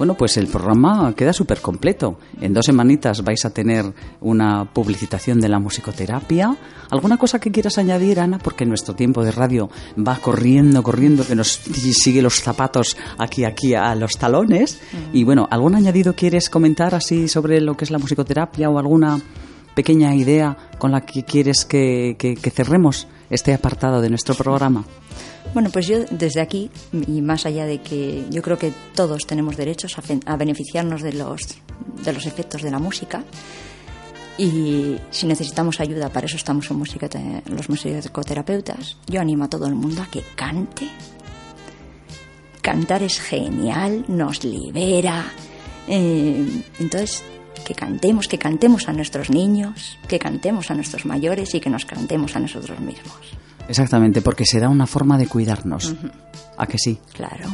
Bueno, 0.00 0.14
pues 0.14 0.38
el 0.38 0.46
programa 0.46 1.12
queda 1.14 1.34
súper 1.34 1.60
completo. 1.60 2.18
En 2.40 2.54
dos 2.54 2.64
semanitas 2.64 3.22
vais 3.22 3.44
a 3.44 3.50
tener 3.50 3.84
una 4.22 4.64
publicitación 4.64 5.42
de 5.42 5.50
la 5.50 5.58
musicoterapia. 5.58 6.56
¿Alguna 6.88 7.18
cosa 7.18 7.38
que 7.38 7.52
quieras 7.52 7.76
añadir, 7.76 8.18
Ana? 8.18 8.38
Porque 8.38 8.64
nuestro 8.64 8.94
tiempo 8.94 9.22
de 9.22 9.30
radio 9.30 9.68
va 9.98 10.16
corriendo, 10.16 10.82
corriendo, 10.82 11.26
que 11.26 11.34
nos 11.34 11.48
sigue 11.52 12.22
los 12.22 12.40
zapatos 12.40 12.96
aquí, 13.18 13.44
aquí 13.44 13.74
a 13.74 13.94
los 13.94 14.12
talones. 14.16 14.80
Y 15.12 15.24
bueno, 15.24 15.46
¿algún 15.50 15.74
añadido 15.74 16.14
quieres 16.14 16.48
comentar 16.48 16.94
así 16.94 17.28
sobre 17.28 17.60
lo 17.60 17.76
que 17.76 17.84
es 17.84 17.90
la 17.90 17.98
musicoterapia 17.98 18.70
o 18.70 18.78
alguna 18.78 19.20
pequeña 19.74 20.14
idea 20.14 20.56
con 20.78 20.92
la 20.92 21.02
que 21.02 21.24
quieres 21.26 21.66
que, 21.66 22.16
que- 22.18 22.36
que 22.36 22.50
cerremos 22.50 23.06
este 23.28 23.52
apartado 23.52 24.00
de 24.00 24.08
nuestro 24.08 24.34
programa? 24.34 24.82
Bueno, 25.52 25.70
pues 25.70 25.88
yo 25.88 26.04
desde 26.10 26.40
aquí, 26.40 26.70
y 26.92 27.20
más 27.22 27.44
allá 27.44 27.66
de 27.66 27.80
que 27.80 28.24
yo 28.30 28.40
creo 28.40 28.56
que 28.56 28.72
todos 28.94 29.26
tenemos 29.26 29.56
derechos 29.56 29.96
a, 30.26 30.36
beneficiarnos 30.36 31.02
de 31.02 31.12
los, 31.12 31.40
de 32.04 32.12
los 32.12 32.26
efectos 32.26 32.62
de 32.62 32.70
la 32.70 32.78
música, 32.78 33.24
y 34.38 34.96
si 35.10 35.26
necesitamos 35.26 35.80
ayuda, 35.80 36.08
para 36.08 36.26
eso 36.26 36.36
estamos 36.36 36.70
en 36.70 36.78
música, 36.78 37.08
los 37.46 37.68
musicoterapeutas, 37.68 38.96
yo 39.06 39.20
animo 39.20 39.44
a 39.44 39.48
todo 39.48 39.66
el 39.66 39.74
mundo 39.74 40.02
a 40.02 40.06
que 40.06 40.22
cante. 40.34 40.88
Cantar 42.62 43.02
es 43.02 43.20
genial, 43.20 44.04
nos 44.06 44.44
libera. 44.44 45.24
eh, 45.88 46.62
entonces, 46.78 47.24
que 47.66 47.74
cantemos, 47.74 48.28
que 48.28 48.38
cantemos 48.38 48.88
a 48.88 48.92
nuestros 48.92 49.30
niños, 49.30 49.98
que 50.08 50.18
cantemos 50.18 50.70
a 50.70 50.74
nuestros 50.74 51.04
mayores 51.04 51.54
y 51.54 51.60
que 51.60 51.70
nos 51.70 51.84
cantemos 51.84 52.36
a 52.36 52.40
nosotros 52.40 52.78
mismos. 52.80 53.40
Exactamente, 53.70 54.20
porque 54.20 54.44
será 54.44 54.68
una 54.68 54.84
forma 54.84 55.16
de 55.16 55.28
cuidarnos. 55.28 55.94
¿A 56.56 56.66
que 56.66 56.76
sí? 56.76 56.98
Claro. 57.12 57.48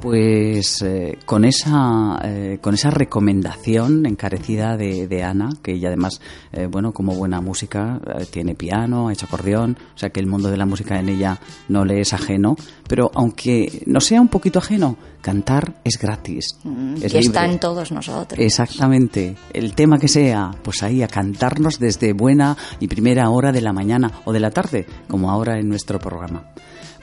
Pues 0.00 0.82
eh, 0.82 1.18
con 1.26 1.44
esa 1.44 2.18
eh, 2.24 2.58
con 2.60 2.74
esa 2.74 2.90
recomendación 2.90 4.06
encarecida 4.06 4.76
de, 4.76 5.06
de 5.06 5.22
Ana, 5.22 5.50
que 5.62 5.72
ella 5.72 5.88
además, 5.88 6.20
eh, 6.52 6.66
bueno, 6.66 6.92
como 6.92 7.14
buena 7.14 7.40
música, 7.40 8.00
eh, 8.18 8.26
tiene 8.30 8.54
piano, 8.54 9.08
ha 9.08 9.12
hecho 9.12 9.26
acordeón, 9.26 9.76
o 9.94 9.98
sea 9.98 10.10
que 10.10 10.20
el 10.20 10.26
mundo 10.26 10.50
de 10.50 10.56
la 10.56 10.66
música 10.66 10.98
en 10.98 11.08
ella 11.08 11.38
no 11.68 11.84
le 11.84 12.00
es 12.00 12.12
ajeno, 12.12 12.56
pero 12.88 13.10
aunque 13.14 13.82
no 13.86 14.00
sea 14.00 14.20
un 14.20 14.28
poquito 14.28 14.58
ajeno, 14.58 14.96
cantar 15.20 15.74
es 15.84 15.98
gratis. 15.98 16.56
es 17.02 17.12
que 17.12 17.18
está 17.18 17.44
en 17.44 17.58
todos 17.58 17.92
nosotros. 17.92 18.38
Exactamente. 18.38 19.36
El 19.52 19.74
tema 19.74 19.98
que 19.98 20.08
sea, 20.08 20.50
pues 20.62 20.82
ahí 20.82 21.02
a 21.02 21.08
cantarnos 21.08 21.78
desde 21.78 22.12
buena 22.12 22.56
y 22.80 22.88
primera 22.88 23.28
hora 23.30 23.52
de 23.52 23.60
la 23.60 23.72
mañana 23.72 24.10
o 24.24 24.32
de 24.32 24.40
la 24.40 24.50
tarde, 24.50 24.86
como 25.08 25.30
ahora 25.30 25.58
en 25.58 25.68
nuestro 25.68 25.98
programa. 25.98 26.44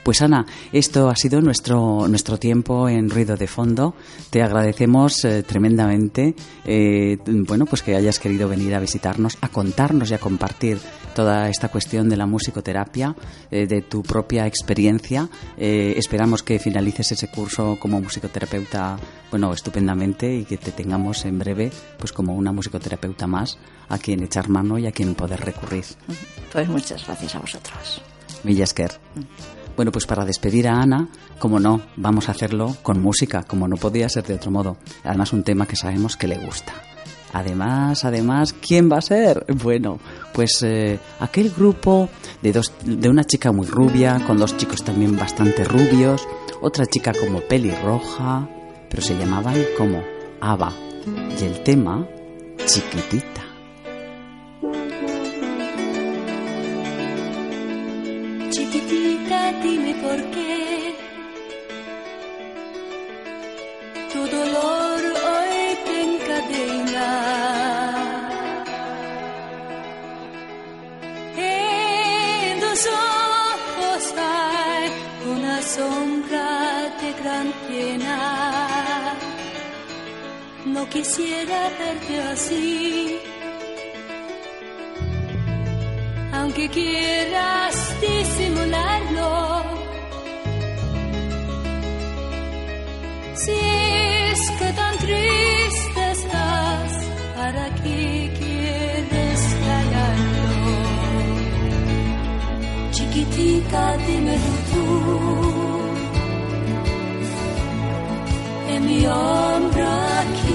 Pues 0.02 0.22
Ana, 0.22 0.46
esto 0.72 1.10
ha 1.10 1.16
sido 1.16 1.40
nuestro, 1.40 2.08
nuestro 2.08 2.38
tiempo 2.38 2.88
en 2.88 3.10
Ruido 3.10 3.36
de 3.36 3.46
Fondo. 3.46 3.94
Te 4.30 4.42
agradecemos 4.42 5.24
eh, 5.24 5.42
tremendamente 5.42 6.34
eh, 6.64 7.18
bueno, 7.26 7.66
pues 7.66 7.82
que 7.82 7.94
hayas 7.94 8.18
querido 8.18 8.48
venir 8.48 8.74
a 8.74 8.80
visitarnos, 8.80 9.36
a 9.40 9.48
contarnos 9.48 10.10
y 10.10 10.14
a 10.14 10.18
compartir 10.18 10.78
toda 11.14 11.48
esta 11.48 11.68
cuestión 11.68 12.08
de 12.08 12.16
la 12.16 12.26
musicoterapia, 12.26 13.14
eh, 13.50 13.66
de 13.66 13.82
tu 13.82 14.02
propia 14.02 14.46
experiencia. 14.46 15.28
Esperamos 15.58 16.42
que 16.42 16.58
finalices 16.58 17.12
ese 17.12 17.28
curso 17.28 17.76
como 17.78 18.00
musicoterapeuta, 18.00 18.98
bueno, 19.30 19.52
estupendamente 19.52 20.32
y 20.32 20.44
que 20.44 20.56
te 20.56 20.72
tengamos 20.72 21.24
en 21.24 21.38
breve, 21.38 21.70
pues 21.98 22.12
como 22.12 22.34
una 22.34 22.52
musicoterapeuta 22.52 23.26
más 23.26 23.58
a 23.88 23.98
quien 23.98 24.22
echar 24.22 24.48
mano 24.48 24.78
y 24.78 24.86
a 24.86 24.92
quien 24.92 25.14
poder 25.14 25.40
recurrir. 25.40 25.84
Pues 26.52 26.68
muchas 26.68 27.04
gracias 27.06 27.34
a 27.34 27.40
vosotros. 27.40 28.00
Millasker. 28.44 28.92
Bueno, 29.78 29.92
pues 29.92 30.06
para 30.06 30.24
despedir 30.24 30.66
a 30.66 30.80
Ana, 30.80 31.06
como 31.38 31.60
no, 31.60 31.80
vamos 31.94 32.28
a 32.28 32.32
hacerlo 32.32 32.76
con 32.82 33.00
música, 33.00 33.44
como 33.44 33.68
no 33.68 33.76
podía 33.76 34.08
ser 34.08 34.24
de 34.24 34.34
otro 34.34 34.50
modo. 34.50 34.76
Además, 35.04 35.32
un 35.32 35.44
tema 35.44 35.66
que 35.66 35.76
sabemos 35.76 36.16
que 36.16 36.26
le 36.26 36.36
gusta. 36.36 36.72
Además, 37.32 38.04
además, 38.04 38.54
¿quién 38.54 38.90
va 38.90 38.98
a 38.98 39.02
ser? 39.02 39.46
Bueno, 39.62 40.00
pues 40.32 40.64
eh, 40.64 40.98
aquel 41.20 41.50
grupo 41.50 42.08
de, 42.42 42.50
dos, 42.50 42.72
de 42.84 43.08
una 43.08 43.22
chica 43.22 43.52
muy 43.52 43.68
rubia, 43.68 44.18
con 44.26 44.36
dos 44.38 44.56
chicos 44.56 44.82
también 44.82 45.16
bastante 45.16 45.62
rubios, 45.62 46.26
otra 46.60 46.84
chica 46.84 47.12
como 47.12 47.40
pelirroja, 47.42 48.48
pero 48.90 49.00
se 49.00 49.16
llamaban 49.16 49.58
como 49.76 50.02
Ava. 50.40 50.72
Y 51.40 51.44
el 51.44 51.62
tema, 51.62 52.04
chiquitita. 52.66 52.66
Chiquitita, 52.66 53.47
No 80.78 80.88
quisiera 80.88 81.60
verte 81.80 82.14
así. 82.32 83.18
aunque 86.38 86.68
quieras 86.68 87.74
disimularlo. 88.00 89.30
Si 93.42 93.58
es 94.30 94.40
que 94.58 94.68
tan 94.80 94.94
triste 94.98 96.02
estás, 96.16 96.92
¿para 97.36 97.64
qué 97.82 98.30
quieres 98.38 99.40
callarlo? 99.66 100.76
Chiquitita, 102.92 103.96
dímelo 104.06 104.54
tú. 104.72 104.86
En 108.74 108.86
mi 108.86 109.06
hombro 109.06 109.88
aquí 110.22 110.47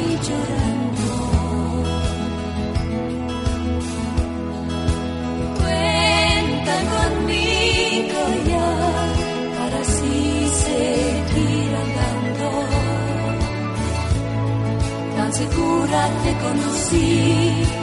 te 16.24 16.34
conocí. 16.42 17.83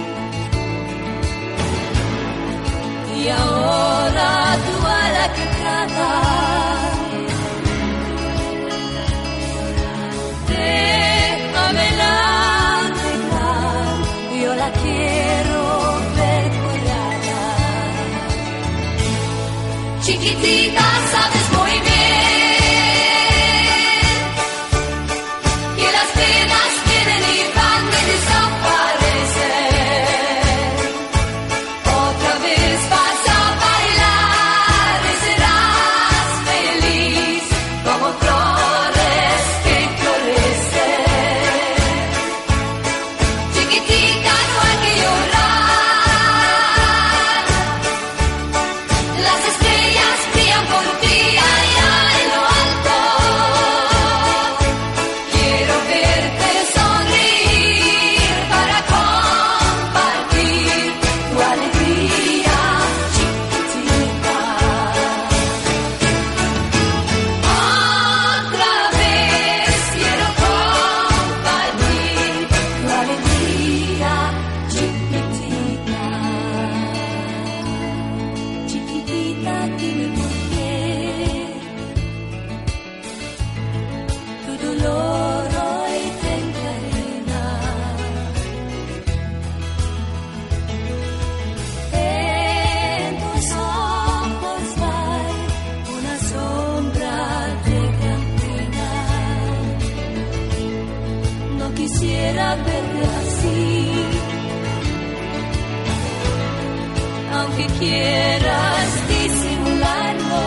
Que 107.57 107.67
quieras 107.79 108.89
disimularlo. 109.09 110.43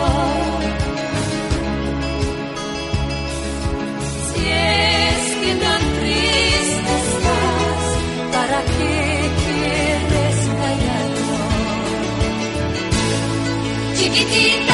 Si 4.28 4.42
es 4.48 5.20
que 5.40 5.52
tan 5.64 5.82
triste 5.98 6.92
estás, 7.02 7.82
¿para 8.34 8.58
qué 8.76 8.96
quieres 9.44 10.36
callarlo? 10.60 11.38
Chiquitita, 13.96 14.73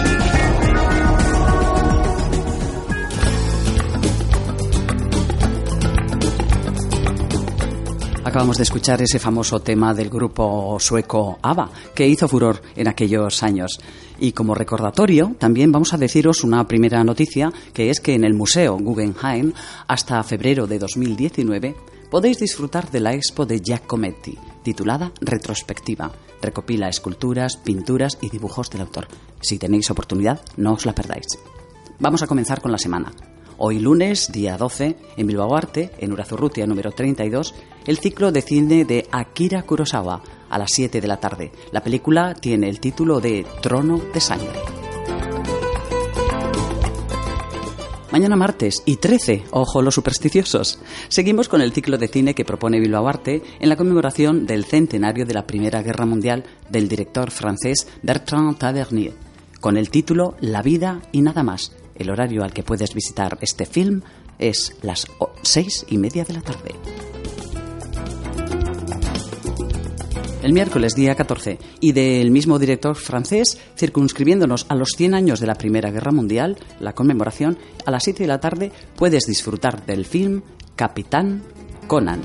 Acabamos 8.31 8.55
de 8.55 8.63
escuchar 8.63 9.01
ese 9.01 9.19
famoso 9.19 9.59
tema 9.59 9.93
del 9.93 10.09
grupo 10.09 10.77
sueco 10.79 11.37
ABBA, 11.41 11.69
que 11.93 12.07
hizo 12.07 12.29
furor 12.29 12.61
en 12.77 12.87
aquellos 12.87 13.43
años. 13.43 13.77
Y 14.21 14.31
como 14.31 14.55
recordatorio, 14.55 15.35
también 15.37 15.73
vamos 15.73 15.93
a 15.93 15.97
deciros 15.97 16.45
una 16.45 16.65
primera 16.65 17.03
noticia, 17.03 17.51
que 17.73 17.89
es 17.89 17.99
que 17.99 18.13
en 18.13 18.23
el 18.23 18.33
Museo 18.33 18.77
Guggenheim, 18.77 19.51
hasta 19.85 20.23
febrero 20.23 20.65
de 20.65 20.79
2019, 20.79 21.75
podéis 22.09 22.39
disfrutar 22.39 22.89
de 22.89 23.01
la 23.01 23.13
expo 23.13 23.45
de 23.45 23.59
Giacometti, 23.59 24.37
titulada 24.63 25.11
Retrospectiva. 25.19 26.09
Recopila 26.41 26.87
esculturas, 26.87 27.57
pinturas 27.57 28.17
y 28.21 28.29
dibujos 28.29 28.69
del 28.69 28.83
autor. 28.83 29.09
Si 29.41 29.59
tenéis 29.59 29.91
oportunidad, 29.91 30.39
no 30.55 30.71
os 30.71 30.85
la 30.85 30.95
perdáis. 30.95 31.27
Vamos 31.99 32.23
a 32.23 32.27
comenzar 32.27 32.61
con 32.61 32.71
la 32.71 32.77
semana. 32.77 33.11
Hoy 33.63 33.77
lunes, 33.77 34.31
día 34.31 34.57
12, 34.57 34.95
en 35.17 35.27
Bilbao 35.27 35.55
Arte, 35.55 35.91
en 35.99 36.11
Urazurrutia 36.11 36.65
número 36.65 36.91
32, 36.91 37.53
el 37.85 37.99
ciclo 37.99 38.31
de 38.31 38.41
cine 38.41 38.85
de 38.85 39.07
Akira 39.11 39.61
Kurosawa 39.61 40.23
a 40.49 40.57
las 40.57 40.71
7 40.73 40.99
de 40.99 41.07
la 41.07 41.19
tarde. 41.19 41.51
La 41.71 41.83
película 41.83 42.33
tiene 42.33 42.67
el 42.69 42.79
título 42.79 43.19
de 43.19 43.45
Trono 43.61 44.01
de 44.11 44.19
Sangre. 44.19 44.59
Mañana 48.09 48.35
martes 48.35 48.81
y 48.87 48.95
13, 48.95 49.43
ojo 49.51 49.83
los 49.83 49.93
supersticiosos, 49.93 50.79
seguimos 51.07 51.47
con 51.47 51.61
el 51.61 51.71
ciclo 51.71 51.99
de 51.99 52.07
cine 52.07 52.33
que 52.33 52.43
propone 52.43 52.79
Bilbao 52.79 53.07
Arte 53.07 53.43
en 53.59 53.69
la 53.69 53.75
conmemoración 53.75 54.47
del 54.47 54.65
centenario 54.65 55.27
de 55.27 55.35
la 55.35 55.45
Primera 55.45 55.83
Guerra 55.83 56.07
Mundial 56.07 56.45
del 56.71 56.89
director 56.89 57.29
francés 57.29 57.87
Bertrand 58.01 58.57
Tavernier, 58.57 59.13
con 59.59 59.77
el 59.77 59.91
título 59.91 60.35
La 60.39 60.63
vida 60.63 61.03
y 61.11 61.21
nada 61.21 61.43
más. 61.43 61.73
El 61.95 62.09
horario 62.09 62.43
al 62.43 62.53
que 62.53 62.63
puedes 62.63 62.93
visitar 62.93 63.37
este 63.41 63.65
film 63.65 64.01
es 64.39 64.75
las 64.81 65.07
seis 65.41 65.85
y 65.89 65.97
media 65.97 66.23
de 66.23 66.33
la 66.33 66.41
tarde. 66.41 66.75
El 70.43 70.53
miércoles 70.53 70.95
día 70.95 71.13
14 71.13 71.59
y 71.79 71.91
del 71.91 72.31
mismo 72.31 72.57
director 72.57 72.95
francés, 72.95 73.59
circunscribiéndonos 73.77 74.65
a 74.69 74.75
los 74.75 74.89
100 74.97 75.13
años 75.13 75.39
de 75.39 75.45
la 75.45 75.53
Primera 75.53 75.91
Guerra 75.91 76.11
Mundial, 76.11 76.57
la 76.79 76.93
conmemoración, 76.93 77.59
a 77.85 77.91
las 77.91 78.03
7 78.03 78.23
de 78.23 78.27
la 78.27 78.39
tarde 78.39 78.71
puedes 78.95 79.25
disfrutar 79.27 79.85
del 79.85 80.05
film 80.05 80.41
Capitán 80.75 81.43
Conan. 81.85 82.21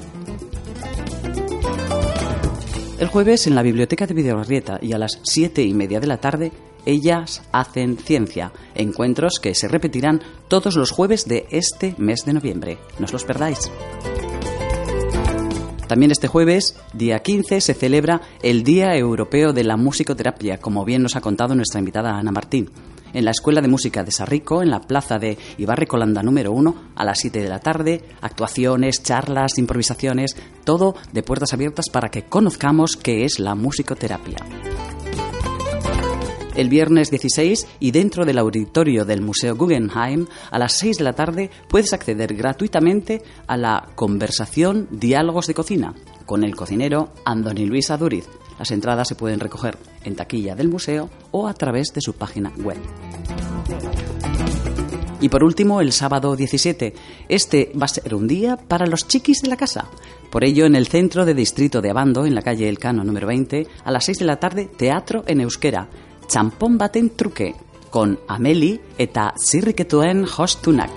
El 2.99 3.09
jueves 3.09 3.47
en 3.47 3.55
la 3.55 3.63
biblioteca 3.63 4.07
de 4.07 4.15
Videorrieta 4.15 4.79
y 4.81 4.95
a 4.95 4.99
las 4.99 5.21
7 5.23 5.63
y 5.63 5.75
media 5.75 6.01
de 6.01 6.07
la 6.07 6.17
tarde, 6.17 6.53
ellas 6.87 7.43
hacen 7.53 7.99
ciencia, 7.99 8.53
encuentros 8.75 9.39
que 9.41 9.55
se 9.55 9.69
repetirán 9.69 10.23
todos 10.49 10.77
los 10.77 10.91
jueves 10.91 11.27
de 11.27 11.47
este 11.51 11.95
mes 11.99 12.21
de 12.25 12.33
noviembre. 12.33 12.79
No 12.99 13.05
os 13.05 13.13
los 13.13 13.25
perdáis. 13.25 13.71
También 15.87 16.11
este 16.11 16.27
jueves, 16.27 16.77
día 16.95 17.21
15, 17.21 17.61
se 17.61 17.75
celebra 17.75 18.21
el 18.43 18.65
Día 18.65 18.97
Europeo 18.97 19.53
de 19.53 19.63
la 19.63 19.77
Musicoterapia, 19.77 20.59
como 20.59 20.85
bien 20.85 21.03
nos 21.03 21.15
ha 21.15 21.21
contado 21.21 21.55
nuestra 21.55 21.79
invitada 21.79 22.17
Ana 22.17 22.33
Martín. 22.33 22.71
En 23.13 23.25
la 23.25 23.31
Escuela 23.31 23.63
de 23.63 23.69
Música 23.69 24.03
de 24.03 24.11
Sarrico, 24.11 24.63
en 24.63 24.71
la 24.71 24.81
plaza 24.81 25.19
de 25.19 25.39
Ibarre 25.59 25.87
Colanda 25.87 26.25
número 26.25 26.51
1, 26.53 26.75
a 26.97 27.05
las 27.05 27.21
7 27.21 27.41
de 27.41 27.49
la 27.49 27.61
tarde, 27.61 28.05
actuaciones, 28.21 29.03
charlas, 29.05 29.59
improvisaciones, 29.59 30.37
todo 30.65 30.97
de 31.13 31.23
puertas 31.23 31.53
abiertas 31.55 31.87
para 31.91 32.09
que 32.09 32.25
conozcamos 32.25 32.97
qué 32.97 33.25
es 33.25 33.39
la 33.39 33.55
musicoterapia. 33.55 34.39
El 36.57 36.71
viernes 36.71 37.11
16 37.11 37.67
y 37.81 37.91
dentro 37.91 38.25
del 38.25 38.39
auditorio 38.39 39.05
del 39.05 39.21
Museo 39.21 39.55
Guggenheim, 39.57 40.27
a 40.51 40.59
las 40.59 40.73
6 40.79 40.97
de 40.97 41.05
la 41.05 41.13
tarde, 41.13 41.51
puedes 41.69 41.93
acceder 41.93 42.35
gratuitamente 42.35 43.23
a 43.47 43.59
la 43.59 43.91
conversación 43.95 44.89
Diálogos 44.91 45.47
de 45.47 45.55
Cocina 45.55 45.95
con 46.25 46.45
el 46.45 46.57
cocinero 46.57 47.11
Andoni 47.27 47.67
Luis 47.67 47.91
Aduriz. 47.91 48.27
Las 48.59 48.71
entradas 48.71 49.07
se 49.07 49.15
pueden 49.15 49.39
recoger 49.39 49.77
en 50.05 50.17
taquilla 50.17 50.55
del 50.55 50.71
museo 50.71 51.11
o 51.31 51.47
a 51.47 51.53
través 51.53 51.93
de 51.93 52.01
su 52.01 52.15
página 52.15 52.51
web. 52.57 52.79
Y 55.21 55.29
por 55.29 55.45
último, 55.45 55.81
el 55.81 55.93
sábado 55.93 56.37
17. 56.37 56.95
Este 57.29 57.73
va 57.81 57.85
a 57.85 57.89
ser 57.89 58.15
un 58.15 58.27
día 58.27 58.57
para 58.57 58.87
los 58.87 59.07
chiquis 59.07 59.43
de 59.43 59.49
la 59.49 59.57
casa. 59.57 59.89
Por 60.31 60.45
ello, 60.45 60.67
en 60.67 60.75
el 60.75 60.87
centro 60.87 61.25
de 61.25 61.35
distrito 61.35 61.81
de 61.81 61.91
Abando, 61.91 62.27
en 62.27 62.35
la 62.35 62.43
calle 62.43 62.69
Elcano 62.69 63.05
número 63.05 63.27
20, 63.27 63.67
a 63.85 63.91
las 63.91 64.05
6 64.05 64.19
de 64.19 64.25
la 64.25 64.37
tarde, 64.37 64.71
teatro 64.77 65.25
en 65.27 65.41
euskera. 65.41 65.89
Champón 66.29 66.77
baten 66.77 67.11
truque, 67.11 67.55
con 67.91 68.19
Ameli 68.27 68.81
eta 68.99 69.33
zirriketuen 69.39 70.25
hostunak. 70.25 70.91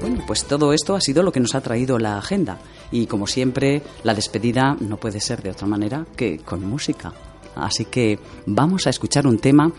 Bueno, 0.00 0.24
pues 0.26 0.44
todo 0.44 0.72
esto 0.72 0.94
ha 0.94 1.00
sido 1.00 1.22
lo 1.22 1.30
que 1.30 1.40
nos 1.40 1.54
ha 1.54 1.60
traído 1.60 1.98
la 1.98 2.16
agenda. 2.16 2.58
Y 2.90 3.06
como 3.06 3.26
siempre, 3.26 3.82
la 4.02 4.14
despedida 4.14 4.76
no 4.80 4.96
puede 4.96 5.20
ser 5.20 5.42
de 5.42 5.50
otra 5.50 5.66
manera 5.66 6.06
que 6.16 6.38
con 6.38 6.64
música. 6.64 7.12
Así 7.54 7.84
que 7.84 8.18
vamos 8.46 8.86
a 8.86 8.90
escuchar 8.90 9.26
un 9.26 9.38
tema 9.38 9.70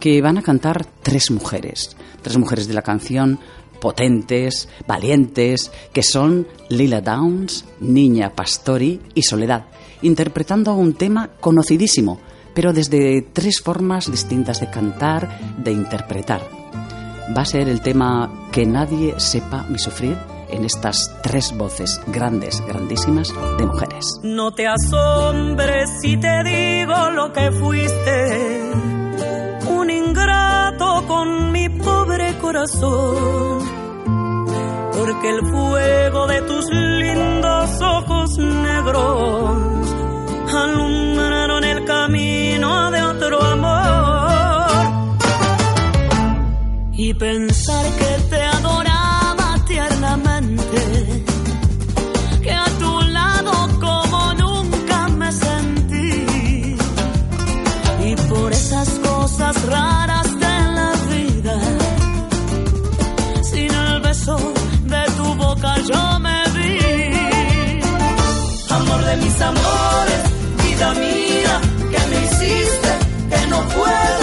que 0.00 0.20
van 0.20 0.38
a 0.38 0.42
cantar 0.42 0.86
tres 1.02 1.30
mujeres. 1.30 1.96
Tres 2.22 2.36
mujeres 2.38 2.66
de 2.66 2.74
la 2.74 2.82
canción 2.82 3.38
potentes, 3.80 4.68
valientes, 4.86 5.72
que 5.92 6.02
son 6.02 6.46
Lila 6.68 7.00
Downs, 7.00 7.64
Niña 7.80 8.34
Pastori 8.34 9.00
y 9.14 9.22
Soledad, 9.22 9.66
interpretando 10.02 10.74
un 10.74 10.94
tema 10.94 11.30
conocidísimo, 11.40 12.20
pero 12.54 12.72
desde 12.72 13.22
tres 13.22 13.60
formas 13.60 14.10
distintas 14.10 14.60
de 14.60 14.70
cantar, 14.70 15.56
de 15.58 15.72
interpretar. 15.72 16.42
Va 17.36 17.42
a 17.42 17.46
ser 17.46 17.68
el 17.68 17.80
tema 17.80 18.48
Que 18.50 18.66
nadie 18.66 19.14
sepa 19.18 19.64
mi 19.68 19.78
sufrir 19.78 20.16
en 20.50 20.64
estas 20.64 21.16
tres 21.22 21.56
voces 21.56 22.00
grandes, 22.08 22.60
grandísimas 22.66 23.32
de 23.58 23.66
mujeres. 23.66 24.04
No 24.22 24.52
te 24.52 24.66
asombres 24.66 25.90
si 26.02 26.16
te 26.16 26.42
digo 26.44 27.10
lo 27.10 27.32
que 27.32 27.52
fuiste, 27.52 28.72
un 29.68 29.90
ingrato 29.90 31.04
con 31.06 31.52
mi 31.52 31.68
pobre 31.68 32.36
corazón, 32.38 33.60
porque 34.98 35.30
el 35.30 35.40
fuego 35.50 36.26
de 36.26 36.42
tus 36.42 36.64
lindos 36.70 37.80
ojos 37.80 38.38
negros 38.38 39.89
alumbraron 40.52 41.64
el 41.64 41.84
camino 41.84 42.90
de 42.90 43.02
otro 43.02 43.42
amor. 43.42 44.70
Y 46.92 47.14
pensar 47.14 47.84
que 47.98 48.22
te 48.28 48.42
adoraba 48.42 49.56
tiernamente, 49.66 51.24
que 52.42 52.52
a 52.52 52.66
tu 52.78 53.00
lado 53.18 53.52
como 53.80 54.34
nunca 54.34 55.08
me 55.08 55.32
sentí. 55.32 56.76
Y 58.04 58.16
por 58.28 58.52
esas 58.52 58.88
cosas 58.98 59.62
raras 59.66 60.28
de 60.44 60.56
la 60.78 60.92
vida, 61.10 61.56
sin 63.42 63.70
el 63.74 64.00
beso 64.02 64.36
de 64.84 65.02
tu 65.16 65.34
boca 65.36 65.74
yo 65.90 66.18
me 66.20 66.42
vi. 66.56 66.78
Amor 68.70 69.04
de 69.04 69.16
mis 69.16 69.40
amores, 69.40 70.22
vida 70.80 70.94
mía, 70.94 71.60
que 71.90 72.06
me 72.08 72.24
hiciste, 72.24 72.88
que 73.28 73.46
no 73.48 73.60
puedo 73.68 74.19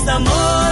mis 0.00 0.08
amores, 0.08 0.69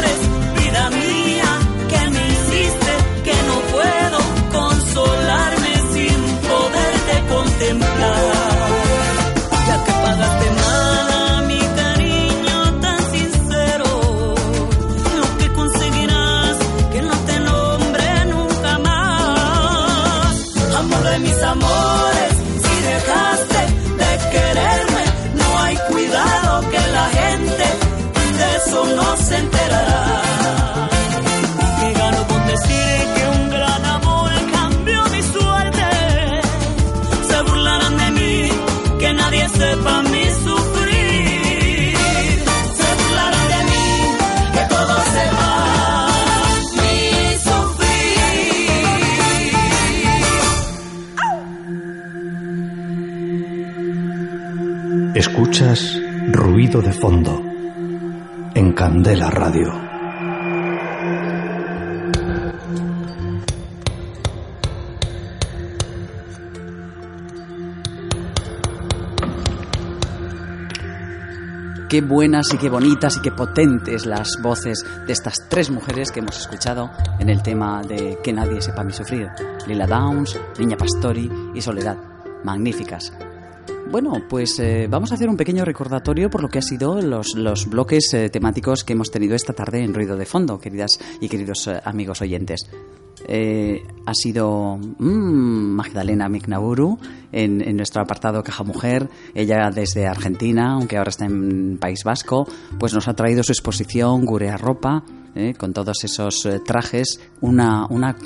de 56.69 56.93
fondo 56.93 57.43
en 58.55 58.73
Candela 58.75 59.31
Radio. 59.31 59.73
Qué 71.89 72.03
buenas 72.03 72.53
y 72.53 72.59
qué 72.59 72.69
bonitas 72.69 73.17
y 73.17 73.23
qué 73.23 73.31
potentes 73.33 74.05
las 74.05 74.37
voces 74.43 74.85
de 75.07 75.13
estas 75.15 75.49
tres 75.49 75.71
mujeres 75.71 76.13
que 76.13 76.21
hemos 76.21 76.39
escuchado 76.39 76.91
en 77.19 77.31
el 77.31 77.43
tema 77.43 77.81
de 77.83 78.19
Que 78.23 78.35
nadie 78.35 78.61
sepa 78.61 78.85
mi 78.85 78.93
sufrir. 78.93 79.29
Lila 79.67 79.87
Downs, 79.87 80.39
Niña 80.59 80.77
Pastori 80.77 81.31
y 81.55 81.63
Soledad. 81.63 81.97
Magníficas. 82.45 83.11
Bueno, 83.91 84.13
pues 84.29 84.59
eh, 84.61 84.87
vamos 84.87 85.13
a 85.13 85.15
hacer 85.15 85.31
un 85.31 85.39
pequeño 85.39 85.65
recordatorio 85.65 86.29
por 86.29 86.43
lo 86.43 86.49
que 86.49 86.59
ha 86.59 86.63
sido 86.63 87.01
los, 87.01 87.35
los 87.35 87.67
bloques 87.71 88.13
eh, 88.13 88.29
temáticos 88.29 88.85
que 88.85 88.93
hemos 88.93 89.11
tenido 89.11 89.35
esta 89.35 89.55
tarde 89.55 89.83
en 89.83 89.95
Ruido 89.95 90.15
de 90.15 90.27
Fondo, 90.27 90.59
queridas 90.59 90.99
y 91.23 91.29
queridos 91.29 91.67
eh, 91.69 91.81
amigos 91.83 92.21
oyentes. 92.21 92.69
ha 93.27 94.15
sido 94.15 94.77
mm, 94.77 95.75
Magdalena 95.75 96.29
Mignaburu 96.29 96.99
en, 97.33 97.77
nuestro 97.79 98.03
apartado 98.03 98.43
Caja 98.43 98.63
Mujer. 98.63 99.09
Ella 99.35 99.71
desde 99.75 100.07
Argentina, 100.07 100.75
aunque 100.75 100.99
ahora 100.99 101.09
está 101.09 101.25
en 101.25 101.79
País 101.79 102.05
Vasco, 102.05 102.47
pues 102.79 102.93
nos 102.93 103.09
ha 103.09 103.15
traído 103.15 103.43
su 103.43 103.53
exposición 103.53 104.27
Gurea 104.27 104.59
Ropa, 104.59 105.03
con 105.57 105.73
todos 105.73 106.03
esos 106.03 106.49
trajes, 106.67 107.21
una, 107.41 107.87
una, 107.87 108.17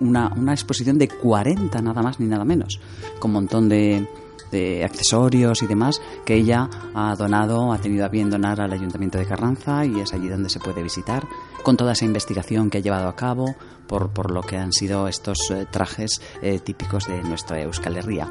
una, 0.00 0.32
una 0.34 0.52
exposición 0.52 0.98
de 0.98 1.08
40 1.08 1.82
nada 1.82 2.02
más 2.02 2.18
ni 2.18 2.26
nada 2.26 2.44
menos, 2.44 2.80
con 3.18 3.32
un 3.32 3.34
montón 3.34 3.68
de, 3.68 4.06
de 4.54 4.84
accesorios 4.84 5.62
y 5.62 5.66
demás 5.66 6.00
que 6.24 6.34
ella 6.34 6.70
ha 6.94 7.14
donado, 7.16 7.72
ha 7.72 7.78
tenido 7.78 8.04
a 8.04 8.08
bien 8.08 8.30
donar 8.30 8.60
al 8.60 8.72
Ayuntamiento 8.72 9.18
de 9.18 9.26
Carranza 9.26 9.84
y 9.84 9.98
es 9.98 10.14
allí 10.14 10.28
donde 10.28 10.48
se 10.48 10.60
puede 10.60 10.82
visitar, 10.82 11.26
con 11.64 11.76
toda 11.76 11.92
esa 11.92 12.04
investigación 12.04 12.70
que 12.70 12.78
ha 12.78 12.80
llevado 12.80 13.08
a 13.08 13.16
cabo 13.16 13.56
por, 13.88 14.10
por 14.10 14.30
lo 14.30 14.42
que 14.42 14.56
han 14.56 14.72
sido 14.72 15.08
estos 15.08 15.38
eh, 15.50 15.66
trajes 15.70 16.22
eh, 16.40 16.60
típicos 16.60 17.08
de 17.08 17.20
nuestra 17.24 17.60
Euskal 17.60 17.96
Herria. 17.96 18.30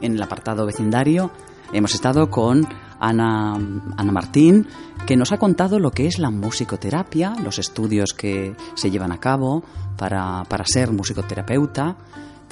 En 0.00 0.14
el 0.14 0.22
apartado 0.22 0.64
vecindario 0.64 1.30
hemos 1.72 1.94
estado 1.94 2.30
con 2.30 2.66
Ana, 2.98 3.54
Ana 3.96 4.12
Martín, 4.12 4.66
que 5.06 5.16
nos 5.16 5.32
ha 5.32 5.38
contado 5.38 5.78
lo 5.78 5.90
que 5.90 6.06
es 6.06 6.18
la 6.18 6.30
musicoterapia, 6.30 7.34
los 7.42 7.58
estudios 7.58 8.14
que 8.14 8.56
se 8.74 8.90
llevan 8.90 9.12
a 9.12 9.20
cabo 9.20 9.62
para, 9.98 10.44
para 10.48 10.64
ser 10.64 10.90
musicoterapeuta. 10.90 11.96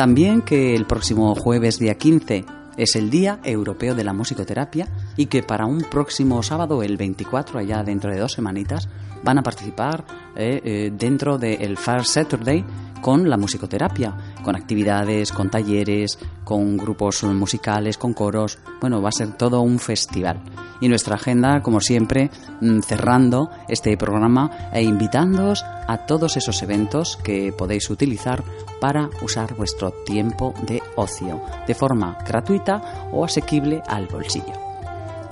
También 0.00 0.40
que 0.40 0.74
el 0.74 0.86
próximo 0.86 1.34
jueves 1.34 1.78
día 1.78 1.98
15 1.98 2.46
es 2.78 2.96
el 2.96 3.10
Día 3.10 3.38
Europeo 3.44 3.94
de 3.94 4.02
la 4.02 4.14
Musicoterapia 4.14 4.88
y 5.14 5.26
que 5.26 5.42
para 5.42 5.66
un 5.66 5.82
próximo 5.82 6.42
sábado, 6.42 6.82
el 6.82 6.96
24, 6.96 7.58
allá 7.58 7.82
dentro 7.82 8.10
de 8.10 8.18
dos 8.18 8.32
semanitas, 8.32 8.88
van 9.22 9.36
a 9.36 9.42
participar 9.42 10.06
eh, 10.36 10.62
eh, 10.64 10.90
dentro 10.90 11.36
del 11.36 11.76
First 11.76 12.14
Saturday 12.14 12.64
con 13.00 13.28
la 13.28 13.36
musicoterapia, 13.36 14.14
con 14.42 14.56
actividades, 14.56 15.32
con 15.32 15.50
talleres, 15.50 16.18
con 16.44 16.76
grupos 16.76 17.22
musicales, 17.24 17.98
con 17.98 18.12
coros. 18.12 18.58
Bueno, 18.80 19.00
va 19.00 19.08
a 19.10 19.12
ser 19.12 19.36
todo 19.36 19.60
un 19.60 19.78
festival. 19.78 20.42
Y 20.80 20.88
nuestra 20.88 21.16
agenda, 21.16 21.62
como 21.62 21.80
siempre, 21.80 22.30
mm, 22.60 22.80
cerrando 22.80 23.50
este 23.68 23.96
programa 23.96 24.70
e 24.72 24.82
invitándoos 24.82 25.64
a 25.64 26.06
todos 26.06 26.36
esos 26.36 26.62
eventos 26.62 27.18
que 27.22 27.52
podéis 27.52 27.90
utilizar 27.90 28.42
para 28.80 29.10
usar 29.22 29.54
vuestro 29.54 29.90
tiempo 30.04 30.54
de 30.66 30.82
ocio 30.96 31.42
de 31.66 31.74
forma 31.74 32.16
gratuita 32.26 33.08
o 33.12 33.24
asequible 33.24 33.82
al 33.86 34.06
bolsillo. 34.06 34.52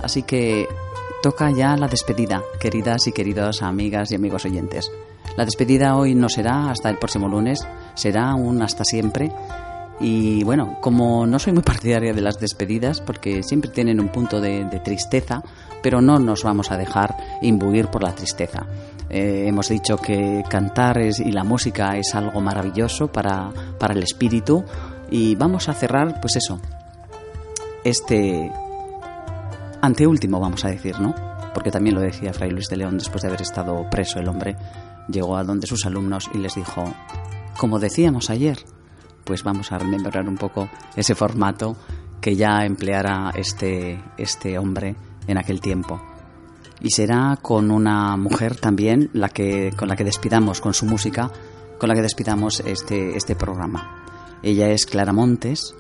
Así 0.03 0.23
que 0.23 0.69
toca 1.23 1.51
ya 1.51 1.77
la 1.77 1.89
despedida, 1.89 2.43
queridas 2.61 3.07
y 3.07 3.13
queridos 3.13 3.63
amigas 3.63 4.13
y 4.13 4.15
amigos 4.15 4.45
oyentes. 4.45 4.91
La 5.37 5.45
despedida 5.45 5.97
hoy 5.97 6.15
no 6.15 6.29
será 6.29 6.71
hasta 6.71 6.91
el 6.91 6.97
próximo 6.99 7.29
lunes, 7.29 7.67
será 7.95 8.35
un 8.35 8.61
hasta 8.63 8.85
siempre. 8.85 9.31
Y 10.01 10.45
bueno, 10.45 10.79
como 10.81 11.27
no 11.27 11.39
soy 11.39 11.53
muy 11.53 11.63
partidaria 11.65 12.13
de 12.13 12.21
las 12.21 12.39
despedidas, 12.39 13.01
porque 13.01 13.43
siempre 13.43 13.71
tienen 13.71 14.01
un 14.01 14.09
punto 14.09 14.41
de, 14.41 14.65
tristeza, 14.85 15.43
pero 15.83 16.01
no 16.01 16.19
nos 16.19 16.43
vamos 16.45 16.71
a 16.71 16.77
dejar 16.77 17.17
imbuir 17.43 17.89
por 17.89 18.03
la 18.03 18.13
tristeza. 18.15 18.67
Eh, 19.11 19.47
hemos 19.49 19.69
dicho 19.69 19.97
que 19.97 20.45
cantar 20.49 20.99
es- 20.99 21.19
y 21.21 21.33
la 21.33 21.43
música 21.45 21.97
es 21.97 22.15
algo 22.15 22.41
maravilloso 22.41 23.09
para, 23.11 23.51
para 23.79 23.95
el 23.95 24.03
espíritu 24.03 24.65
y 25.11 25.35
vamos 25.35 25.69
a 25.69 25.75
cerrar, 25.75 26.21
pues 26.21 26.37
eso, 26.37 26.61
este 27.85 28.53
anteúltimo, 29.81 30.41
vamos 30.41 30.65
a 30.65 30.69
decir, 30.69 30.99
¿no? 31.01 31.15
Porque 31.55 31.71
también 31.71 31.95
lo 31.95 32.01
decía 32.03 32.33
Fray 32.33 32.51
Luis 32.51 32.69
de 32.69 32.77
León 32.77 32.99
después 32.99 33.23
de 33.23 33.29
haber 33.29 33.43
estado 33.43 33.89
preso 33.91 34.19
el 34.19 34.29
hombre, 34.29 34.57
llegó 35.09 35.37
a 35.37 35.45
donde 35.45 35.67
sus 35.67 35.87
alumnos 35.87 36.31
y 36.35 36.39
les 36.39 36.55
dijo, 36.55 36.85
como 37.59 37.79
decíamos 37.79 38.31
ayer, 38.31 38.59
pues 39.25 39.43
vamos 39.43 39.73
a 39.73 39.79
rememorar 39.79 40.29
un 40.29 40.37
poco 40.37 40.69
ese 40.97 41.15
formato 41.15 41.77
que 42.21 42.37
ya 42.37 42.65
empleara 42.65 43.33
este, 43.35 44.03
este 44.17 44.59
hombre 44.59 44.97
en 45.27 45.39
aquel 45.39 45.61
tiempo. 45.61 46.01
Y 46.81 46.91
será 46.91 47.39
con 47.41 47.71
una 47.71 48.17
mujer 48.17 48.57
también 48.57 49.11
la 49.13 49.29
que, 49.29 49.73
con 49.77 49.89
la 49.89 49.97
que 49.97 50.05
despidamos, 50.05 50.61
con 50.61 50.75
su 50.75 50.87
música, 50.87 51.31
con 51.79 51.89
la 51.89 51.95
que 51.95 52.03
despidamos 52.03 52.61
este, 52.61 53.17
este 53.17 53.35
programa. 53.35 54.39
Ella 54.43 54.69
es 54.71 54.87
Clara 54.87 55.13
Montes 55.13 55.75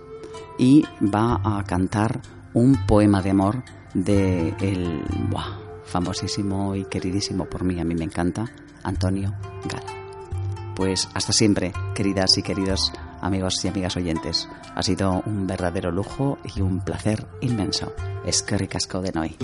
y 0.58 0.84
va 1.02 1.40
a 1.44 1.62
cantar 1.64 2.20
un 2.54 2.86
poema 2.86 3.22
de 3.22 3.30
amor 3.30 3.62
de 3.94 4.54
el 4.60 5.02
buah, 5.30 5.58
famosísimo 5.84 6.74
y 6.74 6.84
queridísimo 6.84 7.46
por 7.46 7.64
mí, 7.64 7.80
a 7.80 7.84
mí 7.84 7.94
me 7.94 8.04
encanta, 8.04 8.44
Antonio 8.88 9.34
Gala. 9.64 9.92
Pues 10.74 11.08
hasta 11.14 11.32
siempre, 11.32 11.72
queridas 11.94 12.38
y 12.38 12.42
queridos 12.42 12.92
amigos 13.20 13.64
y 13.64 13.68
amigas 13.68 13.96
oyentes. 13.96 14.48
Ha 14.74 14.82
sido 14.82 15.22
un 15.26 15.46
verdadero 15.46 15.90
lujo 15.90 16.38
y 16.56 16.60
un 16.60 16.80
placer 16.80 17.26
inmenso. 17.40 17.92
Es 18.24 18.42
que 18.42 18.56
ricasco 18.56 19.00
de 19.00 19.18
hoy. 19.18 19.36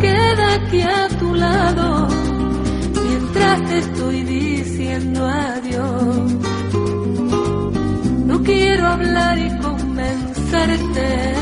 queda 0.00 0.54
aquí 0.54 0.80
a 0.80 1.08
tu 1.18 1.34
lado 1.34 2.08
mientras 3.08 3.68
te 3.68 3.78
estoy 3.78 4.22
diciendo 4.22 5.26
adiós. 5.26 6.32
No 8.26 8.42
quiero 8.42 8.86
hablar 8.86 9.38
y 9.38 9.50
convencerte, 9.58 11.34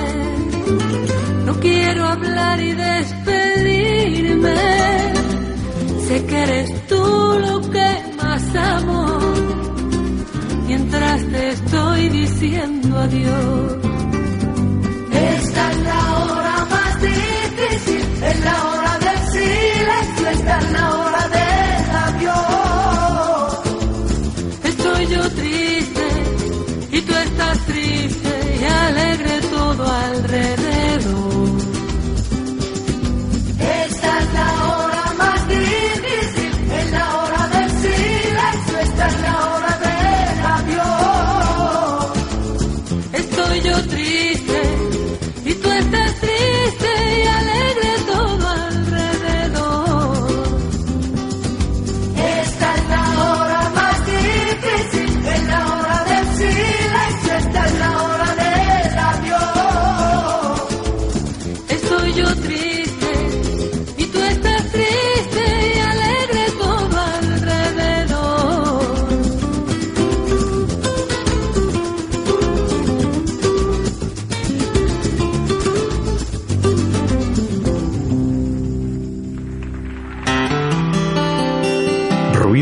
no 1.47 1.55
quiero 1.61 2.05
hablar 2.07 2.61
y 2.61 2.73
despedirme. 2.73 4.55
Sé 6.07 6.27
que 6.27 6.43
eres 6.43 6.87
tú 6.89 7.05
lo 7.47 7.61
que 7.71 7.91
más 8.23 8.55
amo 8.57 9.19
mientras 10.67 11.25
te 11.27 11.49
estoy 11.51 12.09
diciendo 12.09 12.99
adiós. 12.99 13.70